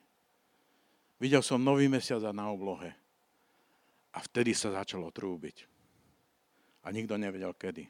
videl 1.18 1.42
som 1.42 1.58
nový 1.58 1.90
mesiac 1.90 2.22
na 2.30 2.50
oblohe. 2.50 2.94
A 4.12 4.20
vtedy 4.20 4.52
sa 4.52 4.70
začalo 4.76 5.08
trúbiť 5.08 5.64
a 6.84 6.92
nikto 6.92 7.16
nevedel 7.16 7.56
kedy. 7.56 7.88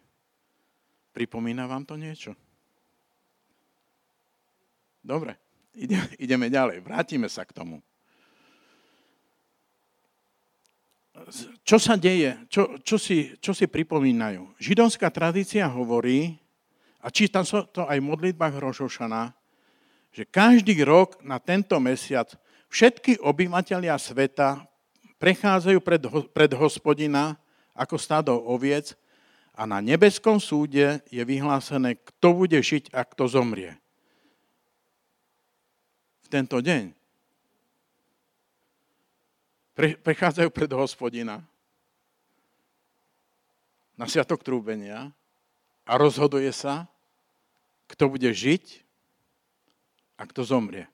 Pripomína 1.13 1.67
vám 1.67 1.83
to 1.85 1.99
niečo? 1.99 2.33
Dobre, 5.03 5.35
ideme, 5.75 6.07
ideme 6.25 6.47
ďalej. 6.49 6.81
Vrátime 6.81 7.27
sa 7.27 7.43
k 7.43 7.53
tomu. 7.53 7.83
Čo 11.63 11.77
sa 11.77 11.95
deje? 11.95 12.35
Čo, 12.49 12.81
čo, 12.81 12.97
si, 12.97 13.37
čo 13.39 13.53
si 13.53 13.69
pripomínajú? 13.69 14.57
Židovská 14.59 15.13
tradícia 15.13 15.69
hovorí, 15.69 16.41
a 17.03 17.11
čítam 17.11 17.43
sa 17.43 17.67
to 17.67 17.83
aj 17.85 17.99
v 17.99 18.09
modlitbách 18.09 18.63
Rošošana, 18.63 19.35
že 20.13 20.29
každý 20.29 20.85
rok 20.85 21.17
na 21.25 21.41
tento 21.41 21.81
mesiac 21.81 22.29
všetky 22.69 23.21
obyvateľia 23.25 23.97
sveta 23.97 24.61
prechádzajú 25.17 25.79
pred, 25.81 26.03
pred 26.31 26.53
hospodina 26.53 27.41
ako 27.73 27.97
stádo 27.97 28.37
oviec 28.37 28.93
a 29.57 29.65
na 29.65 29.81
nebeskom 29.81 30.37
súde 30.37 31.01
je 31.09 31.23
vyhlásené, 31.25 31.97
kto 31.97 32.45
bude 32.45 32.61
žiť 32.61 32.93
a 32.93 33.05
kto 33.09 33.25
zomrie. 33.29 33.77
V 36.25 36.29
tento 36.29 36.61
deň 36.61 36.93
pre, 39.73 39.97
prechádzajú 39.97 40.49
pred 40.53 40.71
hospodina 40.77 41.41
na 43.97 44.05
sviatok 44.09 44.45
trúbenia 44.45 45.13
a 45.89 45.93
rozhoduje 45.97 46.53
sa, 46.53 46.89
kto 47.89 48.13
bude 48.13 48.29
žiť 48.33 48.85
a 50.23 50.31
kto 50.31 50.47
zomrie. 50.47 50.87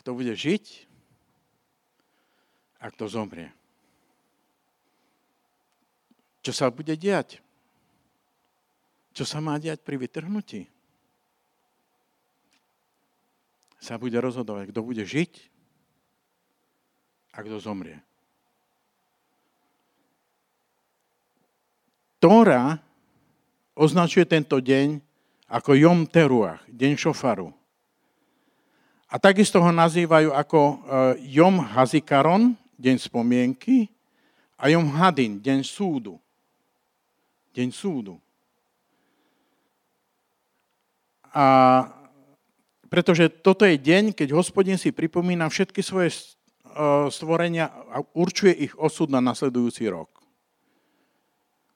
Kto 0.00 0.16
bude 0.16 0.32
žiť 0.32 0.88
ak 2.78 2.94
to 2.94 3.10
zomrie. 3.10 3.50
Čo 6.46 6.54
sa 6.54 6.70
bude 6.70 6.94
diať? 6.94 7.42
Čo 9.12 9.26
sa 9.26 9.42
má 9.42 9.58
diať 9.58 9.82
pri 9.82 9.98
vytrhnutí? 9.98 10.70
Sa 13.82 13.98
bude 13.98 14.14
rozhodovať, 14.18 14.70
kto 14.70 14.80
bude 14.82 15.02
žiť 15.02 15.32
a 17.34 17.42
kto 17.42 17.58
zomrie. 17.58 17.98
Tóra 22.18 22.82
označuje 23.78 24.26
tento 24.26 24.58
deň 24.58 24.98
ako 25.48 25.72
Jom 25.72 26.04
Teruach, 26.04 26.60
deň 26.68 27.00
šofaru. 27.00 27.48
A 29.08 29.16
takisto 29.16 29.64
ho 29.64 29.72
nazývajú 29.72 30.36
ako 30.36 30.60
Jom 31.24 31.64
Hazikaron, 31.64 32.52
deň 32.76 32.96
spomienky, 33.00 33.88
a 34.60 34.68
Jom 34.68 34.92
Hadin, 34.92 35.40
deň 35.40 35.64
súdu. 35.64 36.20
Deň 37.56 37.68
súdu. 37.72 38.20
A 41.32 41.44
pretože 42.88 43.28
toto 43.28 43.68
je 43.68 43.76
deň, 43.76 44.16
keď 44.16 44.32
hospodin 44.32 44.80
si 44.80 44.96
pripomína 44.96 45.52
všetky 45.52 45.84
svoje 45.84 46.08
e, 46.08 46.16
stvorenia 47.12 47.68
a 47.92 48.00
určuje 48.16 48.64
ich 48.64 48.72
osud 48.80 49.12
na 49.12 49.20
nasledujúci 49.20 49.84
rok. 49.92 50.08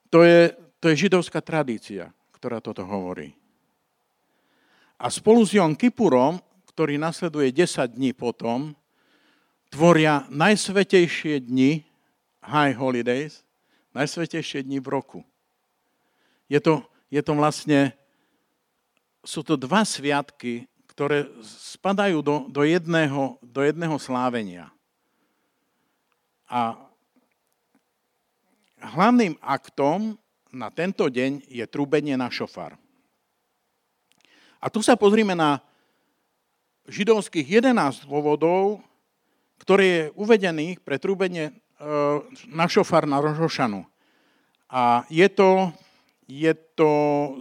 To 0.09 0.25
je, 0.25 0.57
to 0.81 0.89
je 0.89 1.09
židovská 1.09 1.45
tradícia, 1.45 2.17
ktorá 2.33 2.65
toto 2.65 2.85
hovorí. 2.89 3.37
A 5.03 5.11
spolu 5.11 5.43
s 5.43 5.51
Jon 5.51 5.75
Kipurom, 5.75 6.39
ktorý 6.71 6.95
nasleduje 6.95 7.51
10 7.51 7.99
dní 7.99 8.15
potom, 8.15 8.71
tvoria 9.67 10.23
najsvetejšie 10.31 11.43
dni, 11.43 11.83
high 12.39 12.71
holidays, 12.79 13.43
najsvetejšie 13.99 14.63
dni 14.63 14.79
v 14.79 14.87
roku. 14.87 15.21
Je 16.47 16.63
to, 16.63 16.87
je 17.11 17.19
to 17.19 17.35
vlastne, 17.35 17.91
sú 19.27 19.43
to 19.43 19.59
dva 19.59 19.83
sviatky, 19.83 20.71
ktoré 20.87 21.27
spadajú 21.43 22.23
do, 22.23 22.37
do, 22.47 22.63
jedného, 22.63 23.43
do 23.43 23.67
jedného 23.67 23.99
slávenia. 23.99 24.71
A 26.47 26.79
hlavným 28.79 29.35
aktom 29.43 30.15
na 30.55 30.71
tento 30.71 31.11
deň 31.11 31.49
je 31.51 31.65
trúbenie 31.67 32.15
na 32.15 32.31
šofar. 32.31 32.79
A 34.63 34.71
tu 34.71 34.79
sa 34.79 34.95
pozrime 34.95 35.35
na 35.35 35.59
židovských 36.87 37.59
11 37.59 38.07
dôvodov, 38.07 38.79
ktoré 39.59 39.85
je 39.85 40.03
uvedených 40.15 40.79
pre 40.87 41.03
trúbenie 41.03 41.51
e, 41.51 41.53
na 42.47 42.67
šofar 42.71 43.07
na 43.07 43.19
Rožošanu. 43.19 43.83
A 44.71 45.03
je 45.11 45.27
to, 45.27 45.75
je 46.31 46.55
to 46.79 46.93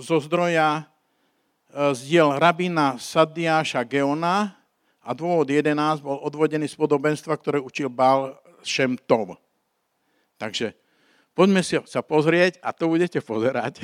zo 0.02 0.18
zdroja 0.26 0.82
e, 0.82 1.94
zdiel 1.94 2.34
rabína 2.42 2.98
Sadiáša 2.98 3.86
Geona 3.86 4.58
a 5.06 5.10
dôvod 5.14 5.46
11 5.46 6.02
bol 6.02 6.18
odvodený 6.26 6.66
z 6.66 6.76
podobenstva, 6.78 7.38
ktoré 7.38 7.62
učil 7.62 7.94
Bál 7.94 8.34
Šem. 8.66 8.98
Takže 10.42 10.74
Poďme 11.32 11.64
si 11.64 11.80
sa 11.88 12.04
pozrieť 12.04 12.60
a 12.60 12.76
to 12.76 12.92
budete 12.92 13.24
pozerať, 13.24 13.80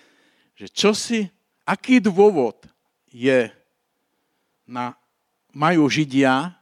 že 0.60 0.66
čo 0.72 0.96
si, 0.96 1.28
aký 1.68 2.00
dôvod 2.00 2.64
je 3.16 3.48
na, 4.68 4.92
majú 5.56 5.88
Židia 5.88 6.52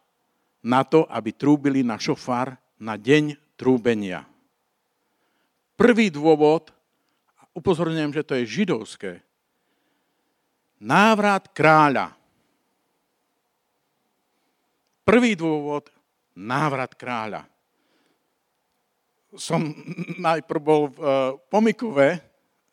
na 0.63 0.87
to, 0.87 1.03
aby 1.11 1.35
trúbili 1.35 1.83
na 1.83 1.99
šofár 1.99 2.55
na 2.79 2.95
deň 2.95 3.35
trúbenia. 3.59 4.23
Prvý 5.75 6.15
dôvod, 6.15 6.71
upozorňujem, 7.59 8.15
že 8.15 8.23
to 8.23 8.39
je 8.39 8.45
židovské, 8.47 9.13
návrat 10.79 11.51
kráľa. 11.51 12.15
Prvý 15.03 15.35
dôvod, 15.35 15.91
návrat 16.39 16.95
kráľa 16.95 17.51
som 19.35 19.61
najprv 20.19 20.61
bol 20.63 20.83
v 20.91 20.99
uh, 20.99 21.11
Pomikove, 21.51 22.23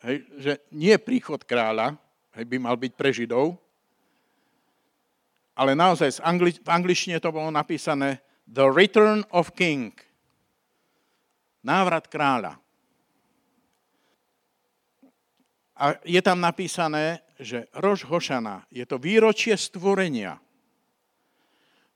hej, 0.06 0.16
že 0.38 0.52
nie 0.74 0.94
príchod 1.02 1.42
kráľa, 1.42 1.98
hej, 2.38 2.46
by 2.46 2.58
mal 2.62 2.76
byť 2.78 2.92
pre 2.94 3.10
Židov, 3.10 3.58
ale 5.56 5.76
naozaj 5.76 6.24
v 6.64 6.70
angličtine 6.70 7.20
to 7.20 7.30
bolo 7.32 7.52
napísané 7.52 8.24
The 8.48 8.68
Return 8.72 9.28
of 9.32 9.52
King. 9.56 9.96
Návrat 11.62 12.10
kráľa. 12.10 12.58
A 15.82 15.98
je 16.06 16.22
tam 16.22 16.38
napísané, 16.38 17.26
že 17.42 17.66
Rož 17.74 18.06
Hošana 18.06 18.70
je 18.70 18.86
to 18.86 19.02
výročie 19.02 19.58
stvorenia. 19.58 20.38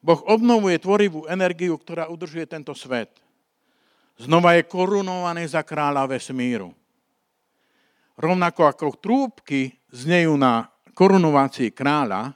Boh 0.01 0.21
obnovuje 0.25 0.77
tvorivú 0.77 1.25
energiu, 1.25 1.77
ktorá 1.77 2.09
udržuje 2.09 2.45
tento 2.45 2.73
svet. 2.77 3.21
Znova 4.21 4.53
je 4.57 4.69
korunovaný 4.69 5.49
za 5.49 5.65
kráľa 5.65 6.05
vesmíru. 6.07 6.73
Rovnako 8.15 8.61
ako 8.69 8.95
trúbky 9.01 9.75
znejú 9.91 10.39
na 10.39 10.71
korunovácii 10.95 11.73
kráľa, 11.73 12.31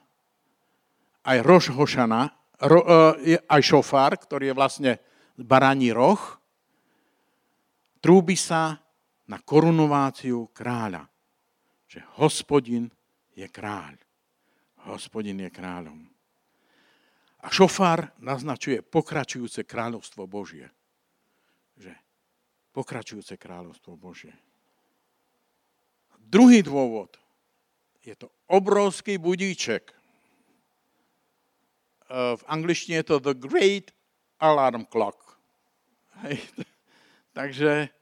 aj 1.30 1.38
Roš 1.46 1.70
Hošana, 1.78 2.34
ro, 2.66 2.82
e, 3.22 3.38
aj 3.38 3.62
šofár, 3.62 4.18
ktorý 4.18 4.50
je 4.50 4.58
vlastne 4.58 4.92
baraní 5.38 5.94
roh, 5.94 6.18
trúbi 8.02 8.34
sa 8.34 8.82
na 9.30 9.38
korunováciu 9.38 10.50
kráľa. 10.50 11.06
Že 11.86 12.02
hospodin 12.18 12.86
je 13.38 13.46
kráľ. 13.46 13.94
Hospodin 14.90 15.38
je 15.46 15.50
kráľom. 15.54 16.00
A 17.46 17.48
šofár 17.54 18.10
naznačuje 18.18 18.82
pokračujúce 18.82 19.64
kráľovstvo 19.70 20.26
Božie 20.26 20.70
pokračujúce 22.80 23.36
kráľovstvo 23.36 24.00
Božie. 24.00 24.34
Druhý 26.16 26.64
dôvod 26.64 27.18
je 28.06 28.16
to 28.16 28.32
obrovský 28.48 29.20
budíček. 29.20 29.92
V 32.10 32.44
angličtine 32.50 33.02
je 33.02 33.08
to 33.14 33.18
The 33.22 33.38
Great 33.38 33.94
Alarm 34.42 34.90
Clock. 34.90 35.38
Hej. 36.26 36.42
Takže 37.38 37.94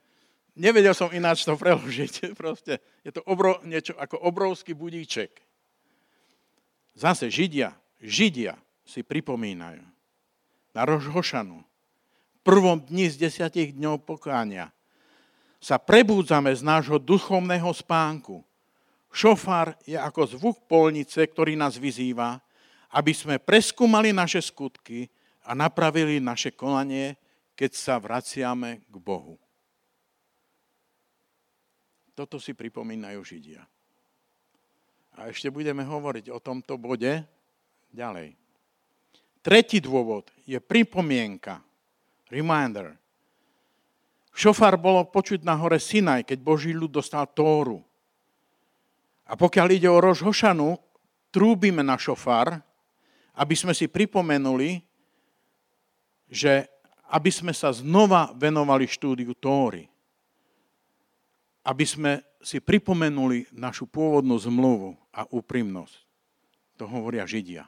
nevedel 0.55 0.95
som 0.95 1.11
ináč 1.11 1.43
to 1.43 1.59
preložiť. 1.59 2.31
Proste 2.39 2.79
je 3.03 3.11
to 3.11 3.21
obro, 3.27 3.59
niečo 3.67 3.93
ako 3.99 4.23
obrovský 4.23 4.71
budíček. 4.71 5.43
Zase 6.97 7.29
Židia, 7.29 7.75
Židia 8.01 8.57
si 8.87 9.03
pripomínajú 9.03 9.85
na 10.71 10.81
Rožhošanu 10.81 11.67
prvom 12.47 12.79
dni 12.79 13.11
z 13.11 13.27
desiatich 13.27 13.75
dňov 13.75 14.07
pokánia 14.07 14.71
sa 15.59 15.75
prebúdzame 15.75 16.55
z 16.55 16.63
nášho 16.63 16.95
duchovného 16.95 17.67
spánku. 17.75 18.39
Šofár 19.11 19.75
je 19.83 19.99
ako 19.99 20.39
zvuk 20.39 20.57
polnice, 20.63 21.27
ktorý 21.27 21.59
nás 21.59 21.75
vyzýva, 21.75 22.39
aby 22.93 23.11
sme 23.11 23.35
preskúmali 23.41 24.15
naše 24.15 24.39
skutky 24.39 25.11
a 25.43 25.55
napravili 25.55 26.23
naše 26.23 26.55
konanie, 26.55 27.19
keď 27.57 27.71
sa 27.73 27.95
vraciame 27.97 28.85
k 28.85 28.95
Bohu. 29.01 29.35
Toto 32.17 32.41
si 32.41 32.53
pripomínajú 32.57 33.21
Židia. 33.21 33.61
A 35.17 35.29
ešte 35.29 35.49
budeme 35.49 35.81
hovoriť 35.81 36.29
o 36.29 36.41
tomto 36.41 36.77
bode 36.77 37.25
ďalej. 37.93 38.37
Tretí 39.41 39.81
dôvod 39.81 40.29
je 40.45 40.57
pripomienka 40.61 41.61
Reminder. 42.29 42.93
Šofár 44.37 44.77
bolo 44.77 45.07
počuť 45.09 45.41
na 45.41 45.57
hore 45.57 45.81
Sinaj, 45.81 46.29
keď 46.29 46.37
Boží 46.41 46.69
ľud 46.69 46.93
dostal 46.93 47.25
Tóru. 47.25 47.81
A 49.25 49.33
pokiaľ 49.33 49.67
ide 49.73 49.89
o 49.89 49.97
Rož 49.97 50.21
Hošanu, 50.21 50.77
trúbime 51.33 51.81
na 51.81 51.97
šofár, 51.97 52.61
aby 53.37 53.53
sme 53.53 53.73
si 53.77 53.85
pripomenuli, 53.85 54.81
že 56.27 56.65
aby 57.13 57.31
sme 57.31 57.53
sa 57.53 57.71
znova 57.71 58.33
venovali 58.35 58.89
štúdiu 58.89 59.31
Tóry. 59.37 59.87
Aby 61.63 61.85
sme 61.85 62.11
si 62.41 62.57
pripomenuli 62.57 63.47
našu 63.53 63.85
pôvodnú 63.85 64.35
zmluvu 64.35 64.97
a 65.13 65.23
úprimnosť. 65.29 65.95
To 66.81 66.89
hovoria 66.89 67.27
Židia. 67.27 67.67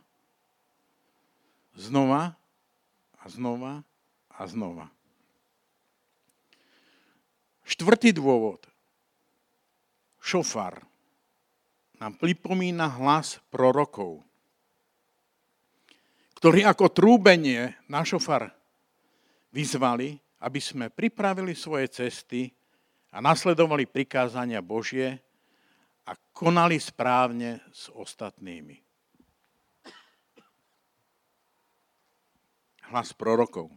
Znova 1.77 2.35
a 3.19 3.25
znova 3.29 3.85
a 4.33 4.41
znova. 4.47 4.87
Štvrtý 7.63 8.11
dôvod. 8.15 8.65
Šofar 10.19 10.83
nám 11.99 12.15
pripomína 12.19 12.87
hlas 12.99 13.39
prorokov, 13.51 14.23
ktorý 16.39 16.63
ako 16.63 16.87
trúbenie 16.87 17.75
na 17.91 18.07
šofar 18.07 18.47
vyzvali, 19.51 20.15
aby 20.39 20.59
sme 20.63 20.87
pripravili 20.87 21.51
svoje 21.51 21.91
cesty 21.91 22.47
a 23.11 23.19
nasledovali 23.19 23.83
prikázania 23.83 24.63
Božie 24.63 25.19
a 26.07 26.15
konali 26.31 26.79
správne 26.79 27.59
s 27.75 27.91
ostatnými. 27.91 28.79
Hlas 32.87 33.11
prorokov. 33.11 33.67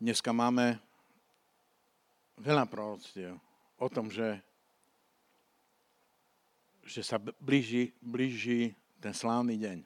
Dneska 0.00 0.32
máme 0.32 0.80
veľa 2.40 2.64
proroctiev 2.64 3.36
o 3.76 3.86
tom, 3.92 4.08
že, 4.08 4.40
že 6.80 7.04
sa 7.04 7.20
blíži, 7.20 7.92
blíži 8.00 8.72
ten 9.06 9.14
slávny 9.14 9.54
deň. 9.54 9.78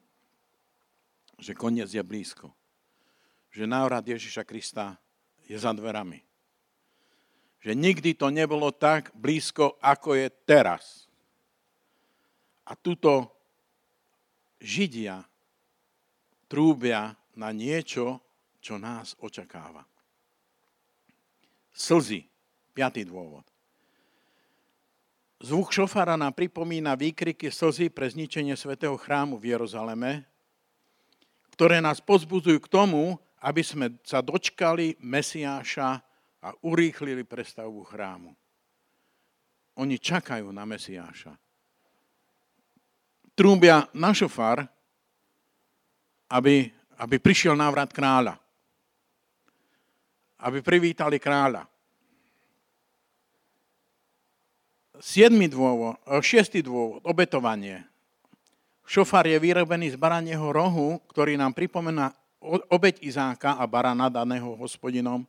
Že 1.45 1.53
koniec 1.53 1.93
je 1.93 2.01
blízko. 2.01 2.49
Že 3.53 3.68
návrat 3.68 4.01
Ježiša 4.01 4.49
Krista 4.49 4.97
je 5.45 5.61
za 5.61 5.77
dverami. 5.77 6.25
Že 7.61 7.77
nikdy 7.77 8.16
to 8.16 8.33
nebolo 8.33 8.73
tak 8.73 9.12
blízko, 9.12 9.77
ako 9.85 10.16
je 10.16 10.33
teraz. 10.49 11.05
A 12.64 12.73
tuto 12.73 13.29
Židia 14.57 15.21
trúbia 16.49 17.12
na 17.37 17.53
niečo, 17.53 18.25
čo 18.64 18.81
nás 18.81 19.12
očakáva. 19.21 19.85
Slzy. 21.77 22.25
Piatý 22.73 23.05
dôvod. 23.05 23.50
Zvuk 25.41 25.72
šofára 25.72 26.20
nám 26.20 26.36
pripomína 26.36 26.93
výkriky 26.93 27.49
slzy 27.49 27.88
pre 27.88 28.05
zničenie 28.12 28.53
svätého 28.61 28.93
chrámu 29.01 29.41
v 29.41 29.57
Jeruzaleme, 29.57 30.28
ktoré 31.57 31.80
nás 31.80 31.97
pozbudzujú 31.97 32.61
k 32.61 32.68
tomu, 32.68 33.16
aby 33.41 33.64
sme 33.64 33.97
sa 34.05 34.20
dočkali 34.20 35.01
Mesiáša 35.01 35.97
a 36.45 36.49
urýchlili 36.61 37.24
prestavbu 37.24 37.80
chrámu. 37.88 38.36
Oni 39.80 39.97
čakajú 39.97 40.53
na 40.53 40.68
Mesiáša. 40.68 41.32
Trúbia 43.32 43.88
na 43.97 44.12
šofár, 44.12 44.68
aby, 46.28 46.68
aby 47.01 47.16
prišiel 47.16 47.57
návrat 47.57 47.97
kráľa. 47.97 48.36
Aby 50.45 50.61
privítali 50.61 51.16
kráľa. 51.16 51.70
Siedmy 55.01 55.49
dôvod, 55.49 55.97
e, 56.05 56.21
šiestý 56.21 56.61
dôvod, 56.61 57.01
obetovanie. 57.09 57.89
Šofár 58.85 59.25
je 59.25 59.41
vyrobený 59.41 59.97
z 59.97 59.97
baranieho 59.97 60.53
rohu, 60.53 61.01
ktorý 61.09 61.41
nám 61.41 61.57
pripomená 61.57 62.13
obeť 62.69 63.01
Izáka 63.01 63.57
a 63.57 63.65
barana 63.65 64.13
daného 64.13 64.53
hospodinom, 64.61 65.25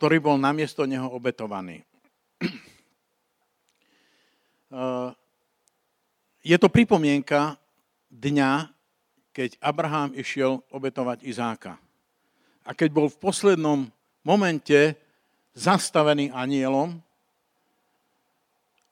ktorý 0.00 0.24
bol 0.24 0.36
namiesto 0.40 0.88
neho 0.88 1.06
obetovaný. 1.12 1.84
E, 4.74 4.84
je 6.42 6.56
to 6.58 6.66
pripomienka 6.66 7.60
dňa, 8.10 8.72
keď 9.30 9.54
Abraham 9.62 10.10
išiel 10.18 10.66
obetovať 10.72 11.22
Izáka. 11.22 11.78
A 12.64 12.74
keď 12.74 12.90
bol 12.90 13.06
v 13.06 13.20
poslednom 13.20 13.80
momente 14.26 14.96
zastavený 15.54 16.34
anielom, 16.34 16.98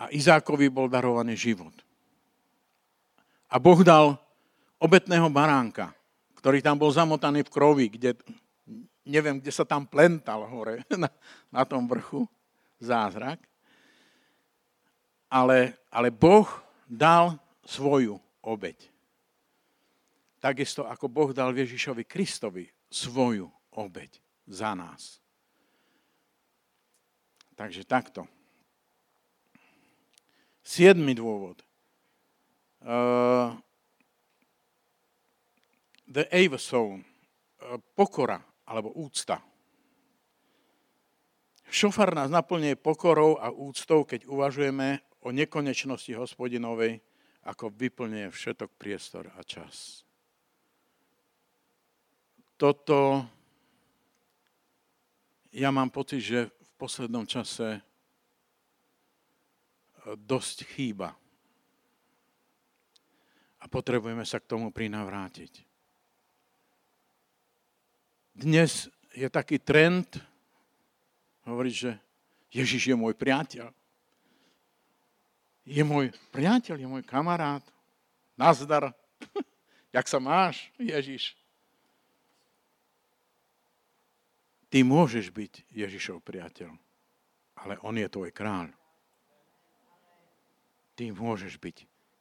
a 0.03 0.11
Izákovi 0.11 0.66
bol 0.66 0.90
darovaný 0.90 1.38
život. 1.38 1.70
A 3.46 3.62
Boh 3.62 3.78
dal 3.86 4.18
obetného 4.82 5.30
baránka, 5.30 5.94
ktorý 6.34 6.59
tam 6.59 6.74
bol 6.74 6.90
zamotaný 6.90 7.46
v 7.46 7.53
krovi, 7.55 7.86
kde 7.86 8.18
neviem, 9.07 9.38
kde 9.38 9.55
sa 9.55 9.62
tam 9.62 9.86
plental 9.86 10.42
hore 10.50 10.82
na, 11.03 11.07
na 11.55 11.62
tom 11.62 11.86
vrchu, 11.86 12.26
zázrak. 12.82 13.38
Ale, 15.30 15.78
ale 15.86 16.11
Boh 16.11 16.50
dal 16.90 17.38
svoju 17.62 18.18
obeď. 18.42 18.90
Takisto 20.42 20.82
ako 20.82 21.07
Boh 21.07 21.30
dal 21.30 21.55
Ježišovi 21.55 22.03
Kristovi 22.03 22.66
svoju 22.90 23.46
obeď 23.78 24.18
za 24.50 24.74
nás. 24.74 25.22
Takže 27.55 27.86
takto. 27.86 28.26
Siedmy 30.63 31.15
dôvod. 31.19 31.59
Uh, 32.83 33.55
the 36.07 36.27
Avesone, 36.31 37.03
uh, 37.63 37.79
pokora 37.95 38.43
alebo 38.67 38.95
úcta. 38.95 39.43
Šofar 41.73 42.13
nás 42.15 42.29
naplňuje 42.29 42.77
pokorou 42.79 43.41
a 43.41 43.49
úctou, 43.49 44.05
keď 44.05 44.29
uvažujeme 44.29 45.01
o 45.25 45.33
nekonečnosti 45.33 46.13
hospodinovej, 46.15 47.01
ako 47.43 47.75
vyplňuje 47.75 48.29
všetok 48.31 48.71
priestor 48.79 49.31
a 49.35 49.41
čas. 49.43 50.05
Toto 52.61 53.27
ja 55.53 55.69
mám 55.69 55.91
pocit, 55.91 56.25
že 56.25 56.49
v 56.49 56.71
poslednom 56.81 57.29
čase 57.29 57.83
dosť 60.07 60.66
chýba. 60.66 61.14
A 63.62 63.64
potrebujeme 63.70 64.26
sa 64.26 64.42
k 64.42 64.48
tomu 64.50 64.74
prinavrátiť. 64.74 65.62
Dnes 68.34 68.90
je 69.14 69.28
taký 69.28 69.61
trend 69.62 70.09
hovoriť, 71.46 71.74
že 71.74 71.90
Ježiš 72.50 72.90
je 72.90 72.96
môj 72.96 73.14
priateľ. 73.14 73.70
Je 75.62 75.82
môj 75.86 76.11
priateľ, 76.34 76.74
je 76.74 76.88
môj 76.90 77.05
kamarát. 77.07 77.62
Nazdar. 78.34 78.90
Jak 79.96 80.07
sa 80.11 80.18
máš, 80.18 80.72
Ježiš? 80.80 81.38
Ty 84.72 84.82
môžeš 84.82 85.28
byť 85.28 85.68
Ježišov 85.68 86.24
priateľ, 86.24 86.72
ale 87.61 87.76
on 87.84 87.94
je 88.00 88.09
tvoj 88.09 88.32
kráľ. 88.32 88.72
Ty 90.93 91.05
môžeš 91.12 91.57
byť 91.57 91.76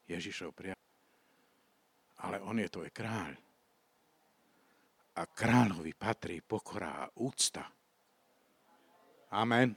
Ježišov 0.07 0.55
priateľ. 0.55 0.87
Ale 2.21 2.37
on 2.45 2.59
je 2.61 2.69
tvoj 2.69 2.89
kráľ. 2.93 3.33
A 5.19 5.21
kráľovi 5.27 5.91
patrí 5.97 6.39
pokora 6.39 7.03
a 7.03 7.11
úcta. 7.19 7.67
Amen. 9.35 9.75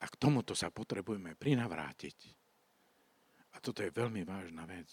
A 0.00 0.04
k 0.08 0.14
tomuto 0.16 0.56
sa 0.56 0.72
potrebujeme 0.72 1.36
prinavrátiť. 1.36 2.18
A 3.54 3.56
toto 3.58 3.84
je 3.84 3.92
veľmi 3.92 4.24
vážna 4.24 4.64
vec. 4.66 4.88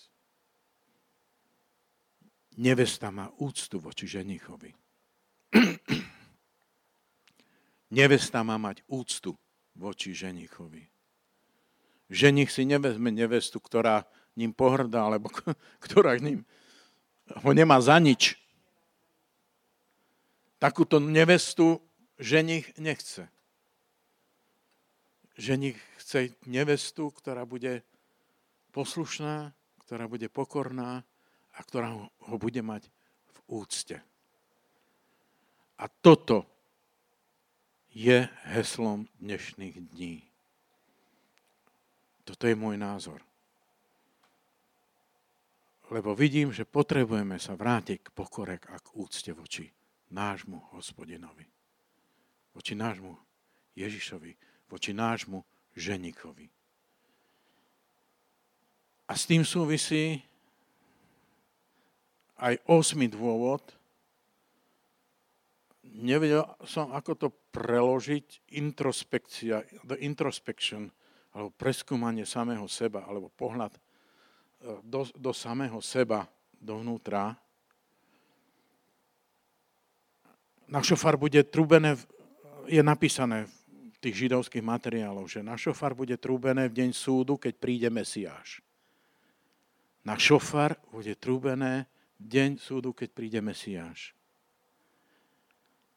Nevesta 2.57 3.13
má 3.13 3.29
úctu 3.37 3.77
voči 3.77 4.09
ženichovi. 4.09 4.73
Nevesta 7.97 8.41
má 8.41 8.57
mať 8.57 8.81
úctu 8.89 9.37
voči 9.77 10.11
ženichovi. 10.11 10.96
Ženich 12.07 12.51
si 12.51 12.63
nevezme 12.63 13.11
nevestu, 13.11 13.59
ktorá 13.59 14.07
ním 14.37 14.55
pohrdá, 14.55 15.07
alebo 15.07 15.27
ktorá 15.85 16.15
ním 16.21 16.47
ho 17.35 17.51
nemá 17.51 17.81
za 17.83 17.99
nič. 17.99 18.39
Takúto 20.57 20.97
nevestu 20.97 21.83
ženich 22.17 22.73
nechce. 22.79 23.29
Ženich 25.37 25.77
chce 26.01 26.33
nevestu, 26.49 27.13
ktorá 27.13 27.45
bude 27.45 27.85
poslušná, 28.73 29.53
ktorá 29.85 30.09
bude 30.09 30.31
pokorná 30.33 31.05
a 31.53 31.59
ktorá 31.61 31.93
ho 32.01 32.35
bude 32.41 32.63
mať 32.65 32.89
v 33.29 33.37
úcte. 33.61 33.97
A 35.77 35.85
toto 36.01 36.49
je 37.93 38.25
heslom 38.49 39.05
dnešných 39.21 39.93
dní. 39.93 40.25
Toto 42.27 42.43
je 42.43 42.59
môj 42.59 42.75
názor. 42.75 43.23
Lebo 45.87 46.11
vidím, 46.11 46.51
že 46.51 46.67
potrebujeme 46.67 47.39
sa 47.39 47.55
vrátiť 47.55 48.03
k 48.03 48.09
pokorek 48.11 48.67
a 48.67 48.75
k 48.83 48.91
úcte 48.99 49.31
voči 49.31 49.71
nášmu 50.11 50.75
hospodinovi. 50.75 51.47
Voči 52.51 52.75
nášmu 52.75 53.15
Ježišovi. 53.79 54.35
Voči 54.67 54.91
nášmu 54.91 55.39
ženikovi. 55.79 56.51
A 59.07 59.15
s 59.15 59.23
tým 59.23 59.47
súvisí 59.47 60.19
aj 62.43 62.59
osmi 62.67 63.07
dôvod. 63.07 63.63
Nevedel 65.87 66.43
som, 66.67 66.91
ako 66.91 67.11
to 67.15 67.27
preložiť. 67.55 68.51
Introspekcia, 68.59 69.63
the 69.87 69.95
introspection 70.03 70.91
alebo 71.37 71.53
preskúmanie 71.53 72.25
samého 72.25 72.65
seba, 72.65 73.05
alebo 73.05 73.29
pohľad 73.29 73.77
e, 73.77 73.79
do, 74.81 75.05
do 75.13 75.29
samého 75.29 75.77
seba, 75.85 76.25
dovnútra. 76.57 77.37
na 80.67 80.83
šofar 80.83 81.15
bude 81.15 81.39
trúbené, 81.47 81.95
je 82.67 82.83
napísané 82.83 83.47
v 83.67 83.97
tých 84.03 84.27
židovských 84.27 84.61
materiáloch, 84.61 85.25
že 85.25 85.41
na 85.41 85.55
šofar 85.55 85.95
bude 85.95 86.19
trúbené 86.19 86.67
v 86.67 86.85
deň 86.85 86.89
súdu, 86.93 87.39
keď 87.39 87.53
príde 87.57 87.89
Mesiáš. 87.89 88.61
Na 90.03 90.19
šofar 90.19 90.77
bude 90.91 91.15
trúbené 91.15 91.87
v 92.19 92.25
deň 92.27 92.49
súdu, 92.59 92.91
keď 92.91 93.09
príde 93.15 93.39
Mesiáš. 93.39 94.13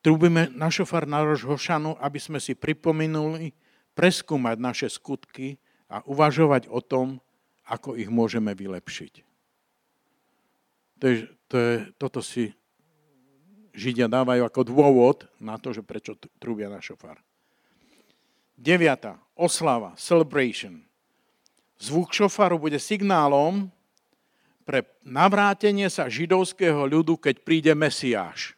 Trúbime 0.01 0.49
na 0.57 0.72
šofar 0.72 1.05
na 1.05 1.20
Rožhošanu, 1.20 2.01
aby 2.01 2.16
sme 2.16 2.41
si 2.41 2.57
pripomenuli 2.57 3.53
preskúmať 3.95 4.57
naše 4.59 4.88
skutky 4.88 5.59
a 5.91 6.03
uvažovať 6.07 6.70
o 6.70 6.78
tom, 6.78 7.18
ako 7.66 7.95
ich 7.99 8.11
môžeme 8.11 8.55
vylepšiť. 8.55 9.12
To 11.01 11.05
je, 11.09 11.16
to 11.49 11.57
je, 11.57 11.74
toto 11.97 12.20
si 12.20 12.53
Židia 13.70 14.11
dávajú 14.11 14.43
ako 14.43 14.61
dôvod 14.66 15.18
na 15.38 15.55
to, 15.55 15.70
že 15.70 15.86
prečo 15.86 16.18
trúbia 16.43 16.66
na 16.66 16.82
šofár. 16.82 17.22
Deviata, 18.59 19.16
oslava, 19.38 19.95
celebration. 19.97 20.82
Zvuk 21.80 22.12
šofaru 22.12 22.61
bude 22.61 22.76
signálom 22.76 23.72
pre 24.68 24.84
navrátenie 25.01 25.88
sa 25.88 26.11
židovského 26.12 26.84
ľudu, 26.84 27.16
keď 27.16 27.41
príde 27.41 27.72
Mesiáš. 27.72 28.53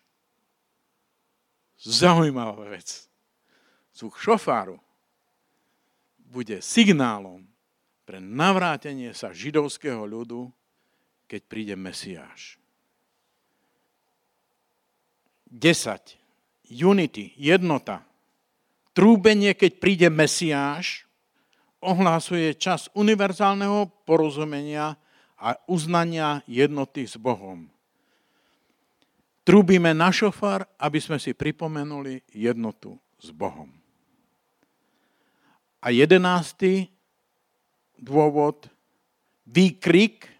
Zaujímavá 1.78 2.66
vec. 2.72 3.06
Zvuk 3.94 4.18
šofáru 4.18 4.82
bude 6.32 6.64
signálom 6.64 7.44
pre 8.08 8.16
navrátenie 8.16 9.12
sa 9.12 9.36
židovského 9.36 10.00
ľudu, 10.08 10.48
keď 11.28 11.40
príde 11.44 11.74
Mesiáš. 11.76 12.56
10. 15.52 16.72
Unity, 16.72 17.36
jednota. 17.36 18.00
Trúbenie, 18.96 19.52
keď 19.52 19.72
príde 19.76 20.08
Mesiáš, 20.08 21.04
ohlásuje 21.84 22.56
čas 22.56 22.88
univerzálneho 22.96 23.92
porozumenia 24.08 24.96
a 25.36 25.58
uznania 25.68 26.40
jednoty 26.48 27.04
s 27.04 27.20
Bohom. 27.20 27.68
Trúbime 29.42 29.90
na 29.90 30.14
šofar, 30.14 30.64
aby 30.78 31.02
sme 31.02 31.18
si 31.18 31.34
pripomenuli 31.34 32.22
jednotu 32.30 32.96
s 33.18 33.34
Bohom. 33.34 33.81
A 35.82 35.90
jedenáctý 35.90 36.86
dôvod, 37.98 38.70
výkrik, 39.50 40.30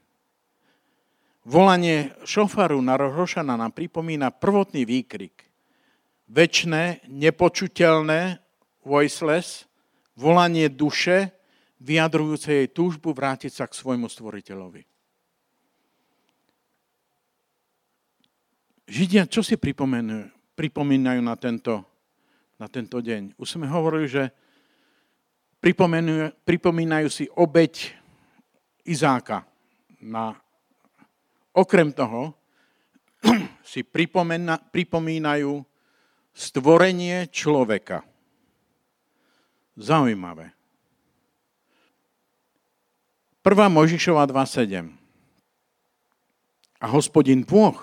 volanie 1.43 2.15
šofaru 2.23 2.79
na 2.79 2.95
Rošana 2.95 3.59
nám 3.59 3.75
pripomína 3.75 4.31
prvotný 4.31 4.87
výkrik. 4.87 5.35
Večné, 6.31 7.03
nepočuteľné, 7.11 8.39
voiceless, 8.87 9.67
volanie 10.15 10.71
duše, 10.71 11.35
vyjadrujúce 11.83 12.49
jej 12.63 12.69
túžbu 12.71 13.11
vrátiť 13.11 13.51
sa 13.51 13.67
k 13.67 13.75
svojmu 13.75 14.07
stvoriteľovi. 14.07 14.83
Židia, 18.87 19.27
čo 19.27 19.43
si 19.43 19.59
pripomínajú, 19.59 21.21
na, 21.25 21.35
tento, 21.35 21.83
na 22.61 22.67
tento 22.71 23.03
deň? 23.03 23.35
Už 23.41 23.59
sme 23.59 23.67
hovorili, 23.67 24.07
že 24.07 24.31
pripomínajú, 25.63 27.07
si 27.07 27.31
obeď 27.31 27.95
Izáka. 28.83 29.47
Na, 30.03 30.35
okrem 31.55 31.95
toho 31.95 32.35
si 33.63 33.87
pripomína, 33.87 34.59
pripomínajú 34.59 35.63
stvorenie 36.35 37.31
človeka. 37.31 38.03
Zaujímavé. 39.79 40.51
1. 43.47 43.71
Možišova 43.71 44.27
2.7. 44.27 44.91
A 46.83 46.87
hospodin 46.91 47.47
Boh 47.47 47.79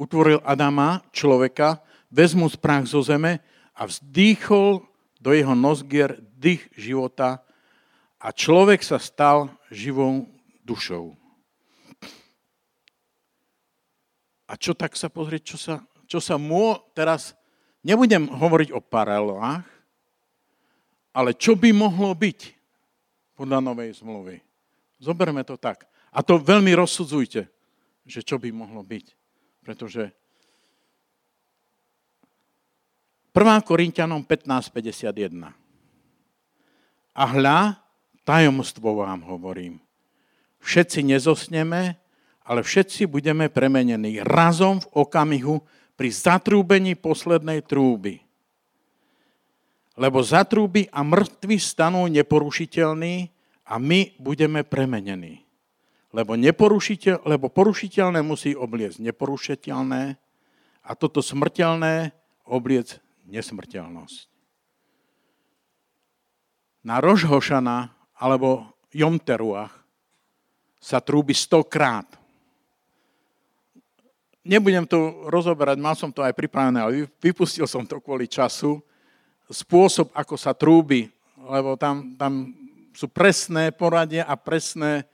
utvoril 0.00 0.40
Adama, 0.40 1.04
človeka, 1.12 1.84
vezmu 2.08 2.48
prach 2.56 2.88
zo 2.88 3.04
zeme 3.04 3.44
a 3.76 3.84
vzdýchol 3.84 4.80
do 5.20 5.30
jeho 5.36 5.52
nozgier 5.52 6.16
dých 6.40 6.64
života 6.72 7.44
a 8.16 8.32
človek 8.32 8.80
sa 8.80 8.96
stal 8.96 9.52
živou 9.68 10.24
dušou. 10.64 11.12
A 14.48 14.56
čo 14.56 14.72
tak 14.72 14.96
sa 14.96 15.12
pozrieť, 15.12 15.54
čo 15.54 15.56
sa, 15.60 15.74
čo 16.08 16.18
sa 16.18 16.40
môže 16.40 16.82
teraz, 16.96 17.36
nebudem 17.84 18.26
hovoriť 18.26 18.72
o 18.72 18.80
paralelách, 18.82 19.68
ale 21.14 21.36
čo 21.36 21.54
by 21.54 21.70
mohlo 21.70 22.10
byť 22.16 22.40
podľa 23.38 23.62
novej 23.62 24.00
zmluvy. 24.02 24.36
Zoberme 24.98 25.46
to 25.46 25.54
tak. 25.54 25.86
A 26.10 26.20
to 26.26 26.42
veľmi 26.42 26.74
rozsudzujte, 26.74 27.46
že 28.02 28.20
čo 28.26 28.42
by 28.42 28.50
mohlo 28.50 28.82
byť. 28.82 29.06
Pretože 29.62 30.10
1. 33.30 33.62
Korintianom 33.62 34.26
15.51. 34.26 35.69
A 37.16 37.24
hľa, 37.26 37.78
tajomstvo 38.22 39.02
vám 39.02 39.26
hovorím. 39.26 39.82
Všetci 40.60 41.06
nezosneme, 41.06 41.98
ale 42.44 42.60
všetci 42.60 43.08
budeme 43.08 43.48
premenení 43.48 44.20
razom 44.22 44.82
v 44.82 44.88
okamihu 45.06 45.62
pri 45.94 46.08
zatrúbení 46.08 46.96
poslednej 46.96 47.64
trúby. 47.64 48.20
Lebo 50.00 50.24
zatrúby 50.24 50.88
a 50.88 51.04
mŕtvi 51.04 51.60
stanú 51.60 52.08
neporušiteľní 52.08 53.28
a 53.68 53.76
my 53.76 54.16
budeme 54.16 54.64
premenení 54.64 55.50
lebo, 56.10 56.34
neporušiteľ, 56.34 57.22
lebo 57.26 57.46
porušiteľné 57.50 58.20
musí 58.22 58.54
obliecť 58.54 58.98
neporušiteľné 58.98 60.02
a 60.82 60.90
toto 60.98 61.22
smrteľné 61.22 62.10
obliec 62.50 62.98
nesmrteľnosť. 63.30 64.29
Na 66.80 66.98
Rožhošana 66.98 67.92
alebo 68.16 68.68
Jomteruach 68.90 69.72
sa 70.80 70.98
trúbi 70.98 71.36
stokrát. 71.36 72.08
Nebudem 74.40 74.88
to 74.88 75.28
rozoberať, 75.28 75.76
mal 75.76 75.92
som 75.92 76.08
to 76.08 76.24
aj 76.24 76.32
pripravené, 76.32 76.80
ale 76.80 77.04
vypustil 77.20 77.68
som 77.68 77.84
to 77.84 78.00
kvôli 78.00 78.24
času. 78.24 78.80
Spôsob, 79.52 80.08
ako 80.16 80.34
sa 80.40 80.56
trúbi, 80.56 81.12
lebo 81.36 81.76
tam, 81.76 82.16
tam 82.16 82.56
sú 82.96 83.10
presné 83.12 83.68
poradia 83.74 84.24
a 84.24 84.38
presné 84.40 85.04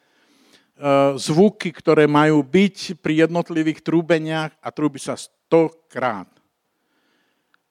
E, 0.76 1.16
zvuky, 1.16 1.72
ktoré 1.72 2.04
majú 2.04 2.44
byť 2.44 3.00
pri 3.00 3.24
jednotlivých 3.24 3.80
trúbeniach 3.80 4.52
a 4.60 4.68
trúbi 4.68 5.00
sa 5.00 5.16
stokrát. 5.16 6.28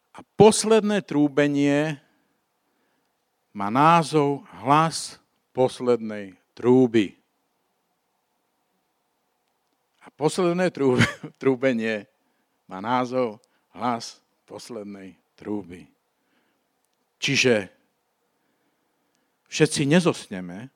A 0.09 0.25
posledné 0.33 1.05
trúbenie 1.05 2.01
má 3.55 3.71
názov 3.71 4.43
hlas 4.59 5.15
poslednej 5.55 6.35
trúby. 6.51 7.15
A 10.03 10.11
posledné 10.11 10.67
trúbenie 11.41 12.03
má 12.67 12.83
názov 12.83 13.39
hlas 13.71 14.19
poslednej 14.43 15.15
trúby. 15.39 15.87
Čiže 17.15 17.71
všetci 19.47 19.87
nezosneme, 19.87 20.67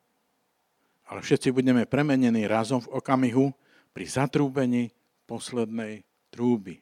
ale 1.03 1.19
všetci 1.19 1.51
budeme 1.51 1.83
premenení 1.83 2.47
razom 2.47 2.79
v 2.79 2.95
okamihu 2.95 3.51
pri 3.91 4.05
zatrúbení 4.07 4.87
poslednej 5.27 6.07
trúby. 6.31 6.79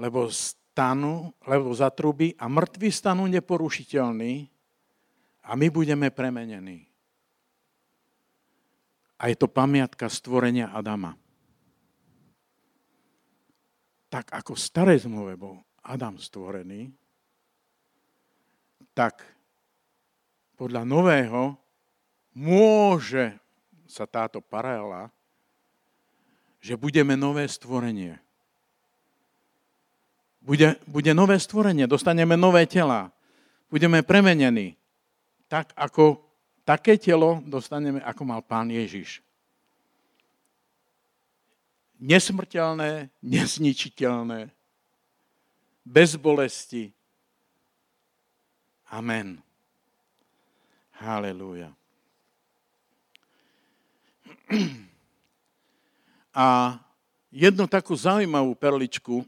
Lebo 0.00 0.32
stanu, 0.72 1.36
lebo 1.44 1.68
zatrúby 1.76 2.32
a 2.40 2.48
mŕtvi 2.48 2.88
stanú 2.88 3.28
neporušiteľní 3.28 4.48
a 5.44 5.52
my 5.52 5.68
budeme 5.68 6.08
premenení. 6.08 6.88
A 9.20 9.28
je 9.28 9.36
to 9.36 9.52
pamiatka 9.52 10.08
stvorenia 10.08 10.72
Adama. 10.72 11.12
Tak 14.08 14.32
ako 14.32 14.56
v 14.56 14.64
starej 14.64 14.98
zmluve 15.04 15.36
bol 15.36 15.60
Adam 15.84 16.16
stvorený, 16.16 16.88
tak 18.96 19.20
podľa 20.56 20.88
nového 20.88 21.60
môže 22.32 23.36
sa 23.84 24.08
táto 24.08 24.40
paralela, 24.40 25.12
že 26.64 26.80
budeme 26.80 27.12
nové 27.12 27.44
stvorenie. 27.44 28.16
Bude, 30.42 30.74
bude 30.90 31.14
nové 31.14 31.38
stvorenie, 31.38 31.86
dostaneme 31.86 32.34
nové 32.34 32.66
tela, 32.66 33.14
budeme 33.70 34.02
premenení. 34.02 34.74
Tak 35.46 35.70
ako 35.78 36.18
také 36.66 36.98
telo 36.98 37.38
dostaneme, 37.46 38.02
ako 38.02 38.22
mal 38.26 38.42
pán 38.42 38.66
Ježiš. 38.66 39.22
Nesmrteľné, 42.02 43.14
nezničiteľné, 43.22 44.50
bez 45.86 46.18
bolesti. 46.18 46.90
Amen. 48.90 49.38
Halelúja. 50.98 51.70
A 56.34 56.76
jednu 57.30 57.70
takú 57.70 57.94
zaujímavú 57.94 58.58
perličku 58.58 59.22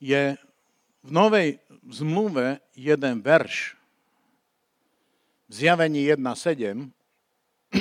je 0.00 0.34
v 1.00 1.10
Novej 1.12 1.60
zmluve 1.92 2.64
jeden 2.72 3.20
verš, 3.20 3.76
v 5.50 5.52
zjavení 5.52 6.08
1.7, 6.08 6.88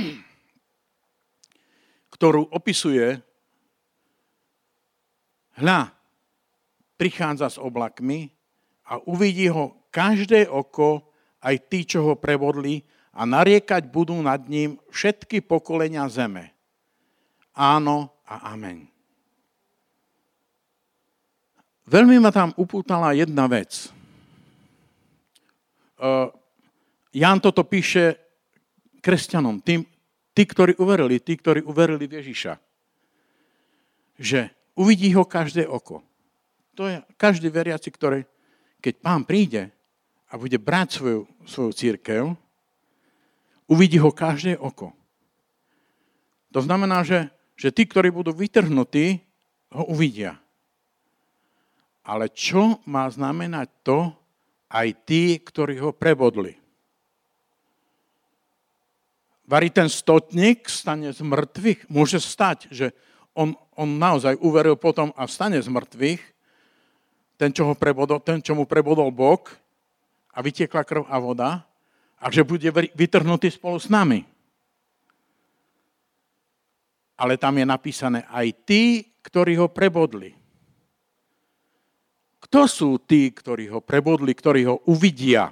ktorú 2.15 2.49
opisuje 2.51 3.21
hľa, 5.59 5.93
prichádza 6.99 7.47
s 7.47 7.57
oblakmi 7.61 8.27
a 8.89 8.99
uvidí 9.07 9.47
ho 9.47 9.87
každé 9.93 10.51
oko, 10.51 11.13
aj 11.39 11.55
tí, 11.71 11.87
čo 11.87 12.03
ho 12.03 12.13
prevodli, 12.19 12.83
a 13.15 13.23
nariekať 13.23 13.87
budú 13.87 14.19
nad 14.19 14.43
ním 14.47 14.79
všetky 14.91 15.43
pokolenia 15.43 16.07
zeme. 16.11 16.51
Áno 17.55 18.19
a 18.23 18.55
amen. 18.55 18.98
Veľmi 21.89 22.21
ma 22.21 22.29
tam 22.29 22.53
upútala 22.53 23.17
jedna 23.17 23.49
vec. 23.49 23.89
Uh, 25.97 26.29
toto 27.41 27.65
píše 27.65 28.13
kresťanom, 29.01 29.57
tým, 29.65 29.81
tí, 30.37 30.43
ktorí 30.45 30.77
uverili, 30.77 31.17
tí, 31.17 31.33
ktorí 31.33 31.65
uverili 31.65 32.05
v 32.05 32.21
Ježiša. 32.21 32.53
Že 34.21 34.53
uvidí 34.77 35.09
ho 35.17 35.25
každé 35.25 35.65
oko. 35.65 36.05
To 36.77 36.85
je 36.85 37.01
každý 37.17 37.49
veriaci, 37.49 37.89
ktorý, 37.89 38.21
keď 38.79 38.93
pán 39.01 39.25
príde 39.25 39.73
a 40.29 40.37
bude 40.37 40.61
brať 40.61 41.01
svoju, 41.01 41.21
svoju 41.49 41.71
církev, 41.73 42.37
uvidí 43.65 43.97
ho 43.97 44.13
každé 44.13 44.61
oko. 44.61 44.93
To 46.53 46.61
znamená, 46.61 47.01
že, 47.01 47.33
že 47.57 47.73
tí, 47.73 47.89
ktorí 47.89 48.13
budú 48.13 48.29
vytrhnutí, 48.29 49.25
ho 49.73 49.89
uvidia. 49.89 50.37
Ale 52.03 52.31
čo 52.31 52.79
má 52.87 53.07
znamenať 53.09 53.67
to 53.83 54.13
aj 54.71 54.87
tí, 55.03 55.41
ktorí 55.41 55.81
ho 55.81 55.91
prebodli? 55.91 56.55
Varí 59.49 59.73
ten 59.73 59.89
stotník 59.89 60.69
stane 60.69 61.09
z 61.09 61.25
mŕtvych? 61.25 61.89
Môže 61.89 62.21
stať, 62.21 62.69
že 62.69 62.93
on, 63.33 63.57
on 63.73 63.97
naozaj 63.97 64.37
uveril 64.45 64.77
potom 64.77 65.09
a 65.17 65.25
stane 65.25 65.57
z 65.57 65.65
mŕtvych, 65.65 66.21
ten, 67.39 67.49
čo, 67.49 67.65
ho 67.65 67.73
prebodol, 67.73 68.21
ten, 68.21 68.43
čo 68.43 68.53
mu 68.53 68.69
prebodol 68.69 69.09
bok 69.09 69.55
a 70.35 70.43
vytiekla 70.43 70.85
krv 70.85 71.07
a 71.09 71.17
voda, 71.17 71.51
a 72.19 72.27
že 72.27 72.43
bude 72.43 72.67
vytrhnutý 72.93 73.47
spolu 73.47 73.79
s 73.79 73.87
nami. 73.87 74.27
Ale 77.15 77.39
tam 77.39 77.55
je 77.55 77.65
napísané 77.65 78.27
aj 78.27 78.47
tí, 78.67 78.83
ktorí 79.23 79.55
ho 79.55 79.71
prebodli. 79.71 80.38
Kto 82.39 82.65
sú 82.65 82.89
tí, 83.03 83.29
ktorí 83.35 83.67
ho 83.67 83.83
prebodli, 83.83 84.31
ktorí 84.31 84.63
ho 84.63 84.81
uvidia, 84.87 85.51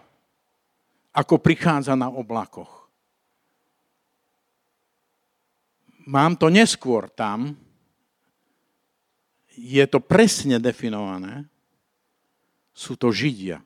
ako 1.12 1.36
prichádza 1.44 1.98
na 2.00 2.08
oblakoch? 2.08 2.88
Mám 6.08 6.40
to 6.40 6.48
neskôr 6.48 7.12
tam, 7.12 7.52
je 9.58 9.84
to 9.90 10.00
presne 10.00 10.62
definované, 10.62 11.44
sú 12.72 12.96
to 12.96 13.12
Židia. 13.12 13.60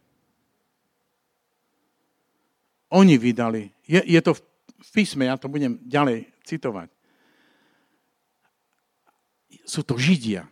Oni 2.91 3.19
vydali, 3.19 3.69
je, 3.86 4.01
je 4.01 4.22
to 4.24 4.34
v 4.82 4.89
písme, 4.89 5.30
ja 5.30 5.38
to 5.38 5.51
budem 5.51 5.78
ďalej 5.86 6.26
citovať. 6.47 6.89
Sú 9.67 9.86
to 9.86 9.99
Židia. 9.99 10.49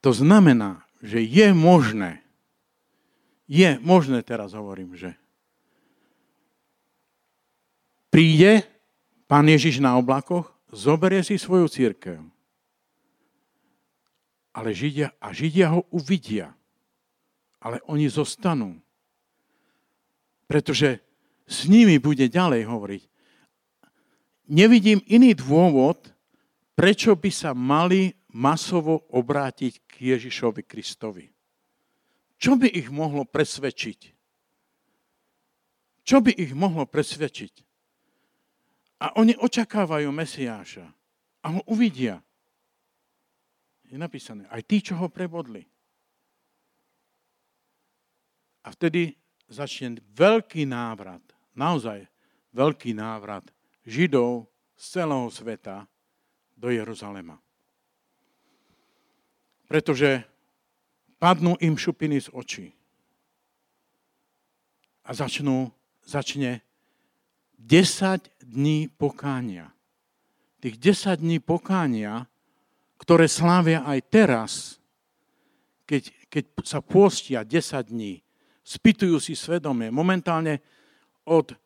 To 0.00 0.14
znamená, 0.14 0.87
že 1.02 1.22
je 1.22 1.54
možné, 1.54 2.22
je 3.48 3.80
možné 3.80 4.20
teraz 4.20 4.52
hovorím, 4.52 4.98
že 4.98 5.16
príde 8.12 8.66
Pán 9.28 9.44
Ježiš 9.44 9.84
na 9.84 10.00
oblakoch, 10.00 10.48
zoberie 10.72 11.20
si 11.20 11.36
svoju 11.36 11.68
církev. 11.68 12.24
Ale 14.56 14.72
Židia, 14.72 15.12
a 15.20 15.36
Židia 15.36 15.68
ho 15.76 15.84
uvidia. 15.92 16.56
Ale 17.60 17.84
oni 17.84 18.08
zostanú. 18.08 18.80
Pretože 20.48 21.04
s 21.44 21.68
nimi 21.68 22.00
bude 22.00 22.24
ďalej 22.24 22.64
hovoriť. 22.64 23.02
Nevidím 24.48 25.04
iný 25.04 25.36
dôvod, 25.36 26.00
prečo 26.72 27.12
by 27.12 27.28
sa 27.28 27.52
mali 27.52 28.16
masovo 28.38 29.10
obrátiť 29.10 29.82
k 29.90 30.14
Ježišovi 30.14 30.62
Kristovi. 30.62 31.26
Čo 32.38 32.54
by 32.54 32.70
ich 32.70 32.86
mohlo 32.86 33.26
presvedčiť? 33.26 34.00
Čo 36.06 36.22
by 36.22 36.30
ich 36.38 36.54
mohlo 36.54 36.86
presvedčiť? 36.86 37.54
A 39.02 39.18
oni 39.18 39.34
očakávajú 39.34 40.06
Mesiáša 40.14 40.86
a 41.42 41.46
ho 41.50 41.60
uvidia. 41.66 42.22
Je 43.90 43.98
napísané, 43.98 44.46
aj 44.54 44.62
tí, 44.70 44.78
čo 44.86 44.94
ho 45.02 45.10
prebodli. 45.10 45.66
A 48.62 48.70
vtedy 48.70 49.18
začne 49.50 49.98
veľký 50.14 50.62
návrat, 50.62 51.24
naozaj 51.58 52.06
veľký 52.54 52.94
návrat 52.94 53.50
Židov 53.82 54.46
z 54.78 54.84
celého 55.02 55.26
sveta 55.32 55.88
do 56.54 56.70
Jeruzalema 56.70 57.40
pretože 59.68 60.24
padnú 61.20 61.54
im 61.60 61.76
šupiny 61.76 62.24
z 62.24 62.28
očí. 62.32 62.66
A 65.04 65.12
začnú, 65.12 65.68
začne 66.02 66.64
10 67.60 68.48
dní 68.48 68.88
pokánia. 68.88 69.70
Tých 70.58 70.80
10 70.80 71.20
dní 71.22 71.38
pokánia, 71.38 72.26
ktoré 72.98 73.30
slávia 73.30 73.86
aj 73.86 73.98
teraz, 74.10 74.52
keď, 75.84 76.12
keď 76.28 76.44
sa 76.64 76.80
pôstia 76.82 77.44
10 77.44 77.92
dní, 77.92 78.20
spýtujú 78.64 79.16
si 79.22 79.32
svedomie. 79.32 79.88
Momentálne 79.88 80.60
od, 81.24 81.56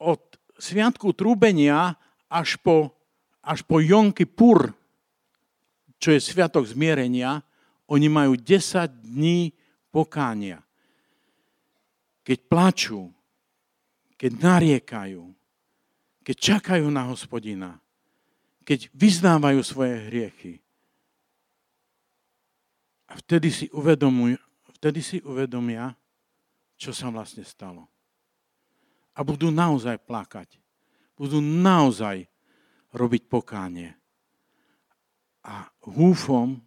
od 0.00 0.20
sviatku 0.56 1.12
trúbenia 1.12 1.96
až 2.28 2.56
po, 2.60 2.92
až 3.44 3.60
po 3.64 3.84
Jonky 3.84 4.24
Pur, 4.24 4.72
čo 6.00 6.16
je 6.16 6.20
sviatok 6.20 6.64
zmierenia, 6.64 7.44
oni 7.92 8.08
majú 8.08 8.32
10 8.40 9.04
dní 9.04 9.52
pokánia. 9.92 10.64
Keď 12.24 12.38
plačú, 12.48 13.12
keď 14.16 14.30
nariekajú, 14.40 15.22
keď 16.24 16.36
čakajú 16.36 16.88
na 16.88 17.04
hospodina, 17.04 17.76
keď 18.64 18.88
vyznávajú 18.96 19.60
svoje 19.60 19.94
hriechy. 20.08 20.54
A 23.10 23.18
vtedy 23.20 23.50
si, 23.52 23.66
uvedomujú, 23.74 24.40
vtedy 24.80 25.00
si 25.04 25.16
uvedomia, 25.20 25.92
čo 26.80 26.96
sa 26.96 27.12
vlastne 27.12 27.44
stalo. 27.44 27.84
A 29.12 29.20
budú 29.20 29.52
naozaj 29.52 30.00
plakať. 30.00 30.56
Budú 31.18 31.42
naozaj 31.44 32.24
robiť 32.96 33.28
pokánie 33.28 33.99
a 35.40 35.68
húfom, 35.84 36.60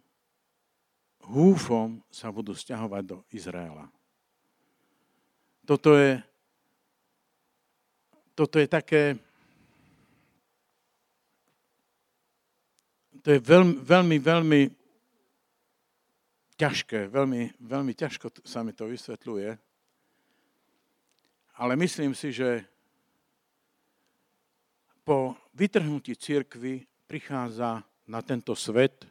húfom 1.30 2.02
sa 2.10 2.28
budú 2.34 2.52
stiahovať 2.52 3.02
do 3.06 3.18
Izraela. 3.30 3.86
Toto 5.64 5.96
je, 5.96 6.20
toto 8.36 8.60
je 8.60 8.66
také, 8.68 9.16
to 13.24 13.32
je 13.32 13.40
veľmi, 13.40 13.80
veľmi, 13.80 14.16
veľmi 14.20 14.62
ťažké, 16.60 17.08
veľmi, 17.08 17.56
veľmi 17.62 17.92
ťažko 17.96 18.44
sa 18.44 18.60
mi 18.60 18.76
to 18.76 18.90
vysvetľuje, 18.90 19.56
ale 21.54 21.72
myslím 21.78 22.12
si, 22.12 22.34
že 22.34 22.66
po 25.06 25.36
vytrhnutí 25.54 26.16
církvy 26.16 26.84
prichádza 27.06 27.84
na 28.04 28.20
tento 28.20 28.52
svet 28.52 29.08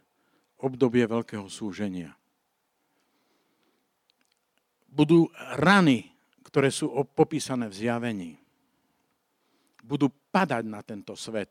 obdobie 0.61 1.03
veľkého 1.03 1.49
súženia. 1.49 2.13
Budú 4.87 5.27
rany, 5.57 6.13
ktoré 6.45 6.69
sú 6.69 6.93
popísané 7.17 7.65
v 7.65 7.77
zjavení. 7.77 8.31
Budú 9.81 10.13
padať 10.29 10.63
na 10.69 10.85
tento 10.85 11.17
svet. 11.17 11.49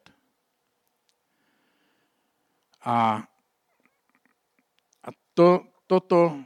A, 2.86 3.18
a 5.03 5.09
to, 5.34 5.66
toto, 5.90 6.38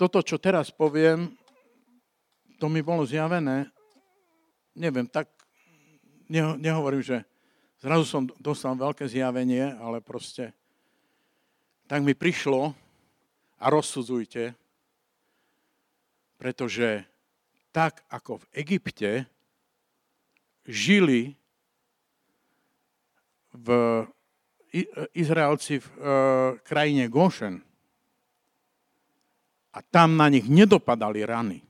toto, 0.00 0.18
čo 0.24 0.40
teraz 0.40 0.72
poviem, 0.72 1.36
to 2.56 2.66
mi 2.72 2.80
bolo 2.80 3.04
zjavené, 3.04 3.68
neviem, 4.76 5.04
tak 5.08 5.28
nehovorím, 6.32 7.04
že 7.04 7.16
zrazu 7.82 8.06
som 8.06 8.22
dostal 8.38 8.78
veľké 8.78 9.10
zjavenie, 9.10 9.74
ale 9.82 9.98
proste 9.98 10.54
tak 11.90 12.06
mi 12.06 12.14
prišlo 12.14 12.70
a 13.58 13.64
rozsudzujte, 13.66 14.54
pretože 16.38 17.02
tak 17.74 18.06
ako 18.06 18.38
v 18.38 18.44
Egypte 18.54 19.10
žili 20.62 21.34
v 23.52 23.68
Izraelci 25.12 25.82
v 25.82 25.84
e, 25.84 25.94
krajine 26.64 27.10
Goshen 27.12 27.60
a 29.74 29.78
tam 29.84 30.16
na 30.16 30.32
nich 30.32 30.48
nedopadali 30.48 31.20
rany. 31.28 31.60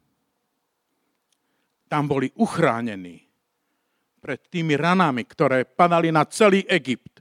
Tam 1.90 2.06
boli 2.06 2.30
uchránení 2.38 3.31
pred 4.22 4.38
tými 4.46 4.78
ranami, 4.78 5.26
ktoré 5.26 5.66
padali 5.66 6.14
na 6.14 6.22
celý 6.30 6.62
Egypt. 6.70 7.18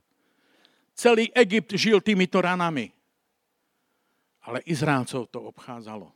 Celý 0.94 1.34
Egypt 1.34 1.74
žil 1.74 1.98
týmito 2.06 2.38
ranami. 2.38 2.94
Ale 4.46 4.62
Izraelcov 4.70 5.34
to 5.34 5.50
obchádzalo. 5.50 6.14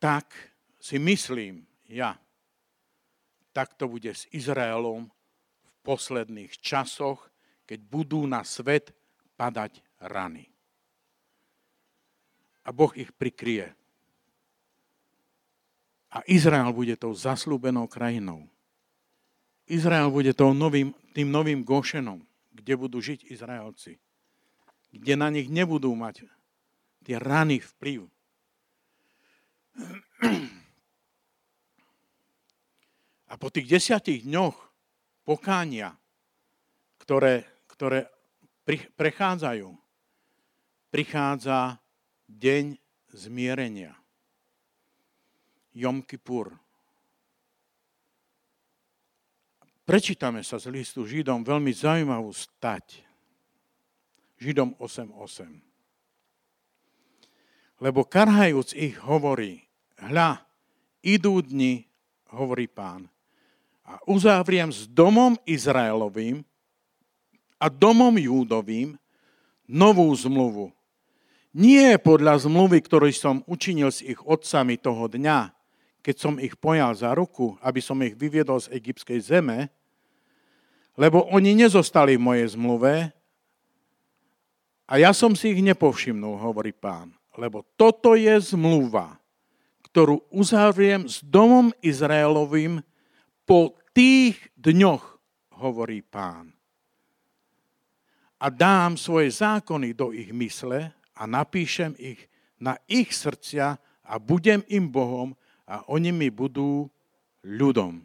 Tak 0.00 0.32
si 0.80 0.96
myslím 0.96 1.68
ja, 1.92 2.16
tak 3.52 3.76
to 3.76 3.84
bude 3.84 4.08
s 4.08 4.24
Izraelom 4.32 5.12
v 5.60 5.70
posledných 5.84 6.56
časoch, 6.56 7.28
keď 7.68 7.80
budú 7.84 8.24
na 8.24 8.40
svet 8.48 8.96
padať 9.36 9.84
rany. 10.00 10.48
A 12.64 12.72
Boh 12.72 12.92
ich 12.96 13.12
prikrie. 13.12 13.68
A 16.12 16.24
Izrael 16.24 16.72
bude 16.72 16.96
tou 16.96 17.12
zaslúbenou 17.12 17.84
krajinou. 17.84 18.51
Izrael 19.70 20.10
bude 20.10 20.34
novým, 20.54 20.94
tým 21.14 21.28
novým 21.30 21.62
Gošenom, 21.62 22.22
kde 22.52 22.74
budú 22.76 22.98
žiť 23.02 23.30
Izraelci. 23.30 23.98
Kde 24.92 25.14
na 25.16 25.32
nich 25.32 25.48
nebudú 25.48 25.94
mať 25.96 26.28
tie 27.02 27.16
rany 27.16 27.58
vplyv. 27.58 28.06
A 33.32 33.40
po 33.40 33.48
tých 33.48 33.64
desiatich 33.64 34.28
dňoch 34.28 34.54
pokánia, 35.24 35.96
ktoré 37.00 37.48
ktoré 37.82 38.06
prechádzajú, 38.94 39.74
prichádza 40.94 41.82
deň 42.30 42.78
zmierenia. 43.10 43.98
Jom 45.74 46.06
Kippur. 46.06 46.61
Prečítame 49.82 50.46
sa 50.46 50.62
z 50.62 50.70
listu 50.70 51.02
Židom 51.02 51.42
veľmi 51.42 51.74
zaujímavú 51.74 52.30
stať. 52.30 53.02
Židom 54.38 54.78
8.8. 54.78 55.50
Lebo 57.82 58.06
karhajúc 58.06 58.78
ich 58.78 58.94
hovorí, 59.02 59.66
hľa, 59.98 60.38
idú 61.02 61.42
dni, 61.42 61.82
hovorí 62.30 62.70
pán, 62.70 63.10
a 63.82 63.98
uzavriem 64.06 64.70
s 64.70 64.86
domom 64.86 65.34
Izraelovým 65.42 66.46
a 67.58 67.66
domom 67.66 68.14
Júdovým 68.14 68.94
novú 69.66 70.06
zmluvu. 70.14 70.70
Nie 71.52 71.98
podľa 71.98 72.46
zmluvy, 72.46 72.78
ktorú 72.86 73.10
som 73.10 73.42
učinil 73.50 73.90
s 73.90 73.98
ich 73.98 74.22
otcami 74.22 74.78
toho 74.78 75.10
dňa, 75.10 75.50
keď 76.02 76.16
som 76.18 76.34
ich 76.42 76.58
pojal 76.58 76.90
za 76.98 77.14
ruku, 77.14 77.54
aby 77.62 77.78
som 77.78 77.96
ich 78.02 78.18
vyviedol 78.18 78.58
z 78.58 78.74
egyptskej 78.74 79.22
zeme, 79.22 79.70
lebo 80.98 81.24
oni 81.30 81.54
nezostali 81.56 82.18
v 82.18 82.26
mojej 82.26 82.48
zmluve 82.52 83.14
a 84.84 84.92
ja 85.00 85.14
som 85.16 85.32
si 85.32 85.56
ich 85.56 85.62
nepovšimnul, 85.64 86.36
hovorí 86.36 86.74
pán, 86.74 87.14
lebo 87.38 87.64
toto 87.78 88.12
je 88.18 88.34
zmluva, 88.52 89.16
ktorú 89.88 90.20
uzavriem 90.28 91.08
s 91.08 91.24
domom 91.24 91.72
Izraelovým 91.80 92.82
po 93.46 93.72
tých 93.96 94.36
dňoch, 94.58 95.04
hovorí 95.56 96.02
pán. 96.02 96.52
A 98.42 98.50
dám 98.50 98.98
svoje 98.98 99.30
zákony 99.30 99.94
do 99.94 100.10
ich 100.10 100.34
mysle 100.34 100.90
a 101.14 101.22
napíšem 101.30 101.94
ich 101.94 102.26
na 102.58 102.74
ich 102.90 103.14
srdcia 103.14 103.78
a 104.02 104.14
budem 104.18 104.66
im 104.66 104.90
Bohom 104.90 105.38
a 105.72 105.80
oni 105.88 106.12
mi 106.12 106.28
budú 106.28 106.84
ľudom. 107.40 108.04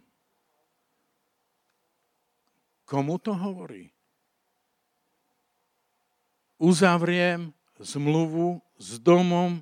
Komu 2.88 3.20
to 3.20 3.36
hovorí? 3.36 3.92
Uzavriem 6.56 7.52
zmluvu 7.76 8.64
s 8.80 8.96
domom 9.04 9.60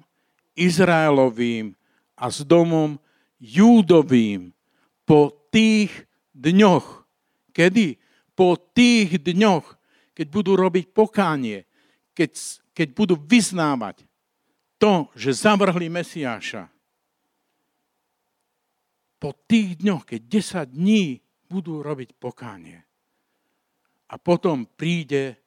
Izraelovým 0.53 1.73
a 2.13 2.29
s 2.29 2.45
domom 2.45 3.01
Júdovým 3.41 4.53
po 5.03 5.33
tých 5.49 5.89
dňoch. 6.37 7.09
Kedy? 7.49 7.97
Po 8.37 8.53
tých 8.55 9.17
dňoch, 9.17 9.65
keď 10.13 10.27
budú 10.29 10.53
robiť 10.53 10.93
pokánie, 10.93 11.65
keď, 12.13 12.61
keď 12.71 12.87
budú 12.93 13.15
vyznávať 13.17 14.05
to, 14.77 15.09
že 15.17 15.41
zavrhli 15.41 15.89
Mesiáša, 15.89 16.74
po 19.26 19.34
tých 19.49 19.82
dňoch, 19.82 20.05
keď 20.05 20.21
10 20.69 20.78
dní 20.78 21.17
budú 21.49 21.82
robiť 21.82 22.13
pokánie. 22.13 22.78
A 24.05 24.21
potom 24.21 24.69
príde 24.69 25.41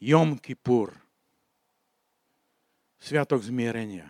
Jom 0.00 0.40
Kippur, 0.40 0.96
Sviatok 2.96 3.44
zmierenia. 3.44 4.08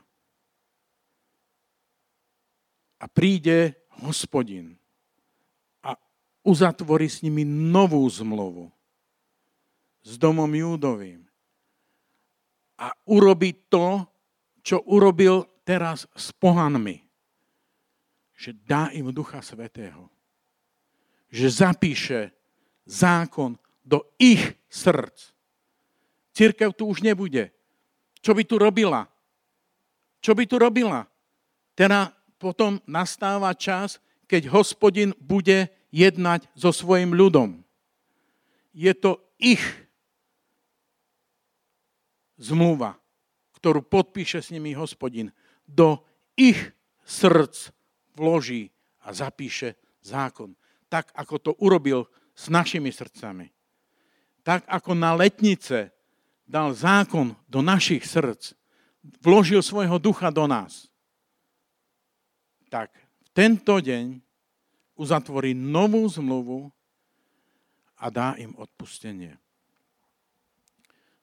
A 3.02 3.10
príde 3.10 3.82
hospodin 4.06 4.78
a 5.82 5.98
uzatvorí 6.46 7.10
s 7.10 7.26
nimi 7.26 7.42
novú 7.42 8.06
zmluvu 8.06 8.70
s 10.06 10.14
domom 10.22 10.54
Júdovým. 10.54 11.26
A 12.78 12.94
urobiť 13.10 13.56
to, 13.66 14.06
čo 14.62 14.86
urobil 14.86 15.50
teraz 15.66 16.06
s 16.14 16.30
pohanmi. 16.30 17.09
Že 18.40 18.56
dá 18.64 18.88
im 18.96 19.12
Ducha 19.12 19.44
Svetého. 19.44 20.08
Že 21.28 21.46
zapíše 21.68 22.20
zákon 22.88 23.60
do 23.84 24.08
ich 24.16 24.56
srdc. 24.72 25.36
Církev 26.32 26.72
tu 26.72 26.88
už 26.88 27.04
nebude. 27.04 27.52
Čo 28.24 28.32
by 28.32 28.42
tu 28.48 28.56
robila? 28.56 29.04
Čo 30.24 30.32
by 30.32 30.48
tu 30.48 30.56
robila? 30.56 31.04
Teda 31.76 32.16
potom 32.40 32.80
nastáva 32.88 33.52
čas, 33.52 34.00
keď 34.24 34.48
hospodin 34.48 35.12
bude 35.20 35.68
jednať 35.92 36.48
so 36.56 36.72
svojim 36.72 37.12
ľudom. 37.12 37.60
Je 38.72 38.92
to 38.96 39.20
ich 39.36 39.60
zmluva, 42.40 42.96
ktorú 43.60 43.84
podpíše 43.84 44.40
s 44.40 44.48
nimi 44.48 44.72
hospodin, 44.72 45.28
do 45.68 46.00
ich 46.40 46.72
srdc 47.04 47.68
vloží 48.20 48.68
a 49.00 49.16
zapíše 49.16 49.80
zákon. 50.04 50.52
Tak, 50.92 51.08
ako 51.16 51.34
to 51.40 51.50
urobil 51.56 52.04
s 52.36 52.52
našimi 52.52 52.92
srdcami. 52.92 53.48
Tak, 54.44 54.68
ako 54.68 54.92
na 54.92 55.16
letnice 55.16 55.88
dal 56.44 56.76
zákon 56.76 57.32
do 57.48 57.64
našich 57.64 58.04
srdc, 58.04 58.52
vložil 59.24 59.64
svojho 59.64 59.96
ducha 59.96 60.28
do 60.28 60.44
nás. 60.44 60.92
Tak 62.68 62.92
v 63.24 63.28
tento 63.32 63.80
deň 63.80 64.20
uzatvorí 65.00 65.56
novú 65.56 66.04
zmluvu 66.04 66.68
a 67.96 68.12
dá 68.12 68.36
im 68.36 68.52
odpustenie. 68.60 69.40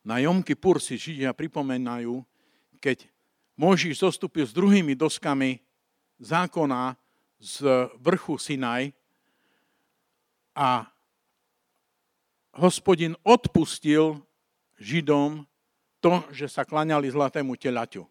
Na 0.07 0.23
Jom 0.23 0.39
Kippur 0.39 0.79
si 0.79 0.95
Židia 0.95 1.35
pripomenajú, 1.35 2.23
keď 2.79 3.05
Mojžiš 3.59 4.05
zostúpil 4.05 4.47
s 4.47 4.55
druhými 4.55 4.95
doskami 4.95 5.66
zákona 6.19 6.97
z 7.37 7.61
vrchu 8.01 8.37
Sinaj 8.37 8.93
a 10.57 10.89
hospodin 12.57 13.13
odpustil 13.21 14.21
Židom 14.77 15.45
to, 16.01 16.21
že 16.33 16.49
sa 16.49 16.61
klaňali 16.65 17.09
zlatému 17.09 17.57
telaťu. 17.57 18.05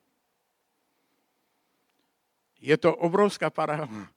Je 2.59 2.75
to 2.75 2.91
obrovská 2.91 3.51
paralela. 3.51 4.11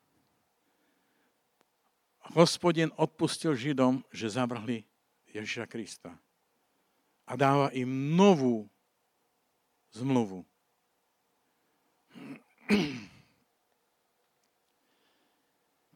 Hospodin 2.34 2.94
odpustil 2.98 3.54
Židom, 3.58 4.06
že 4.14 4.30
zavrhli 4.30 4.86
Ježiša 5.30 5.66
Krista 5.70 6.14
a 7.30 7.34
dáva 7.38 7.70
im 7.74 8.18
novú 8.18 8.66
zmluvu. 9.94 10.46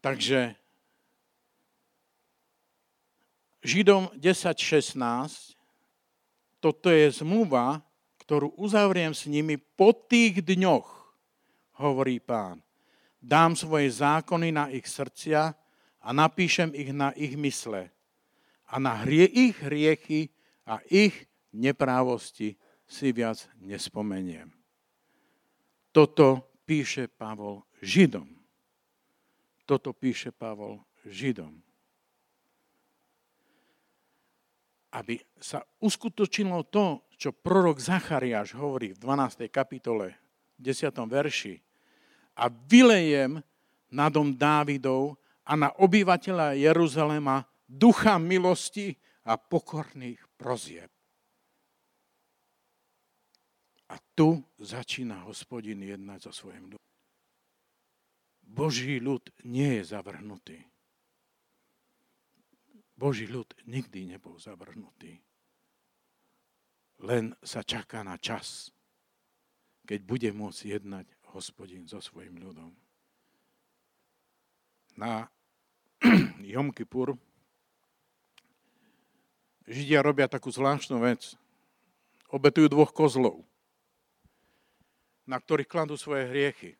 Takže 0.04 0.52
Židom 3.64 4.12
10.16 4.20 5.56
toto 6.60 6.92
je 6.92 7.08
zmluva, 7.08 7.80
ktorú 8.20 8.52
uzavriem 8.60 9.16
s 9.16 9.24
nimi 9.24 9.56
po 9.56 9.96
tých 9.96 10.44
dňoch, 10.44 10.88
hovorí 11.80 12.20
pán. 12.20 12.60
Dám 13.16 13.56
svoje 13.56 13.88
zákony 13.96 14.52
na 14.52 14.68
ich 14.68 14.84
srdcia 14.84 15.56
a 16.04 16.08
napíšem 16.12 16.76
ich 16.76 16.92
na 16.92 17.16
ich 17.16 17.32
mysle. 17.40 17.88
A 18.68 18.76
na 18.76 19.00
hrie, 19.00 19.24
ich 19.24 19.56
hriechy 19.56 20.28
a 20.68 20.84
ich 20.92 21.16
neprávosti 21.48 22.60
si 22.84 23.08
viac 23.08 23.48
nespomeniem. 23.56 24.52
Toto 25.96 26.44
píše 26.68 27.08
Pavol 27.08 27.64
Židom. 27.80 28.43
Toto 29.64 29.96
píše 29.96 30.28
Pavol 30.28 30.80
Židom. 31.08 31.56
Aby 34.94 35.18
sa 35.40 35.64
uskutočilo 35.82 36.68
to, 36.70 37.02
čo 37.18 37.34
prorok 37.34 37.80
Zachariáš 37.80 38.54
hovorí 38.54 38.94
v 38.94 39.00
12. 39.00 39.48
kapitole, 39.50 40.14
10. 40.60 40.92
verši. 41.08 41.58
A 42.38 42.46
vylejem 42.46 43.42
na 43.90 44.06
dom 44.12 44.36
Dávidov 44.36 45.18
a 45.42 45.58
na 45.58 45.72
obyvateľa 45.74 46.54
Jeruzalema 46.60 47.42
ducha 47.66 48.20
milosti 48.20 48.94
a 49.24 49.40
pokorných 49.40 50.20
prozieb. 50.36 50.92
A 53.88 53.96
tu 54.12 54.42
začína 54.60 55.24
hospodin 55.24 55.80
jednať 55.80 56.28
so 56.28 56.32
svojim 56.32 56.68
ľudom. 56.68 56.83
Boží 58.54 59.02
ľud 59.02 59.34
nie 59.42 59.82
je 59.82 59.90
zavrhnutý. 59.90 60.62
Boží 62.94 63.26
ľud 63.26 63.50
nikdy 63.66 64.14
nebol 64.14 64.38
zavrhnutý. 64.38 65.18
Len 67.02 67.34
sa 67.42 67.66
čaká 67.66 68.06
na 68.06 68.14
čas, 68.14 68.70
keď 69.82 70.00
bude 70.06 70.30
môcť 70.30 70.78
jednať 70.78 71.06
hospodin 71.34 71.90
so 71.90 71.98
svojim 71.98 72.38
ľudom. 72.38 72.70
Na 74.94 75.26
Jom 76.54 76.70
Kippur 76.70 77.18
Židia 79.66 80.04
robia 80.04 80.30
takú 80.30 80.54
zvláštnu 80.54 81.02
vec. 81.02 81.34
Obetujú 82.30 82.70
dvoch 82.70 82.94
kozlov, 82.94 83.42
na 85.24 85.40
ktorých 85.40 85.66
kladú 85.66 85.96
svoje 85.98 86.28
hriechy 86.30 86.78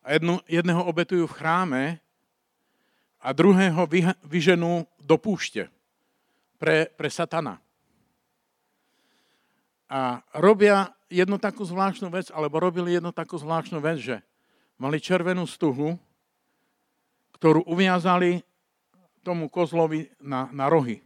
a 0.00 0.16
jednu, 0.16 0.40
jedného 0.48 0.82
obetujú 0.84 1.28
v 1.28 1.36
chráme 1.36 1.82
a 3.20 3.28
druhého 3.36 3.84
vyženú 4.24 4.88
do 4.96 5.16
púšte 5.20 5.68
pre, 6.56 6.88
pre 6.96 7.08
satana. 7.12 7.60
A 9.90 10.22
robia 10.38 10.94
jednu 11.10 11.36
takú 11.36 11.66
zvláštnu 11.66 12.08
vec, 12.08 12.30
alebo 12.30 12.62
robili 12.62 12.96
jednu 12.96 13.10
takú 13.12 13.36
zvláštnu 13.36 13.82
vec, 13.82 13.98
že 14.00 14.16
mali 14.80 15.02
červenú 15.02 15.44
stuhu, 15.44 15.98
ktorú 17.36 17.66
uviazali 17.66 18.40
tomu 19.20 19.52
kozlovi 19.52 20.08
na, 20.22 20.48
na 20.54 20.70
rohy. 20.72 21.04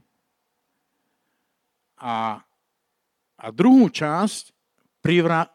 A, 1.99 2.39
a 3.41 3.47
druhú 3.51 3.91
časť 3.91 4.55
privra, 5.03 5.51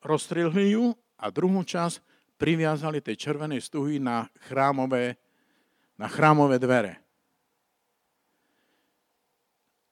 rozstrihli 0.00 0.78
ju 0.78 0.94
a 1.20 1.28
druhú 1.28 1.66
časť 1.66 2.00
priviazali 2.36 3.00
tej 3.00 3.16
červenej 3.16 3.64
stuhy 3.64 3.96
na 3.96 4.28
chrámové, 4.48 5.16
na 5.96 6.06
chrámové 6.08 6.60
dvere. 6.60 7.00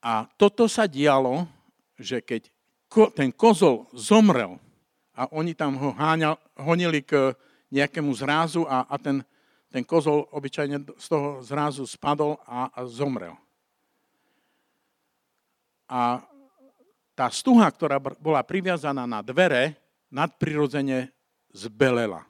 A 0.05 0.29
toto 0.37 0.69
sa 0.69 0.85
dialo, 0.85 1.49
že 1.97 2.21
keď 2.21 2.53
ten 3.17 3.33
kozol 3.33 3.89
zomrel 3.97 4.61
a 5.17 5.25
oni 5.33 5.57
tam 5.57 5.81
ho 5.81 5.97
háňal, 5.97 6.37
honili 6.61 7.01
k 7.01 7.33
nejakému 7.73 8.13
zrázu 8.13 8.69
a, 8.69 8.85
a 8.85 8.95
ten, 9.01 9.25
ten 9.73 9.83
kozol 9.83 10.29
obyčajne 10.31 10.85
z 11.01 11.07
toho 11.09 11.41
zrázu 11.41 11.89
spadol 11.89 12.37
a, 12.45 12.69
a 12.71 12.85
zomrel. 12.85 13.35
A 15.89 16.21
tá 17.15 17.31
stuha, 17.31 17.67
ktorá 17.71 17.97
bola 17.99 18.43
priviazaná 18.43 19.07
na 19.07 19.23
dvere, 19.23 19.79
nadprirodzene 20.11 21.15
zbelela. 21.55 22.27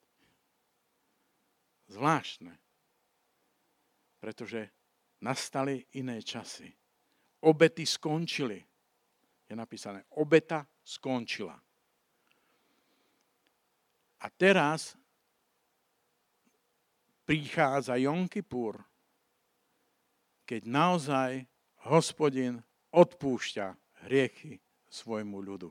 Zvláštne. 1.89 2.55
Pretože 4.19 4.71
nastali 5.23 5.87
iné 5.97 6.21
časy 6.23 6.79
obety 7.41 7.87
skončili. 7.87 8.59
Je 9.49 9.55
napísané, 9.57 10.05
obeta 10.17 10.67
skončila. 10.85 11.57
A 14.19 14.27
teraz 14.35 14.99
prichádza 17.29 18.01
Jom 18.01 18.27
Kippur, 18.27 18.81
keď 20.49 20.65
naozaj 20.65 21.31
hospodin 21.87 22.65
odpúšťa 22.89 23.77
hriechy 24.09 24.59
svojmu 24.89 25.39
ľudu. 25.45 25.71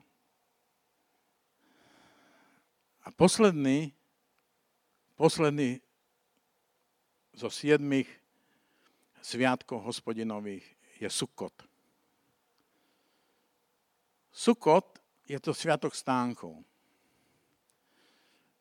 A 3.02 3.10
posledný, 3.10 3.90
posledný 5.18 5.82
zo 7.34 7.50
siedmých 7.50 8.06
sviatkov 9.18 9.82
hospodinových 9.82 10.77
je 10.98 11.10
Sukot. 11.10 11.54
Sukot 14.32 14.98
je 15.26 15.38
to 15.40 15.54
sviatok 15.54 15.94
stánkov. 15.94 16.62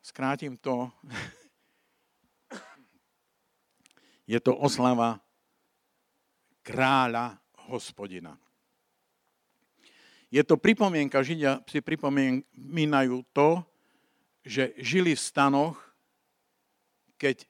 Skrátim 0.02 0.58
to. 0.58 0.92
Je 4.28 4.44
to 4.44 4.52
oslava 4.52 5.24
kráľa 6.60 7.40
hospodina. 7.72 8.36
Je 10.28 10.44
to 10.44 10.60
pripomienka, 10.60 11.24
Židia 11.24 11.64
si 11.64 11.80
pripomínajú 11.80 13.24
to, 13.32 13.64
že 14.44 14.76
žili 14.76 15.16
v 15.16 15.24
stanoch, 15.24 15.80
keď 17.16 17.48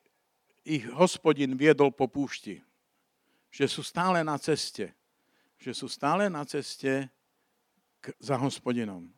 ich 0.61 0.85
hospodin 0.93 1.57
viedol 1.57 1.89
po 1.89 2.05
púšti. 2.05 2.61
Že 3.57 3.65
sú 3.65 3.81
stále 3.81 4.21
na 4.21 4.37
ceste. 4.37 4.93
Že 5.57 5.73
sú 5.73 5.87
stále 5.89 6.29
na 6.29 6.45
ceste 6.45 7.09
k, 7.97 8.13
za 8.21 8.37
hospodinom. 8.37 9.09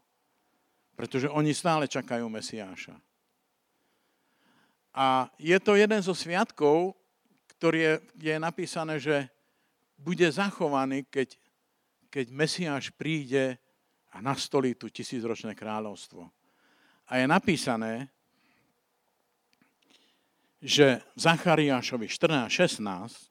Pretože 0.96 1.28
oni 1.28 1.52
stále 1.52 1.92
čakajú 1.92 2.24
Mesiáša. 2.32 2.96
A 4.96 5.28
je 5.36 5.60
to 5.60 5.76
jeden 5.76 6.00
zo 6.00 6.16
sviatkov, 6.16 6.96
ktorý 7.60 7.80
je, 7.84 7.94
je 8.32 8.36
napísané, 8.40 8.96
že 9.04 9.28
bude 10.00 10.24
zachovaný, 10.32 11.04
keď, 11.12 11.36
keď 12.08 12.26
Mesiáš 12.32 12.96
príde 12.96 13.60
a 14.16 14.24
nastolí 14.24 14.74
tu 14.74 14.88
tisícročné 14.88 15.52
kráľovstvo. 15.52 16.24
A 17.12 17.20
je 17.20 17.26
napísané, 17.28 18.08
že 20.60 21.00
v 21.16 21.20
Zachariášovi 21.20 22.08
14.16, 22.08 23.29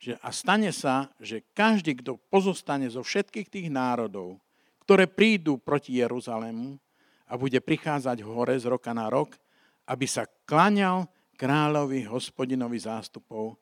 že 0.00 0.16
a 0.24 0.32
stane 0.32 0.72
sa, 0.72 1.12
že 1.20 1.44
každý, 1.52 2.00
kto 2.00 2.16
pozostane 2.32 2.88
zo 2.88 3.04
všetkých 3.04 3.52
tých 3.52 3.68
národov, 3.68 4.40
ktoré 4.88 5.04
prídu 5.04 5.60
proti 5.60 6.00
Jeruzalému 6.00 6.80
a 7.28 7.36
bude 7.36 7.60
prichádzať 7.60 8.24
hore 8.24 8.56
z 8.56 8.64
roka 8.64 8.96
na 8.96 9.12
rok, 9.12 9.36
aby 9.84 10.08
sa 10.08 10.24
klaňal 10.48 11.04
kráľovi 11.36 12.08
hospodinovi 12.08 12.80
zástupov, 12.80 13.60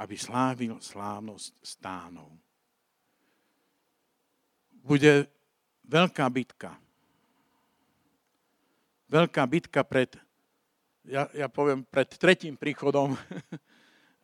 aby 0.00 0.16
slávil 0.16 0.80
slávnosť 0.80 1.52
stánov. 1.60 2.32
Bude 4.80 5.28
veľká 5.84 6.26
bitka. 6.32 6.72
Veľká 9.12 9.44
bitka 9.44 9.84
pred 9.84 10.16
ja, 11.04 11.28
ja 11.36 11.52
poviem, 11.52 11.84
pred 11.84 12.08
tretím 12.16 12.56
príchodom 12.56 13.12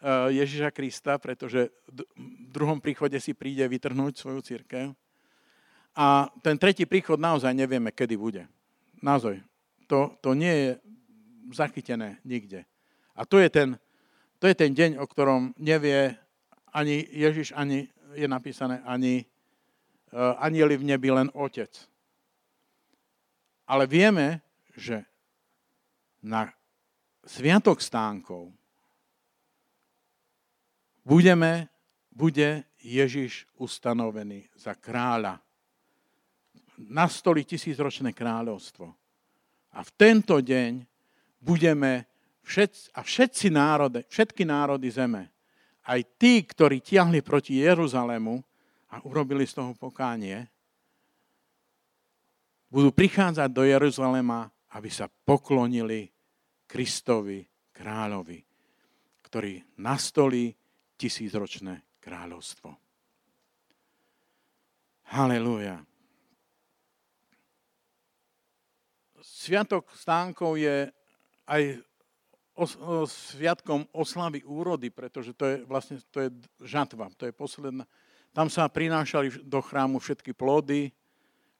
Ježiša 0.08 0.72
Krista, 0.72 1.20
pretože 1.20 1.68
v 1.92 2.48
druhom 2.48 2.80
príchode 2.80 3.20
si 3.20 3.36
príde 3.36 3.68
vytrhnúť 3.68 4.16
svoju 4.16 4.40
církev. 4.40 4.96
A 5.92 6.30
ten 6.40 6.56
tretí 6.56 6.88
príchod 6.88 7.20
naozaj 7.20 7.52
nevieme, 7.52 7.92
kedy 7.92 8.16
bude. 8.16 8.48
Naozaj. 9.04 9.44
To, 9.90 10.16
to 10.22 10.32
nie 10.32 10.54
je 10.54 10.70
zachytené 11.52 12.22
nikde. 12.24 12.64
A 13.12 13.26
to 13.26 13.42
je, 13.42 13.50
ten, 13.50 13.76
to 14.38 14.48
je 14.48 14.54
ten 14.56 14.72
deň, 14.72 14.96
o 15.02 15.04
ktorom 15.04 15.52
nevie 15.60 16.16
ani 16.72 17.04
Ježiš, 17.10 17.52
ani 17.52 17.90
je 18.14 18.24
napísané, 18.30 18.80
ani 18.86 19.26
uh, 20.14 20.38
anieli 20.40 20.78
v 20.78 20.94
nebi, 20.94 21.10
len 21.10 21.28
Otec. 21.34 21.74
Ale 23.66 23.84
vieme, 23.90 24.40
že 24.78 25.04
na 26.22 26.48
Sviatok 27.26 27.82
stánkov 27.84 28.54
budeme, 31.04 31.68
bude 32.10 32.64
Ježiš 32.80 33.46
ustanovený 33.56 34.48
za 34.56 34.76
kráľa. 34.76 35.40
Nastoli 36.80 37.44
tisícročné 37.44 38.16
kráľovstvo. 38.16 38.88
A 39.76 39.80
v 39.84 39.90
tento 39.94 40.40
deň 40.40 40.82
budeme 41.38 42.08
všetci, 42.42 42.96
a 42.96 43.00
všetci 43.04 43.46
národy, 43.52 44.00
všetky 44.08 44.42
národy 44.42 44.88
zeme, 44.90 45.30
aj 45.86 46.00
tí, 46.18 46.42
ktorí 46.44 46.82
tiahli 46.82 47.22
proti 47.24 47.60
Jeruzalému 47.60 48.36
a 48.90 48.96
urobili 49.06 49.46
z 49.46 49.60
toho 49.60 49.72
pokánie, 49.76 50.48
budú 52.70 52.94
prichádzať 52.94 53.50
do 53.50 53.66
Jeruzalema, 53.66 54.46
aby 54.78 54.90
sa 54.90 55.10
poklonili 55.10 56.06
Kristovi, 56.70 57.42
kráľovi, 57.74 58.38
ktorý 59.26 59.58
nastolí 59.82 60.54
tisícročné 61.00 61.80
kráľovstvo. 62.04 62.76
Halelúja. 65.08 65.80
Sviatok 69.24 69.88
stánkov 69.96 70.60
je 70.60 70.92
aj 71.48 71.62
os, 72.52 72.76
sviatkom 73.32 73.88
oslavy 73.96 74.44
úrody, 74.44 74.92
pretože 74.92 75.32
to 75.32 75.48
je 75.48 75.56
vlastne 75.64 75.96
to 76.12 76.28
je 76.28 76.30
žatva, 76.60 77.08
to 77.16 77.24
je 77.24 77.32
posledná. 77.32 77.88
Tam 78.36 78.52
sa 78.52 78.68
prinášali 78.68 79.42
do 79.42 79.58
chrámu 79.64 79.98
všetky 79.98 80.36
plody, 80.36 80.92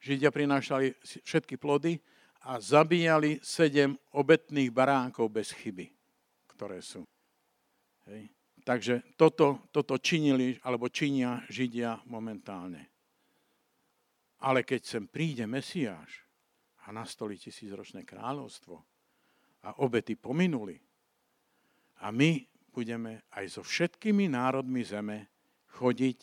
Židia 0.00 0.32
prinášali 0.32 0.96
všetky 1.04 1.60
plody 1.60 2.00
a 2.40 2.56
zabíjali 2.56 3.36
sedem 3.44 4.00
obetných 4.16 4.72
baránkov 4.72 5.28
bez 5.28 5.52
chyby, 5.52 5.92
ktoré 6.48 6.80
sú. 6.80 7.04
Hej. 8.08 8.32
Takže 8.60 9.16
toto, 9.16 9.70
toto 9.72 9.96
činili, 9.96 10.56
alebo 10.64 10.92
činia 10.92 11.40
Židia 11.48 12.04
momentálne. 12.06 12.88
Ale 14.40 14.64
keď 14.64 14.80
sem 14.84 15.04
príde 15.08 15.44
Mesiáš 15.44 16.24
a 16.84 16.92
nastolí 16.92 17.36
tisícročné 17.36 18.08
kráľovstvo 18.08 18.76
a 19.64 19.70
obety 19.84 20.16
pominuli 20.16 20.80
a 22.00 22.08
my 22.08 22.40
budeme 22.72 23.28
aj 23.36 23.60
so 23.60 23.62
všetkými 23.64 24.32
národmi 24.32 24.80
zeme 24.80 25.28
chodiť 25.76 26.18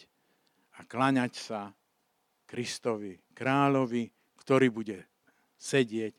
a 0.82 0.86
klaňať 0.86 1.34
sa 1.38 1.70
Kristovi, 2.48 3.20
kráľovi, 3.38 4.10
ktorý 4.42 4.72
bude 4.74 5.06
sedieť 5.60 6.14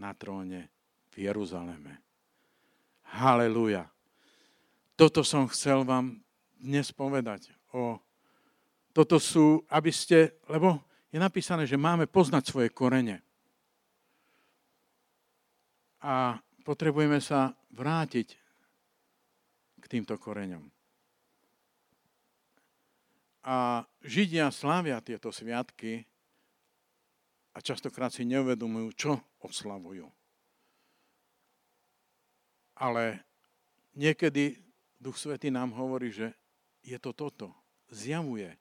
na 0.00 0.10
tróne 0.16 0.72
v 1.14 1.30
Jeruzaleme. 1.30 2.02
Haleluja. 3.14 3.93
Toto 4.94 5.26
som 5.26 5.50
chcel 5.50 5.82
vám 5.82 6.22
dnes 6.54 6.94
povedať. 6.94 7.50
O, 7.74 7.98
toto 8.94 9.18
sú, 9.18 9.66
aby 9.66 9.90
ste, 9.90 10.38
lebo 10.46 10.78
je 11.10 11.18
napísané, 11.18 11.66
že 11.66 11.74
máme 11.74 12.06
poznať 12.06 12.46
svoje 12.46 12.70
korene. 12.70 13.18
A 15.98 16.38
potrebujeme 16.62 17.18
sa 17.18 17.58
vrátiť 17.74 18.38
k 19.82 19.84
týmto 19.90 20.14
koreňom. 20.14 20.62
A 23.44 23.82
Židia 23.98 24.48
slávia 24.54 25.02
tieto 25.02 25.34
sviatky 25.34 26.06
a 27.50 27.58
častokrát 27.58 28.14
si 28.14 28.22
neuvedomujú, 28.22 28.88
čo 28.94 29.12
oslavujú. 29.42 30.06
Ale 32.78 33.26
niekedy 33.98 34.63
Duch 35.04 35.20
Svetý 35.20 35.52
nám 35.52 35.76
hovorí, 35.76 36.08
že 36.08 36.32
je 36.80 36.96
to 36.96 37.12
toto. 37.12 37.52
Zjavuje. 37.92 38.56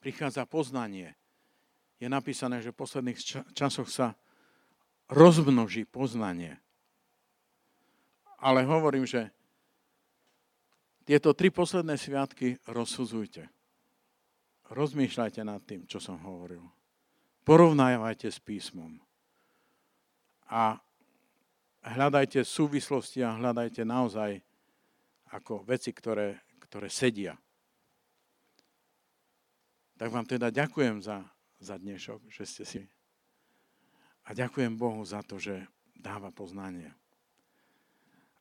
Prichádza 0.00 0.48
poznanie. 0.48 1.12
Je 2.00 2.08
napísané, 2.08 2.64
že 2.64 2.72
v 2.72 2.80
posledných 2.80 3.20
časoch 3.52 3.92
sa 3.92 4.16
rozmnoží 5.12 5.84
poznanie. 5.84 6.56
Ale 8.40 8.64
hovorím, 8.64 9.04
že 9.04 9.28
tieto 11.04 11.36
tri 11.36 11.52
posledné 11.52 12.00
sviatky 12.00 12.56
rozsudzujte. 12.64 13.52
Rozmýšľajte 14.72 15.44
nad 15.44 15.60
tým, 15.60 15.84
čo 15.84 16.00
som 16.00 16.16
hovoril. 16.24 16.64
Porovnávajte 17.44 18.32
s 18.32 18.40
písmom. 18.40 18.96
A 20.48 20.80
hľadajte 21.84 22.40
súvislosti 22.48 23.20
a 23.20 23.36
hľadajte 23.36 23.84
naozaj 23.84 24.40
ako 25.32 25.64
veci, 25.64 25.90
ktoré, 25.90 26.44
ktoré 26.68 26.92
sedia. 26.92 27.34
Tak 29.96 30.08
vám 30.08 30.26
teda 30.28 30.52
ďakujem 30.52 31.00
za, 31.00 31.24
za 31.62 31.78
dnešok, 31.78 32.28
že 32.28 32.44
ste 32.44 32.64
si. 32.68 32.82
A 34.28 34.36
ďakujem 34.36 34.76
Bohu 34.76 35.02
za 35.02 35.24
to, 35.24 35.40
že 35.40 35.66
dáva 35.96 36.30
poznanie. 36.30 36.92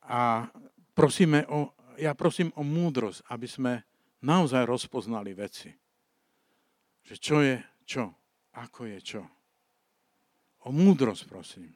A 0.05 0.49
prosíme 0.93 1.45
o, 1.47 1.71
ja 1.97 2.13
prosím 2.13 2.51
o 2.57 2.65
múdrosť, 2.65 3.25
aby 3.29 3.47
sme 3.47 3.73
naozaj 4.21 4.65
rozpoznali 4.65 5.33
veci. 5.33 5.69
Že 7.05 7.15
čo 7.17 7.37
je 7.41 7.55
čo 7.85 8.03
ako 8.55 8.87
je 8.87 8.99
čo. 8.99 9.21
O 10.67 10.69
múdrosť, 10.75 11.23
prosím. 11.25 11.71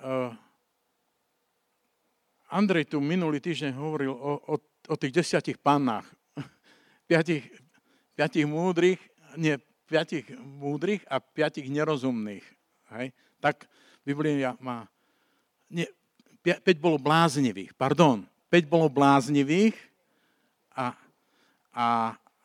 Uh, 0.00 0.34
Andrej 2.54 2.86
tu 2.86 3.02
minulý 3.02 3.42
týždeň 3.42 3.74
hovoril 3.74 4.14
o, 4.14 4.38
o, 4.38 4.54
o 4.62 4.94
tých 4.94 5.10
desiatich 5.10 5.58
pannách. 5.58 6.06
piatich, 7.10 7.42
piatich 8.14 8.46
múdrych, 8.46 9.02
nie, 9.34 9.58
piatich 9.90 10.22
múdrych 10.38 11.02
a 11.10 11.18
piatich 11.18 11.66
nerozumných. 11.66 12.46
Hej? 12.94 13.10
Tak 13.42 13.66
Biblia 14.06 14.54
má... 14.62 14.86
Nie, 15.66 15.90
5 16.44 16.62
bolo 16.78 17.00
bláznivých, 17.00 17.74
pardon. 17.74 18.22
5 18.52 18.70
bolo 18.70 18.86
bláznivých 18.86 19.74
a, 20.76 20.94
a, 21.74 21.88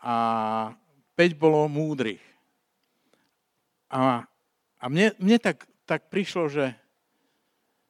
a 0.01 0.13
5 1.13 1.37
bolo 1.37 1.69
múdrych. 1.69 2.23
A, 3.93 4.25
a 4.79 4.85
mne, 4.89 5.13
mne 5.21 5.37
tak, 5.37 5.69
tak 5.85 6.09
prišlo, 6.09 6.49
že, 6.49 6.73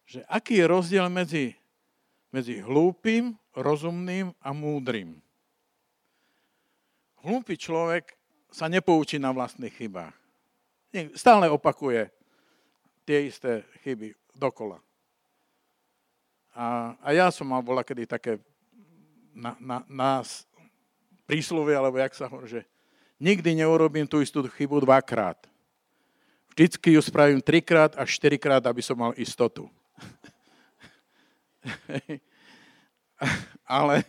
že 0.03 0.25
aký 0.27 0.59
je 0.59 0.65
rozdiel 0.65 1.07
medzi 1.07 1.59
medzi 2.30 2.61
hlúpým, 2.61 3.34
rozumným 3.57 4.34
a 4.39 4.49
múdrym. 4.53 5.18
Hlúpy 7.19 7.60
človek 7.60 8.15
sa 8.49 8.72
nepoučí 8.72 9.19
na 9.19 9.34
vlastných 9.35 9.73
chybách. 9.76 10.15
Stále 11.14 11.51
opakuje 11.51 12.10
tie 13.06 13.30
isté 13.30 13.65
chyby 13.85 14.15
dokola. 14.34 14.81
A, 16.56 16.97
a 16.97 17.10
ja 17.14 17.30
som 17.30 17.45
mal 17.45 17.61
bola 17.61 17.85
kedy 17.85 18.10
také 18.10 18.41
na, 19.35 19.53
na, 19.61 19.77
nás 19.85 20.49
príslovie, 21.30 21.77
alebo 21.77 22.01
jak 22.01 22.14
sa 22.18 22.26
hovorí, 22.26 22.49
že 22.49 22.61
nikdy 23.22 23.61
neurobím 23.61 24.10
tú 24.10 24.19
istú 24.19 24.41
chybu 24.41 24.81
dvakrát. 24.81 25.38
Vždycky 26.49 26.97
ju 26.97 27.01
spravím 27.06 27.39
trikrát 27.39 27.93
až 27.95 28.18
štyrikrát, 28.18 28.65
aby 28.65 28.81
som 28.81 28.97
mal 28.97 29.14
istotu. 29.15 29.69
ale 33.68 34.03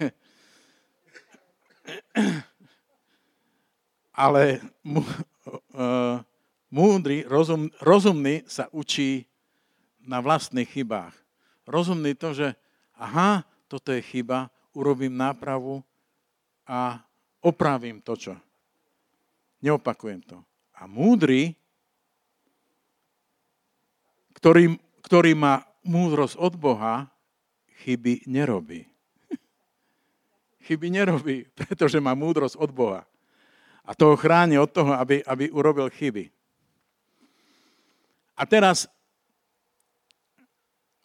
ale 4.21 4.61
uh, 4.85 6.21
múdry, 6.69 7.25
rozum, 7.25 7.73
rozumný 7.81 8.45
sa 8.45 8.69
učí 8.69 9.25
na 10.05 10.21
vlastných 10.21 10.69
chybách. 10.69 11.17
Rozumný 11.65 12.13
to, 12.13 12.37
že 12.37 12.49
aha, 13.01 13.49
toto 13.65 13.97
je 13.97 14.05
chyba, 14.05 14.53
urobím 14.77 15.17
nápravu 15.17 15.81
a 16.69 17.01
opravím 17.41 18.05
to, 18.05 18.13
čo. 18.19 18.35
Neopakujem 19.65 20.21
to. 20.25 20.37
A 20.77 20.85
múdry, 20.85 21.57
ktorý, 24.37 24.77
ktorý 25.05 25.33
má 25.33 25.65
múdrosť 25.81 26.37
od 26.37 26.55
Boha, 26.61 27.09
chyby 27.81 28.29
nerobí. 28.29 28.85
chyby 30.69 30.87
nerobí, 30.93 31.37
pretože 31.59 31.99
má 32.01 32.13
múdrosť 32.13 32.57
od 32.61 32.71
Boha. 32.71 33.03
A 33.85 33.97
toho 33.97 34.15
chráni 34.15 34.61
od 34.61 34.71
toho, 34.71 34.93
aby, 34.95 35.25
aby 35.25 35.51
urobil 35.51 35.89
chyby. 35.91 36.31
A 38.37 38.47
teraz 38.47 38.89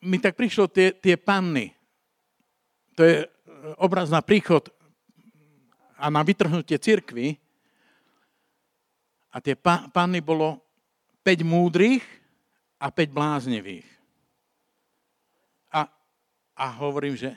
mi 0.06 0.22
tak 0.22 0.38
prišlo 0.38 0.70
tie, 0.70 0.94
tie 0.94 1.18
panny. 1.18 1.74
To 2.96 3.02
je 3.02 3.16
obraz 3.82 4.08
na 4.14 4.22
príchod 4.22 4.70
a 5.98 6.14
na 6.14 6.22
vytrhnutie 6.22 6.78
cirkvy. 6.78 7.42
A 9.34 9.42
tie 9.44 9.58
panny 9.92 10.24
bolo 10.24 10.64
5 11.26 11.42
múdrych 11.44 12.06
a 12.80 12.88
5 12.94 13.12
bláznivých. 13.12 13.95
A, 16.56 16.72
hovorím, 16.72 17.20
že 17.20 17.36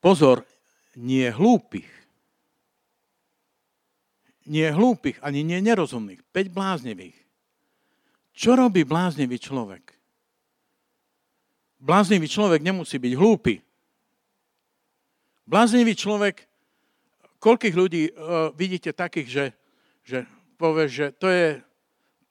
pozor, 0.00 0.44
nie 0.96 1.28
hlúpych. 1.32 1.88
Nie 4.46 4.70
hlúpych, 4.70 5.18
ani 5.24 5.42
nie 5.42 5.58
nerozumných. 5.58 6.22
5 6.30 6.52
bláznivých. 6.54 7.16
Čo 8.36 8.54
robí 8.54 8.84
bláznivý 8.84 9.40
človek? 9.40 9.96
Bláznivý 11.80 12.28
človek 12.28 12.60
nemusí 12.60 13.00
byť 13.00 13.12
hlúpy. 13.16 13.64
Bláznivý 15.48 15.96
človek, 15.96 16.44
koľkých 17.40 17.74
ľudí 17.74 18.02
uh, 18.10 18.50
vidíte 18.52 18.92
takých, 18.92 19.28
že, 19.28 19.44
že 20.02 20.18
povieš, 20.60 20.90
že 20.90 21.06
to 21.16 21.28
je, 21.30 21.48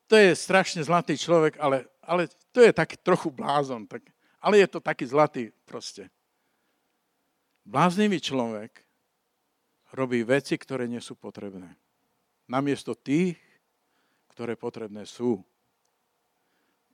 to 0.06 0.16
je 0.20 0.32
strašne 0.36 0.82
zlatý 0.84 1.16
človek, 1.16 1.58
ale, 1.58 1.88
ale 2.04 2.28
to 2.52 2.62
je 2.62 2.72
taký 2.76 3.00
trochu 3.00 3.32
blázon. 3.32 3.88
Tak, 3.88 4.04
ale 4.46 4.62
je 4.62 4.68
to 4.70 4.78
taký 4.78 5.10
zlatý 5.10 5.50
proste. 5.66 6.06
Bláznivý 7.66 8.22
človek 8.22 8.86
robí 9.90 10.22
veci, 10.22 10.54
ktoré 10.54 10.86
nie 10.86 11.02
sú 11.02 11.18
potrebné. 11.18 11.74
Namiesto 12.46 12.94
tých, 12.94 13.42
ktoré 14.30 14.54
potrebné 14.54 15.10
sú. 15.10 15.42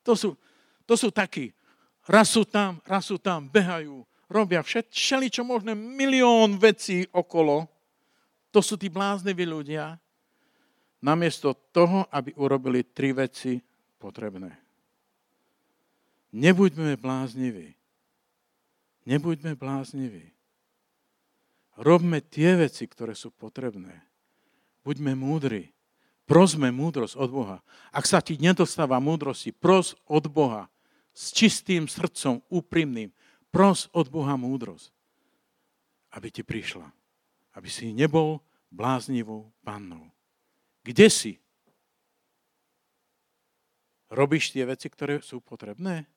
To 0.08 0.16
sú, 0.16 0.40
to 0.88 0.96
sú 0.96 1.12
takí, 1.12 1.52
raz 2.08 2.32
sú 2.32 2.48
tam, 2.48 2.80
raz 2.88 3.12
sú 3.12 3.20
tam, 3.20 3.52
behajú, 3.52 4.08
robia 4.32 4.64
všet, 4.64 4.88
všeli 4.88 5.28
čo 5.28 5.44
možné, 5.44 5.76
milión 5.76 6.56
vecí 6.56 7.04
okolo. 7.12 7.68
To 8.56 8.64
sú 8.64 8.80
tí 8.80 8.88
blázniví 8.88 9.44
ľudia, 9.44 10.00
namiesto 11.04 11.52
toho, 11.76 12.08
aby 12.14 12.32
urobili 12.40 12.88
tri 12.88 13.12
veci 13.12 13.60
potrebné. 14.00 14.71
Nebuďme 16.32 16.96
blázniví. 16.96 17.76
Nebuďme 19.04 19.56
blázniví. 19.60 20.32
Robme 21.76 22.24
tie 22.24 22.56
veci, 22.56 22.88
ktoré 22.88 23.16
sú 23.16 23.32
potrebné. 23.36 24.00
Buďme 24.88 25.16
múdri. 25.16 25.76
Prosme 26.24 26.72
múdrosť 26.72 27.20
od 27.20 27.30
Boha. 27.30 27.58
Ak 27.92 28.08
sa 28.08 28.24
ti 28.24 28.40
nedostáva 28.40 29.04
múdrosti, 29.04 29.52
pros 29.52 30.00
od 30.08 30.32
Boha 30.32 30.72
s 31.12 31.36
čistým 31.36 31.92
srdcom, 31.92 32.40
úprimným. 32.48 33.12
Pros 33.52 33.92
od 33.92 34.08
Boha 34.08 34.40
múdrosť, 34.40 34.96
aby 36.16 36.32
ti 36.32 36.40
prišla. 36.40 36.88
Aby 37.52 37.68
si 37.68 37.92
nebol 37.92 38.40
bláznivou 38.72 39.52
pannou. 39.60 40.08
Kde 40.88 41.12
si? 41.12 41.34
Robíš 44.08 44.56
tie 44.56 44.64
veci, 44.64 44.88
ktoré 44.88 45.20
sú 45.20 45.44
potrebné? 45.44 46.08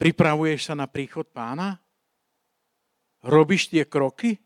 Pripravuješ 0.00 0.72
sa 0.72 0.74
na 0.74 0.88
príchod 0.88 1.28
pána? 1.28 1.76
Robíš 3.20 3.68
tie 3.68 3.84
kroky? 3.84 4.40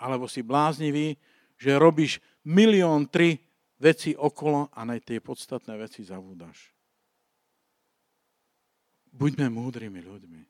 Alebo 0.00 0.24
si 0.24 0.40
bláznivý, 0.40 1.20
že 1.60 1.76
robíš 1.76 2.24
milión 2.40 3.04
tri 3.12 3.36
veci 3.76 4.16
okolo 4.16 4.72
a 4.72 4.80
na 4.88 4.96
tie 4.96 5.20
podstatné 5.20 5.76
veci 5.76 6.00
zavúdaš. 6.08 6.72
Buďme 9.12 9.52
múdrymi 9.52 10.00
ľuďmi. 10.00 10.42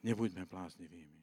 Nebuďme 0.00 0.48
bláznivými. 0.48 1.20